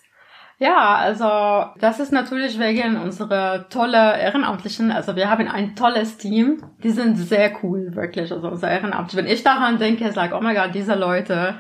Ja, 0.59 0.93
also 0.93 1.71
das 1.79 1.99
ist 1.99 2.11
natürlich 2.11 2.59
wegen 2.59 2.95
unserer 2.95 3.67
tolle 3.69 4.19
Ehrenamtlichen. 4.19 4.91
Also 4.91 5.15
wir 5.15 5.27
haben 5.27 5.47
ein 5.47 5.75
tolles 5.75 6.17
Team. 6.19 6.61
Die 6.83 6.91
sind 6.91 7.15
sehr 7.15 7.51
cool, 7.63 7.95
wirklich. 7.95 8.31
Also 8.31 8.47
unser 8.47 8.69
Ehrenamt. 8.69 9.15
Wenn 9.15 9.25
ich 9.25 9.41
daran 9.43 9.79
denke, 9.79 10.11
sage, 10.11 10.35
oh 10.37 10.41
mein 10.41 10.55
Gott, 10.55 10.69
diese 10.75 10.93
Leute 10.93 11.55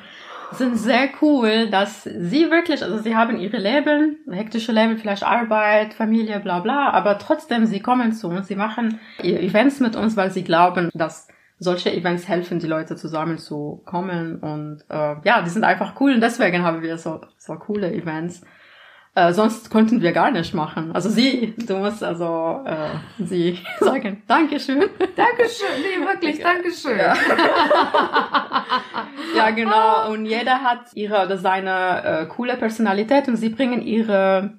sind 0.57 0.77
sehr 0.77 1.09
cool, 1.21 1.69
dass 1.69 2.03
sie 2.03 2.51
wirklich, 2.51 2.83
also 2.83 2.97
sie 2.97 3.15
haben 3.15 3.37
ihre 3.37 3.57
Leben, 3.57 4.17
hektische 4.29 4.71
Leben, 4.71 4.97
vielleicht 4.97 5.23
Arbeit, 5.23 5.93
Familie, 5.93 6.39
bla 6.39 6.59
bla, 6.59 6.89
aber 6.91 7.17
trotzdem, 7.17 7.65
sie 7.65 7.79
kommen 7.79 8.13
zu 8.13 8.27
uns, 8.27 8.47
sie 8.47 8.55
machen 8.55 8.99
Events 9.21 9.79
mit 9.79 9.95
uns, 9.95 10.17
weil 10.17 10.31
sie 10.31 10.43
glauben, 10.43 10.89
dass 10.93 11.27
solche 11.57 11.93
Events 11.93 12.27
helfen, 12.27 12.59
die 12.59 12.67
Leute 12.67 12.95
zusammenzukommen 12.95 14.39
und 14.39 14.83
äh, 14.89 15.15
ja, 15.23 15.43
die 15.43 15.49
sind 15.49 15.63
einfach 15.63 15.99
cool 16.01 16.13
und 16.15 16.21
deswegen 16.21 16.63
haben 16.63 16.81
wir 16.81 16.97
so, 16.97 17.21
so 17.37 17.55
coole 17.55 17.93
Events. 17.93 18.41
Äh, 19.13 19.33
sonst 19.33 19.69
konnten 19.69 20.01
wir 20.01 20.13
gar 20.13 20.31
nicht 20.31 20.53
machen. 20.53 20.93
Also 20.93 21.09
sie, 21.09 21.53
du 21.57 21.75
musst 21.77 22.01
also 22.01 22.61
äh, 22.65 22.87
sie 23.19 23.59
sagen, 23.81 24.23
Dankeschön. 24.25 24.85
Dankeschön, 25.17 25.67
nee, 25.81 26.05
wirklich, 26.05 26.39
Dankeschön. 26.39 26.97
Ja. 26.97 27.13
ja, 29.35 29.49
genau. 29.49 30.11
Und 30.11 30.25
jeder 30.25 30.63
hat 30.63 30.93
ihre 30.95 31.25
oder 31.25 31.37
seine 31.37 32.03
äh, 32.03 32.25
coole 32.27 32.55
Personalität 32.55 33.27
und 33.27 33.35
sie 33.35 33.49
bringen 33.49 33.81
ihre 33.81 34.53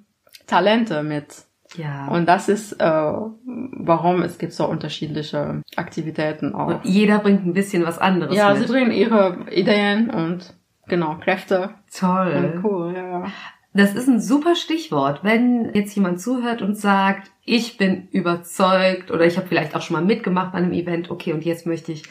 Talente 0.46 1.03
mit. 1.03 1.34
Ja. 1.76 2.09
Und 2.09 2.28
das 2.28 2.50
ist, 2.50 2.74
äh, 2.74 2.84
warum 2.84 4.20
es 4.22 4.36
gibt 4.36 4.53
so 4.53 4.68
unterschiedliche 4.68 5.62
Aktivitäten 5.76 6.55
auch. 6.55 6.66
Und 6.66 6.84
jeder 6.84 7.20
bringt 7.20 7.46
ein 7.46 7.55
bisschen 7.55 7.86
was 7.86 7.98
anderes 7.98 8.36
Ja, 8.36 8.53
mit. 8.53 8.66
sie 8.66 8.70
bringen 8.70 8.92
ihre 8.92 9.46
Ideen 9.50 10.11
und 10.11 10.53
genau, 10.88 11.16
Kräfte. 11.16 11.70
Toll. 11.98 12.53
Und 12.55 12.64
cool, 12.64 12.92
ja, 12.94 13.09
ja. 13.09 13.24
Das 13.74 13.94
ist 13.94 14.08
ein 14.08 14.20
super 14.20 14.54
Stichwort. 14.54 15.20
Wenn 15.22 15.72
jetzt 15.74 15.94
jemand 15.94 16.20
zuhört 16.20 16.60
und 16.62 16.76
sagt, 16.76 17.30
ich 17.44 17.78
bin 17.78 18.08
überzeugt 18.12 19.10
oder 19.10 19.24
ich 19.24 19.36
habe 19.36 19.46
vielleicht 19.46 19.74
auch 19.74 19.82
schon 19.82 19.96
mal 19.96 20.04
mitgemacht 20.04 20.52
bei 20.52 20.58
einem 20.58 20.72
Event, 20.72 21.10
okay, 21.10 21.32
und 21.32 21.44
jetzt 21.44 21.66
möchte 21.66 21.92
ich 21.92 22.04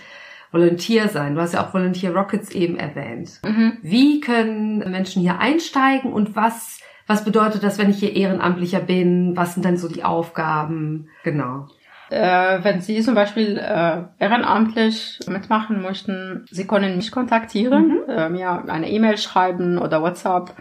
Volunteer 0.52 1.08
sein. 1.08 1.36
Du 1.36 1.42
hast 1.42 1.54
ja 1.54 1.66
auch 1.66 1.74
Volunteer 1.74 2.14
Rockets 2.14 2.52
eben 2.52 2.78
erwähnt. 2.78 3.40
Mhm. 3.46 3.78
Wie 3.82 4.20
können 4.20 4.80
Menschen 4.92 5.22
hier 5.22 5.40
einsteigen 5.40 6.12
und 6.12 6.36
was, 6.36 6.80
was 7.08 7.24
bedeutet 7.24 7.64
das, 7.64 7.78
wenn 7.78 7.90
ich 7.90 8.00
hier 8.00 8.16
Ehrenamtlicher 8.16 8.82
bin? 8.82 9.38
Was 9.38 9.54
sind 9.54 9.64
dann 9.64 9.78
so 9.78 9.88
die 9.88 10.04
Aufgaben? 10.04 11.10
Genau. 11.24 11.68
Äh, 12.10 12.60
wenn 12.64 12.82
Sie 12.82 13.00
zum 13.00 13.16
Beispiel 13.16 13.58
äh, 13.58 14.02
ehrenamtlich 14.20 15.20
mitmachen 15.28 15.82
möchten, 15.82 16.46
Sie 16.52 16.68
können 16.68 16.98
mich 16.98 17.12
kontaktieren, 17.12 18.00
äh, 18.10 18.28
mir 18.28 18.66
eine 18.68 18.90
E-Mail 18.90 19.18
schreiben 19.18 19.78
oder 19.78 20.02
WhatsApp 20.02 20.54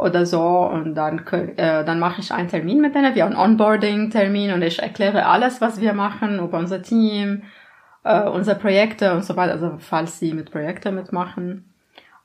oder 0.00 0.24
so 0.24 0.40
und 0.40 0.94
dann 0.94 1.26
äh, 1.28 1.84
dann 1.84 1.98
mache 1.98 2.20
ich 2.20 2.32
einen 2.32 2.48
Termin 2.48 2.80
mit 2.80 2.94
denen, 2.94 3.14
wir 3.14 3.24
haben 3.24 3.34
einen 3.34 3.52
Onboarding-Termin 3.52 4.52
und 4.52 4.62
ich 4.62 4.80
erkläre 4.80 5.26
alles, 5.26 5.60
was 5.60 5.80
wir 5.80 5.92
machen 5.92 6.38
über 6.38 6.58
unser 6.58 6.82
Team, 6.82 7.42
äh, 8.04 8.22
unsere 8.28 8.58
Projekte 8.58 9.12
und 9.12 9.24
so 9.24 9.36
weiter, 9.36 9.52
also 9.52 9.76
falls 9.78 10.18
Sie 10.18 10.32
mit 10.32 10.50
Projekten 10.50 10.94
mitmachen 10.94 11.72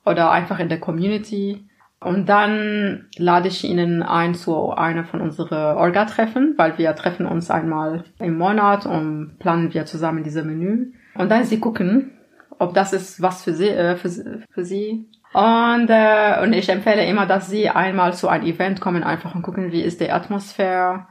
oder 0.04 0.30
einfach 0.30 0.58
in 0.58 0.68
der 0.68 0.80
Community. 0.80 1.68
Und 2.00 2.28
dann 2.28 3.06
lade 3.16 3.48
ich 3.48 3.64
Ihnen 3.64 4.02
ein 4.02 4.34
zu 4.34 4.70
einer 4.70 5.04
von 5.04 5.20
unseren 5.20 5.76
Orga-Treffen, 5.76 6.54
weil 6.56 6.78
wir 6.78 6.94
treffen 6.94 7.26
uns 7.26 7.50
einmal 7.50 8.04
im 8.18 8.38
Monat 8.38 8.86
und 8.86 9.38
planen 9.38 9.72
wir 9.72 9.86
zusammen 9.86 10.22
diese 10.22 10.44
Menü. 10.44 10.92
Und 11.14 11.30
dann 11.30 11.44
Sie 11.44 11.58
gucken, 11.58 12.12
ob 12.58 12.74
das 12.74 12.92
ist 12.92 13.20
was 13.22 13.42
für 13.42 13.52
Sie, 13.52 13.68
äh, 13.68 13.96
für, 13.96 14.08
für 14.50 14.64
Sie. 14.64 15.08
Und, 15.36 15.90
äh, 15.90 16.40
und 16.42 16.54
ich 16.54 16.70
empfehle 16.70 17.04
immer, 17.04 17.26
dass 17.26 17.50
Sie 17.50 17.68
einmal 17.68 18.14
zu 18.14 18.28
einem 18.28 18.46
Event 18.46 18.80
kommen, 18.80 19.04
einfach 19.04 19.34
und 19.34 19.42
gucken, 19.42 19.70
wie 19.70 19.82
ist 19.82 20.00
die 20.00 20.10
Atmosphäre. 20.10 21.08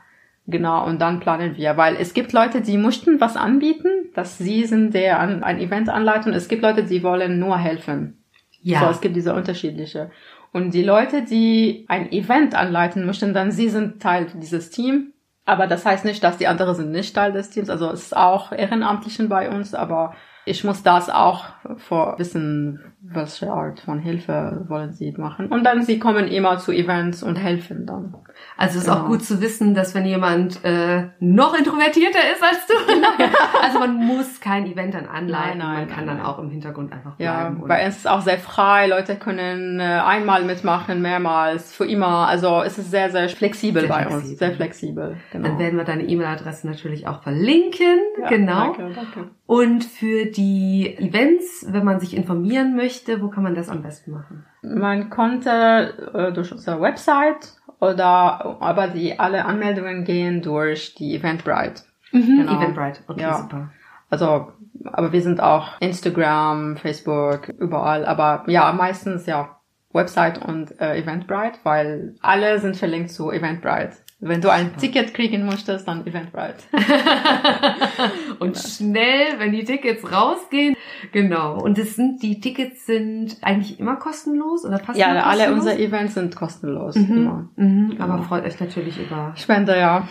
Genau, 0.48 0.84
und 0.84 1.00
dann 1.00 1.20
planen 1.20 1.58
wir, 1.58 1.78
weil 1.78 1.96
es 1.96 2.16
gibt 2.16 2.34
Leute, 2.34 2.62
die 2.62 2.80
möchten 2.80 3.22
was 3.22 3.38
anbieten, 3.38 3.88
dass 4.16 4.40
sie 4.40 4.66
sind 4.66 4.96
der 4.96 5.20
an, 5.20 5.44
ein 5.44 5.60
Event 5.60 5.90
anleiten. 5.90 6.34
Es 6.34 6.48
gibt 6.48 6.64
Leute, 6.64 6.84
die 6.84 7.04
wollen 7.04 7.38
nur 7.38 7.60
helfen. 7.60 8.24
Ja. 8.64 8.80
So, 8.80 8.86
es 8.88 9.02
gibt 9.02 9.16
diese 9.16 9.36
unterschiedliche. 9.36 10.10
Und 10.52 10.74
die 10.74 10.84
Leute, 10.84 11.22
die 11.22 11.86
ein 11.88 12.12
Event 12.12 12.56
anleiten 12.56 13.06
möchten, 13.06 13.32
dann 13.36 13.52
sie 13.52 13.70
sind 13.70 14.02
Teil 14.02 14.26
dieses 14.34 14.72
Team. 14.72 15.14
Aber 15.46 15.68
das 15.68 15.86
heißt 15.86 16.04
nicht, 16.04 16.24
dass 16.24 16.38
die 16.38 16.48
anderen 16.48 16.74
sind 16.74 16.92
nicht 16.92 17.16
Teil 17.16 17.32
des 17.32 17.52
Teams. 17.52 17.70
Also 17.70 17.92
es 17.92 18.06
ist 18.06 18.18
auch 18.18 18.52
Ehrenamtlichen 18.52 19.30
bei 19.30 19.52
uns, 19.52 19.76
aber 19.76 20.16
ich 20.46 20.64
muss 20.64 20.82
das 20.82 21.10
auch 21.10 21.46
vor 21.78 22.18
wissen, 22.18 22.95
welche 23.14 23.52
Art 23.52 23.80
von 23.80 24.00
Hilfe 24.00 24.66
wollen 24.68 24.92
sie 24.94 25.12
machen. 25.18 25.48
Und 25.48 25.64
dann 25.64 25.84
sie 25.84 26.00
kommen 26.00 26.28
immer 26.28 26.58
zu 26.58 26.72
Events 26.72 27.24
und 27.24 27.36
helfen 27.36 27.86
dann. 27.86 28.16
Also 28.58 28.78
es 28.80 28.84
ist 28.86 28.90
auch 28.90 28.96
Genau. 28.98 29.08
gut 29.10 29.24
zu 29.24 29.40
wissen, 29.42 29.74
dass 29.76 29.96
wenn 29.96 30.06
jemand 30.06 30.64
äh, 30.66 31.06
noch 31.20 31.58
introvertierter 31.58 32.20
ist 32.34 32.44
als 32.44 32.66
du, 32.68 32.74
also 33.62 33.80
man 33.80 33.96
muss 33.96 34.40
kein 34.42 34.66
Event 34.66 34.94
dann 34.94 35.06
anleiten, 35.08 35.58
Nein, 35.58 35.58
nein, 35.60 35.76
man 35.86 35.88
kann 35.88 36.06
nein, 36.06 36.18
dann 36.18 36.26
auch 36.26 36.40
im 36.40 36.50
Hintergrund 36.50 36.92
einfach 36.92 37.14
Ja, 37.18 37.42
bleiben. 37.42 37.62
und- 37.62 37.68
bei 37.70 37.86
uns 37.86 37.96
ist 37.96 38.02
es 38.02 38.08
auch 38.08 38.22
sehr 38.22 38.38
frei. 38.40 38.88
Leute 38.88 39.16
können 39.16 39.80
äh, 39.80 39.84
einmal 39.84 40.44
mitmachen, 40.44 41.02
mehrmals, 41.02 41.74
für 41.74 41.86
immer. 41.86 42.28
Also 42.28 42.62
es 42.64 42.78
ist 42.78 42.92
sehr, 42.92 43.10
sehr 43.10 43.30
flexibel 43.30 43.82
Sehr 43.84 43.90
bei 43.90 44.04
flexibel. 44.04 44.30
uns. 44.30 44.40
Sehr 44.40 44.52
flexibel. 44.54 45.18
Genau. 45.32 45.48
Dann 45.48 45.60
werden 45.60 45.78
wir 45.78 45.86
deine 45.86 46.04
E-Mail-Adresse 46.04 46.68
natürlich 46.68 47.08
auch 47.08 47.22
verlinken. 47.24 48.00
Ja, 48.22 48.28
genau. 48.30 48.74
Danke, 48.74 48.92
danke. 48.96 49.30
Und 49.48 49.84
für 49.86 50.26
die 50.26 50.96
Events, 50.98 51.66
wenn 51.70 51.86
man 51.86 52.00
sich 52.00 52.16
informieren 52.18 52.76
möchte, 52.76 52.95
wo 53.22 53.30
kann 53.30 53.44
man 53.44 53.56
das 53.56 53.70
am 53.70 53.82
besten 53.82 54.12
machen? 54.12 54.46
Man 54.62 55.10
konnte 55.10 56.12
äh, 56.14 56.32
durch 56.34 56.52
unsere 56.52 56.80
Website 56.82 57.54
oder 57.80 58.58
aber 58.62 58.88
die 58.88 59.20
alle 59.20 59.46
Anmeldungen 59.46 60.04
gehen 60.04 60.42
durch 60.42 60.96
die 60.96 61.16
Eventbrite. 61.16 61.84
Mhm, 62.12 62.38
Genau. 62.38 62.58
Eventbrite. 62.58 63.02
Okay, 63.08 63.22
Ja. 63.22 63.38
super. 63.38 63.70
Also, 64.10 64.52
aber 64.86 65.12
wir 65.12 65.22
sind 65.22 65.42
auch 65.42 65.80
Instagram, 65.82 66.78
Facebook, 66.78 67.50
überall. 67.50 68.06
Aber 68.06 68.44
ja, 68.48 68.72
meistens 68.72 69.26
ja 69.26 69.58
Website 69.94 70.44
und 70.46 70.80
äh, 70.80 70.98
Eventbrite, 71.00 71.60
weil 71.64 72.16
alle 72.22 72.60
sind 72.60 72.76
verlinkt 72.78 73.12
zu 73.12 73.32
Eventbrite. 73.32 73.98
Wenn 74.28 74.42
du 74.42 74.50
ein 74.50 74.76
Ticket 74.78 75.14
kriegen 75.14 75.46
möchtest, 75.46 75.88
dann 75.88 76.06
Eventbrite. 76.08 76.64
Und 78.40 78.58
schnell, 78.58 79.38
wenn 79.38 79.52
die 79.52 79.64
Tickets 79.64 80.12
rausgehen. 80.12 80.76
Genau. 81.12 81.62
Und 81.62 81.78
es 81.78 81.96
sind, 81.96 82.24
die 82.24 82.40
Tickets 82.40 82.88
sind 82.88 83.38
eigentlich 83.44 83.80
immer 83.80 83.98
kostenlos 83.98 84.66
oder 84.66 84.80
fast 84.80 84.98
ja, 84.98 85.08
alle 85.24 85.54
unsere 85.54 85.78
Events 85.78 86.16
sind 86.16 86.36
kostenlos. 86.36 86.96
Mhm. 86.96 87.18
Immer. 87.18 87.50
Mhm. 87.56 87.96
Aber 88.00 88.16
Genau. 88.16 88.24
freut 88.24 88.46
euch 88.46 88.60
natürlich 88.60 89.00
über. 89.00 89.34
Spende, 89.36 89.78
ja. 89.78 90.08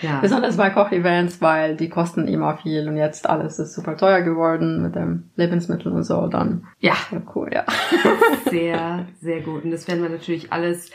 Ja. 0.00 0.18
Besonders 0.22 0.56
bei 0.56 0.70
Kochevents, 0.70 1.42
weil 1.42 1.76
die 1.76 1.90
kosten 1.90 2.28
immer 2.28 2.56
viel 2.56 2.88
und 2.88 2.96
jetzt 2.96 3.28
alles 3.28 3.58
ist 3.58 3.74
super 3.74 3.98
teuer 3.98 4.22
geworden 4.22 4.82
mit 4.82 4.94
dem 4.94 5.24
Lebensmittel 5.36 5.92
und 5.92 6.04
so. 6.04 6.28
Dann 6.28 6.66
ja. 6.78 6.94
ja, 7.10 7.20
cool, 7.34 7.50
ja. 7.52 7.64
Sehr, 8.50 9.06
sehr 9.20 9.40
gut. 9.42 9.64
Und 9.64 9.70
das 9.70 9.86
werden 9.86 10.02
wir 10.02 10.08
natürlich 10.08 10.50
alles 10.50 10.90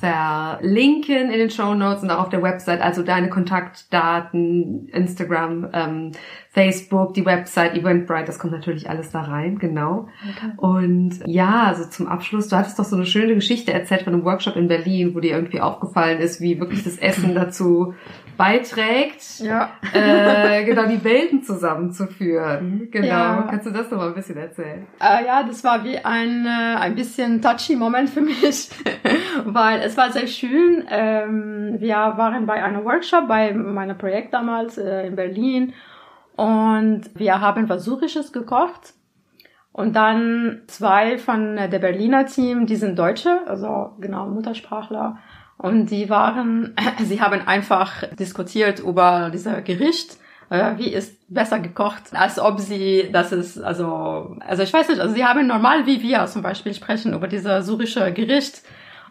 verlinken 0.00 1.30
in 1.30 1.38
den 1.38 1.50
Show 1.50 1.74
Notes 1.74 2.02
und 2.02 2.10
auch 2.10 2.24
auf 2.24 2.28
der 2.28 2.42
Website. 2.42 2.80
Also 2.80 3.02
deine 3.02 3.28
Kontaktdaten, 3.28 4.88
Instagram, 4.88 5.68
ähm, 5.72 6.12
Facebook, 6.50 7.14
die 7.14 7.26
Website, 7.26 7.74
Eventbrite, 7.74 8.26
das 8.26 8.38
kommt 8.38 8.52
natürlich 8.52 8.88
alles 8.88 9.10
da 9.10 9.22
rein, 9.22 9.58
genau. 9.58 10.08
Und 10.56 11.20
ja, 11.26 11.64
also 11.64 11.84
zum 11.88 12.06
Abschluss, 12.08 12.48
du 12.48 12.56
hattest 12.56 12.78
doch 12.78 12.84
so 12.84 12.96
eine 12.96 13.06
schöne 13.06 13.34
Geschichte 13.34 13.72
erzählt 13.72 14.02
von 14.02 14.14
einem 14.14 14.24
Workshop 14.24 14.56
in 14.56 14.68
Berlin, 14.68 15.14
wo 15.14 15.20
dir 15.20 15.32
irgendwie 15.32 15.60
aufgefallen 15.60 16.20
ist, 16.20 16.40
wie 16.40 16.60
wirklich 16.60 16.84
das 16.84 16.98
Essen 16.98 17.34
dazu 17.34 17.94
beiträgt, 18.38 19.40
Ja. 19.40 19.70
äh, 19.92 20.64
genau 20.64 20.86
die 20.86 21.02
Welten 21.04 21.42
zusammenzuführen. 21.42 22.88
Genau. 22.90 23.06
Ja. 23.06 23.46
Kannst 23.50 23.66
du 23.66 23.70
das 23.70 23.90
noch 23.90 23.98
mal 23.98 24.08
ein 24.08 24.14
bisschen 24.14 24.38
erzählen? 24.38 24.86
Äh, 25.00 25.26
ja, 25.26 25.42
das 25.42 25.62
war 25.64 25.84
wie 25.84 25.98
ein, 25.98 26.46
äh, 26.46 26.76
ein 26.78 26.94
bisschen 26.94 27.42
touchy 27.42 27.76
Moment 27.76 28.08
für 28.08 28.20
mich, 28.32 28.70
weil 29.44 29.80
es 29.80 29.96
war 29.96 30.10
sehr 30.12 30.28
schön. 30.28 30.86
Ähm, 30.88 31.76
wir 31.80 31.96
waren 31.96 32.46
bei 32.46 32.62
einem 32.64 32.84
Workshop 32.84 33.28
bei 33.28 33.52
meinem 33.52 33.98
Projekt 33.98 34.32
damals 34.32 34.78
äh, 34.78 35.06
in 35.08 35.16
Berlin 35.16 35.74
und 36.36 37.02
wir 37.14 37.40
haben 37.40 37.68
was 37.68 37.84
Syrisches 37.84 38.32
gekocht. 38.32 38.94
Und 39.72 39.94
dann 39.94 40.62
zwei 40.66 41.18
von 41.18 41.56
äh, 41.58 41.68
der 41.68 41.78
Berliner 41.78 42.26
Team, 42.26 42.66
die 42.66 42.76
sind 42.76 42.98
Deutsche, 42.98 43.42
also 43.46 43.92
genau 44.00 44.26
Muttersprachler. 44.26 45.18
Und 45.58 45.90
die 45.90 46.08
waren, 46.08 46.74
sie 47.02 47.20
haben 47.20 47.46
einfach 47.46 48.04
diskutiert 48.18 48.80
über 48.80 49.30
dieser 49.30 49.60
Gericht 49.60 50.18
äh, 50.50 50.78
wie 50.78 50.88
ist 50.88 51.16
besser 51.28 51.58
gekocht, 51.60 52.04
als 52.12 52.38
ob 52.38 52.58
sie, 52.60 53.10
das 53.12 53.32
ist, 53.32 53.58
also, 53.58 54.36
also 54.40 54.62
ich 54.62 54.72
weiß 54.72 54.88
nicht, 54.88 55.00
also 55.00 55.14
sie 55.14 55.24
haben 55.24 55.46
normal 55.46 55.86
wie 55.86 56.02
wir 56.02 56.26
zum 56.26 56.42
Beispiel 56.42 56.74
sprechen 56.74 57.14
über 57.14 57.28
diese 57.28 57.62
syrische 57.62 58.12
Gericht. 58.12 58.62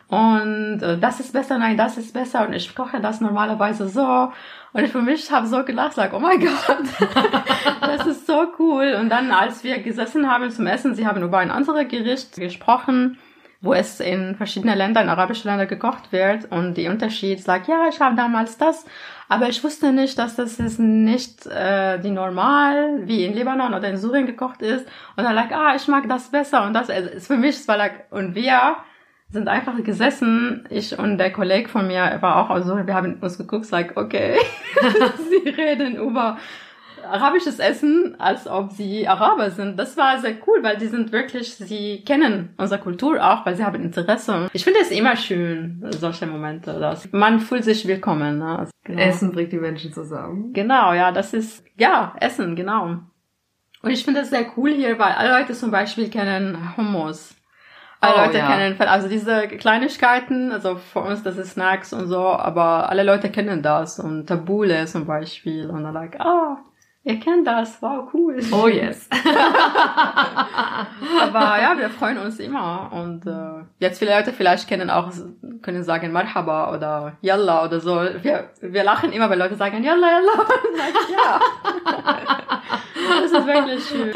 Und 0.08 0.82
äh, 0.82 0.98
das 0.98 1.20
ist 1.20 1.34
besser, 1.34 1.58
nein, 1.58 1.76
das 1.78 1.98
ist 1.98 2.14
besser 2.14 2.48
und 2.48 2.54
ich 2.54 2.74
koche 2.74 3.02
das 3.02 3.20
normalerweise 3.20 3.90
so. 3.90 4.32
Und 4.74 4.84
ich 4.84 4.92
für 4.92 5.02
mich 5.02 5.32
habe 5.32 5.48
so 5.48 5.64
gelacht, 5.64 5.94
sag, 5.94 6.14
oh 6.14 6.20
mein 6.20 6.40
Gott, 6.40 6.78
das 7.82 8.08
ist 8.08 8.26
so 8.26 8.48
cool. 8.58 8.98
Und 9.00 9.10
dann, 9.10 9.32
als 9.32 9.64
wir 9.64 9.80
gesessen 9.80 10.30
haben 10.30 10.50
zum 10.50 10.66
Essen, 10.66 10.96
sie 10.96 11.06
haben 11.06 11.22
über 11.24 11.40
ein 11.40 11.52
anderes 11.52 11.88
Gericht 11.90 12.36
gesprochen, 12.36 13.18
wo 13.68 13.74
es 13.74 14.00
in 14.00 14.36
verschiedenen 14.36 14.78
Ländern, 14.78 15.10
arabische 15.10 15.46
Länder 15.50 15.66
gekocht 15.66 16.14
wird 16.14 16.50
und 16.52 16.76
die 16.76 16.88
Unterschied 16.88 17.44
sagt, 17.44 17.68
ja, 17.68 17.90
ich 17.90 18.00
habe 18.00 18.16
damals 18.16 18.58
das, 18.58 18.86
aber 19.28 19.50
ich 19.50 19.62
wusste 19.62 19.92
nicht, 19.92 20.18
dass 20.18 20.38
das 20.38 20.58
ist 20.58 20.80
nicht 20.80 21.46
äh, 21.48 22.00
die 22.00 22.12
normal, 22.12 23.06
wie 23.06 23.26
in 23.26 23.34
Libanon 23.34 23.74
oder 23.74 23.90
in 23.90 23.98
Syrien 23.98 24.26
gekocht 24.26 24.62
ist. 24.62 24.88
Und 25.18 25.26
dann 25.26 25.36
like, 25.36 25.52
ah, 25.52 25.76
ich 25.76 25.86
mag 25.90 26.08
das 26.08 26.32
besser 26.32 26.66
und 26.66 26.74
das 26.74 26.90
also, 26.90 27.10
ist 27.10 27.28
für 27.28 27.36
mich, 27.36 27.58
es 27.58 27.68
war 27.68 27.76
like, 27.76 28.06
und 28.10 28.36
wir 28.36 28.78
sind 29.32 29.50
einfach 29.50 29.76
gesessen, 29.84 30.66
ich 30.70 30.98
und 30.98 31.18
der 31.18 31.34
Kollege 31.34 31.68
von 31.68 31.88
mir 31.88 32.20
war 32.22 32.38
auch 32.38 32.64
Syrien, 32.64 32.88
wir 32.88 32.96
haben 32.96 33.18
uns 33.20 33.38
geguckt, 33.38 33.70
like, 33.70 33.98
okay, 33.98 34.38
sie 35.30 35.50
reden 35.50 35.98
über 35.98 36.38
arabisches 37.08 37.60
Essen, 37.60 38.16
als 38.20 38.48
ob 38.48 38.72
sie 38.72 39.08
Araber 39.08 39.50
sind. 39.52 39.78
Das 39.78 39.98
war 39.98 40.20
sehr 40.20 40.36
cool, 40.46 40.64
weil 40.64 40.78
die 40.78 40.88
sind 40.88 41.12
wirklich, 41.12 41.56
sie 41.56 42.04
kennen 42.06 42.54
unsere 42.58 42.82
Kultur 42.82 43.24
auch, 43.24 43.46
weil 43.46 43.56
sie 43.56 43.64
haben 43.66 43.82
Interesse. 43.82 44.50
Ich 44.54 44.64
finde 44.64 44.80
es 44.82 44.92
immer 44.92 45.16
schön, 45.16 45.86
solche 45.92 46.28
Momente, 46.28 46.80
dass 46.80 47.12
man 47.12 47.40
fühlt 47.40 47.64
sich 47.64 47.88
willkommen. 47.88 48.40
Ne? 48.40 48.60
Also, 48.60 48.72
genau. 48.84 49.02
Essen 49.02 49.32
bringt 49.32 49.52
die 49.52 49.58
Menschen 49.58 49.94
zusammen. 49.94 50.54
Genau, 50.54 50.94
ja, 50.94 51.12
das 51.12 51.34
ist, 51.34 51.64
ja, 51.78 52.14
Essen, 52.20 52.56
genau. 52.56 53.00
Und 53.84 53.92
ich 53.92 54.04
finde 54.04 54.22
es 54.22 54.30
sehr 54.30 54.46
cool 54.58 54.72
hier, 54.72 54.98
weil 55.00 55.14
alle 55.14 55.40
Leute 55.40 55.54
zum 55.54 55.72
Beispiel 55.72 56.10
kennen 56.10 56.76
Hummus. 56.76 57.36
Alle 58.00 58.14
Oh, 58.16 58.26
Leute 58.26 58.38
ja. 58.38 58.48
kennen, 58.48 58.80
also 58.80 59.08
diese 59.08 59.48
Kleinigkeiten, 59.48 60.52
also 60.52 60.76
für 60.76 61.00
uns 61.00 61.24
das 61.24 61.38
ist 61.38 61.52
Snacks 61.54 61.94
und 61.94 62.08
so, 62.08 62.20
aber 62.28 62.90
alle 62.90 63.02
Leute 63.04 63.32
kennen 63.32 63.64
das 63.64 64.00
und 64.00 64.28
Tabule 64.28 64.86
zum 64.86 65.06
Beispiel 65.08 65.68
und 65.70 65.84
dann 65.84 65.96
like, 65.96 66.20
ah, 66.20 66.58
ihr 67.08 67.20
kennt 67.20 67.48
das, 67.48 67.82
wow, 67.82 68.10
cool. 68.14 68.38
Oh 68.52 68.68
yes. 68.68 69.08
aber 71.22 71.62
ja, 71.62 71.74
wir 71.78 71.90
freuen 71.90 72.18
uns 72.18 72.38
immer 72.40 72.92
und 72.92 73.26
äh, 73.26 73.64
jetzt 73.80 74.00
viele 74.00 74.14
Leute 74.14 74.34
vielleicht 74.34 74.68
kennen 74.68 74.90
auch, 74.90 75.10
können 75.62 75.84
sagen 75.84 76.12
Marhaba 76.12 76.76
oder 76.76 77.16
Yalla 77.22 77.64
oder 77.64 77.80
so. 77.80 77.96
Wir, 77.96 78.50
wir 78.60 78.84
lachen 78.84 79.14
immer, 79.14 79.30
wenn 79.30 79.40
Leute 79.40 79.56
sagen 79.56 79.84
Yalla, 79.84 80.08
Yalla. 80.12 80.34
Und 80.68 80.78
sagen, 80.78 80.98
ja. 81.14 81.40
das 83.22 83.32
ist 83.32 83.48
wirklich 83.48 83.86
schön. 83.86 84.16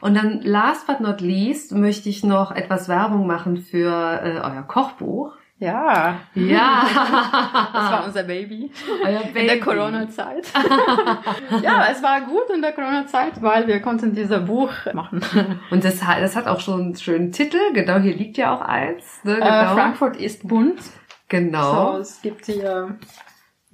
Und 0.00 0.14
dann 0.16 0.40
last 0.42 0.88
but 0.88 1.00
not 1.00 1.20
least 1.20 1.72
möchte 1.72 2.08
ich 2.08 2.24
noch 2.24 2.50
etwas 2.50 2.88
Werbung 2.88 3.26
machen 3.26 3.56
für 3.56 4.20
äh, 4.22 4.40
euer 4.40 4.64
Kochbuch. 4.66 5.32
Ja, 5.58 6.20
Ja. 6.34 6.82
das 7.72 7.90
war 7.90 8.04
unser 8.06 8.24
Baby. 8.24 8.70
euer 9.04 9.22
In 9.34 9.46
der 9.46 9.58
Corona-Zeit. 9.60 10.48
ja, 11.62 11.86
es 11.90 12.02
war 12.02 12.20
gut 12.22 12.50
in 12.54 12.60
der 12.60 12.72
Corona-Zeit, 12.72 13.40
weil 13.40 13.66
wir 13.66 13.80
konnten 13.80 14.14
dieses 14.14 14.44
Buch 14.44 14.70
machen. 14.92 15.22
Und 15.70 15.82
das, 15.84 16.04
hat- 16.04 16.20
das 16.20 16.36
hat 16.36 16.46
auch 16.46 16.60
schon 16.60 16.80
einen 16.82 16.96
schönen 16.96 17.32
Titel. 17.32 17.56
Genau, 17.72 17.98
hier 17.98 18.14
liegt 18.14 18.36
ja 18.36 18.54
auch 18.54 18.60
eins. 18.60 19.20
Ne? 19.24 19.36
Genau. 19.36 19.46
Äh, 19.46 19.66
Frankfurt 19.74 20.16
ist 20.18 20.46
bunt. 20.46 20.80
genau. 21.28 21.94
So, 21.94 21.98
es 22.00 22.20
gibt 22.20 22.44
hier 22.46 22.96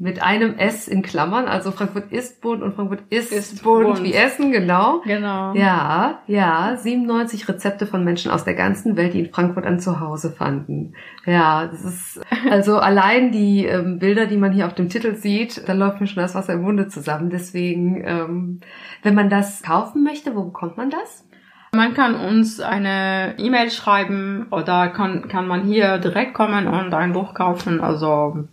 Mit 0.03 0.21
einem 0.21 0.59
S 0.59 0.89
in 0.89 1.03
Klammern. 1.03 1.45
Also 1.47 1.71
Frankfurt 1.71 2.11
ist 2.11 2.41
bunt 2.41 2.61
und 2.61 2.75
Frankfurt 2.75 3.05
ist, 3.09 3.31
Ist 3.31 3.63
bunt, 3.63 3.85
bunt. 3.87 4.03
wie 4.03 4.13
Essen, 4.13 4.51
genau. 4.51 5.01
Genau. 5.05 5.55
Ja, 5.55 6.19
ja, 6.27 6.75
97 6.77 7.49
Rezepte 7.49 7.87
von 7.87 8.03
Menschen 8.03 8.33
aus 8.33 8.43
der 8.43 8.55
ganzen 8.55 8.97
Welt, 8.97 9.15
die 9.15 9.21
in 9.21 9.33
Frankfurt 9.33 9.65
ein 9.65 9.79
Zuhause 9.79 10.33
fanden. 10.33 10.95
Ja, 11.25 11.69
das 11.69 11.85
ist 11.85 12.21
also 12.51 12.79
allein 12.79 13.31
die 13.31 13.65
ähm, 13.65 14.01
Bilder, 14.01 14.27
die 14.27 14.39
man 14.39 14.51
hier 14.51 14.67
auf 14.67 14.75
dem 14.75 14.89
Titel 14.89 15.15
sieht, 15.15 15.69
da 15.69 15.73
läuft 15.73 16.01
mir 16.01 16.09
schon 16.09 16.21
das 16.21 16.35
Wasser 16.35 16.55
im 16.55 16.63
Munde 16.63 16.89
zusammen. 16.89 17.31
Deswegen, 17.31 18.03
ähm, 18.05 18.61
wenn 19.05 19.15
man 19.15 19.31
das 19.31 19.63
kaufen 19.63 20.03
möchte, 20.03 20.35
wo 20.35 20.47
bekommt 20.47 20.77
man 20.77 20.91
das? 20.91 21.29
Man 21.77 21.95
kann 21.95 22.17
uns 22.17 22.59
eine 22.59 23.37
E-Mail 23.39 23.71
schreiben 23.71 24.49
oder 24.51 24.89
kann, 24.89 25.29
kann 25.29 25.47
man 25.47 25.63
hier 25.63 25.99
direkt 25.99 26.35
kommen 26.35 26.67
und 26.67 26.93
ein 26.93 27.13
Buch 27.13 27.35
kaufen. 27.35 27.81
Also 27.81 28.49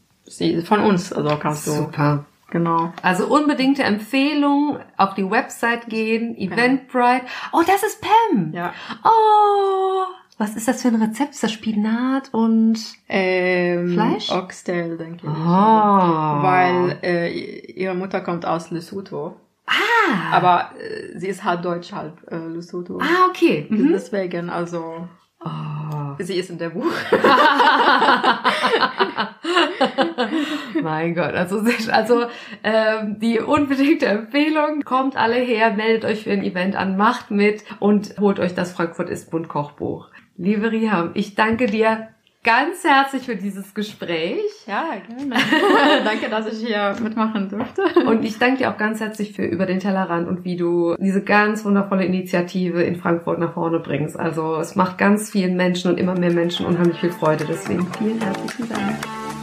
von 0.65 0.79
uns, 0.81 1.11
also 1.13 1.37
kannst 1.37 1.67
du. 1.67 1.71
Super. 1.71 2.25
Genau. 2.51 2.91
Also 3.03 3.27
unbedingte 3.27 3.83
Empfehlung, 3.83 4.79
auf 4.97 5.13
die 5.13 5.29
Website 5.29 5.87
gehen, 5.87 6.35
Eventbrite. 6.35 7.25
Oh, 7.53 7.61
das 7.65 7.83
ist 7.83 8.01
Pam. 8.01 8.51
Ja. 8.53 8.73
Oh, 9.03 10.05
was 10.39 10.55
ist 10.55 10.67
das 10.67 10.81
für 10.81 10.87
ein 10.87 11.01
Rezept? 11.01 11.35
Ist 11.35 11.43
das 11.43 11.51
Spinat 11.51 12.29
und 12.31 12.79
Ähm, 13.07 13.93
Fleisch? 13.93 14.31
Oxtail, 14.31 14.97
denke 14.97 15.27
ich. 15.27 15.31
Oh. 15.31 15.35
Weil 15.37 16.97
äh, 17.03 17.29
ihre 17.73 17.93
Mutter 17.93 18.21
kommt 18.21 18.45
aus 18.45 18.71
Lesotho. 18.71 19.35
Ah. 19.67 20.31
Aber 20.31 20.71
äh, 20.79 21.19
sie 21.19 21.27
ist 21.27 21.43
halb 21.43 21.61
Deutsch, 21.61 21.91
halb 21.91 22.17
äh, 22.31 22.37
Lesotho. 22.47 22.99
Ah, 22.99 23.27
okay. 23.29 23.67
Mhm. 23.69 23.91
Deswegen, 23.91 24.49
also 24.49 25.07
Oh. 25.41 26.15
sie 26.19 26.35
ist 26.35 26.49
in 26.49 26.57
der 26.57 26.71
Buch. 26.71 26.91
mein 30.81 31.15
Gott, 31.15 31.33
also, 31.33 31.63
also 31.91 32.25
ähm, 32.63 33.19
die 33.19 33.39
unbedingte 33.39 34.07
Empfehlung, 34.07 34.81
kommt 34.81 35.15
alle 35.15 35.37
her, 35.37 35.73
meldet 35.73 36.03
euch 36.03 36.23
für 36.23 36.31
ein 36.31 36.43
Event 36.43 36.75
an, 36.75 36.97
macht 36.97 37.31
mit 37.31 37.63
und 37.79 38.19
holt 38.19 38.39
euch 38.39 38.53
das 38.53 38.73
Frankfurt 38.73 39.09
ist 39.09 39.31
Bunt 39.31 39.47
Kochbuch. 39.47 40.09
Liebe 40.35 40.71
Riham, 40.71 41.11
ich 41.13 41.35
danke 41.35 41.67
dir 41.67 42.09
ganz 42.43 42.83
herzlich 42.83 43.23
für 43.23 43.35
dieses 43.35 43.73
Gespräch. 43.73 44.41
Ja, 44.65 44.95
gerne. 45.07 45.35
danke, 46.03 46.29
dass 46.29 46.47
ich 46.47 46.65
hier 46.65 46.95
mitmachen 47.01 47.49
durfte. 47.49 47.83
Und 48.05 48.23
ich 48.23 48.37
danke 48.39 48.59
dir 48.59 48.71
auch 48.71 48.77
ganz 48.77 48.99
herzlich 48.99 49.33
für 49.33 49.43
über 49.43 49.65
den 49.65 49.79
Tellerrand 49.79 50.27
und 50.27 50.45
wie 50.45 50.55
du 50.55 50.95
diese 50.99 51.23
ganz 51.23 51.65
wundervolle 51.65 52.05
Initiative 52.05 52.81
in 52.81 52.95
Frankfurt 52.95 53.39
nach 53.39 53.53
vorne 53.53 53.79
bringst. 53.79 54.17
Also 54.17 54.55
es 54.57 54.75
macht 54.75 54.97
ganz 54.97 55.29
vielen 55.29 55.55
Menschen 55.55 55.91
und 55.91 55.99
immer 55.99 56.17
mehr 56.17 56.31
Menschen 56.31 56.65
unheimlich 56.65 56.99
viel 56.99 57.11
Freude. 57.11 57.45
Deswegen 57.45 57.87
vielen 57.97 58.21
herzlichen 58.21 58.69
Dank. 58.69 58.97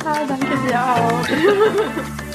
Ah, 0.05 0.19
danke 0.27 0.47
dir 0.67 0.81
auch. 0.81 2.23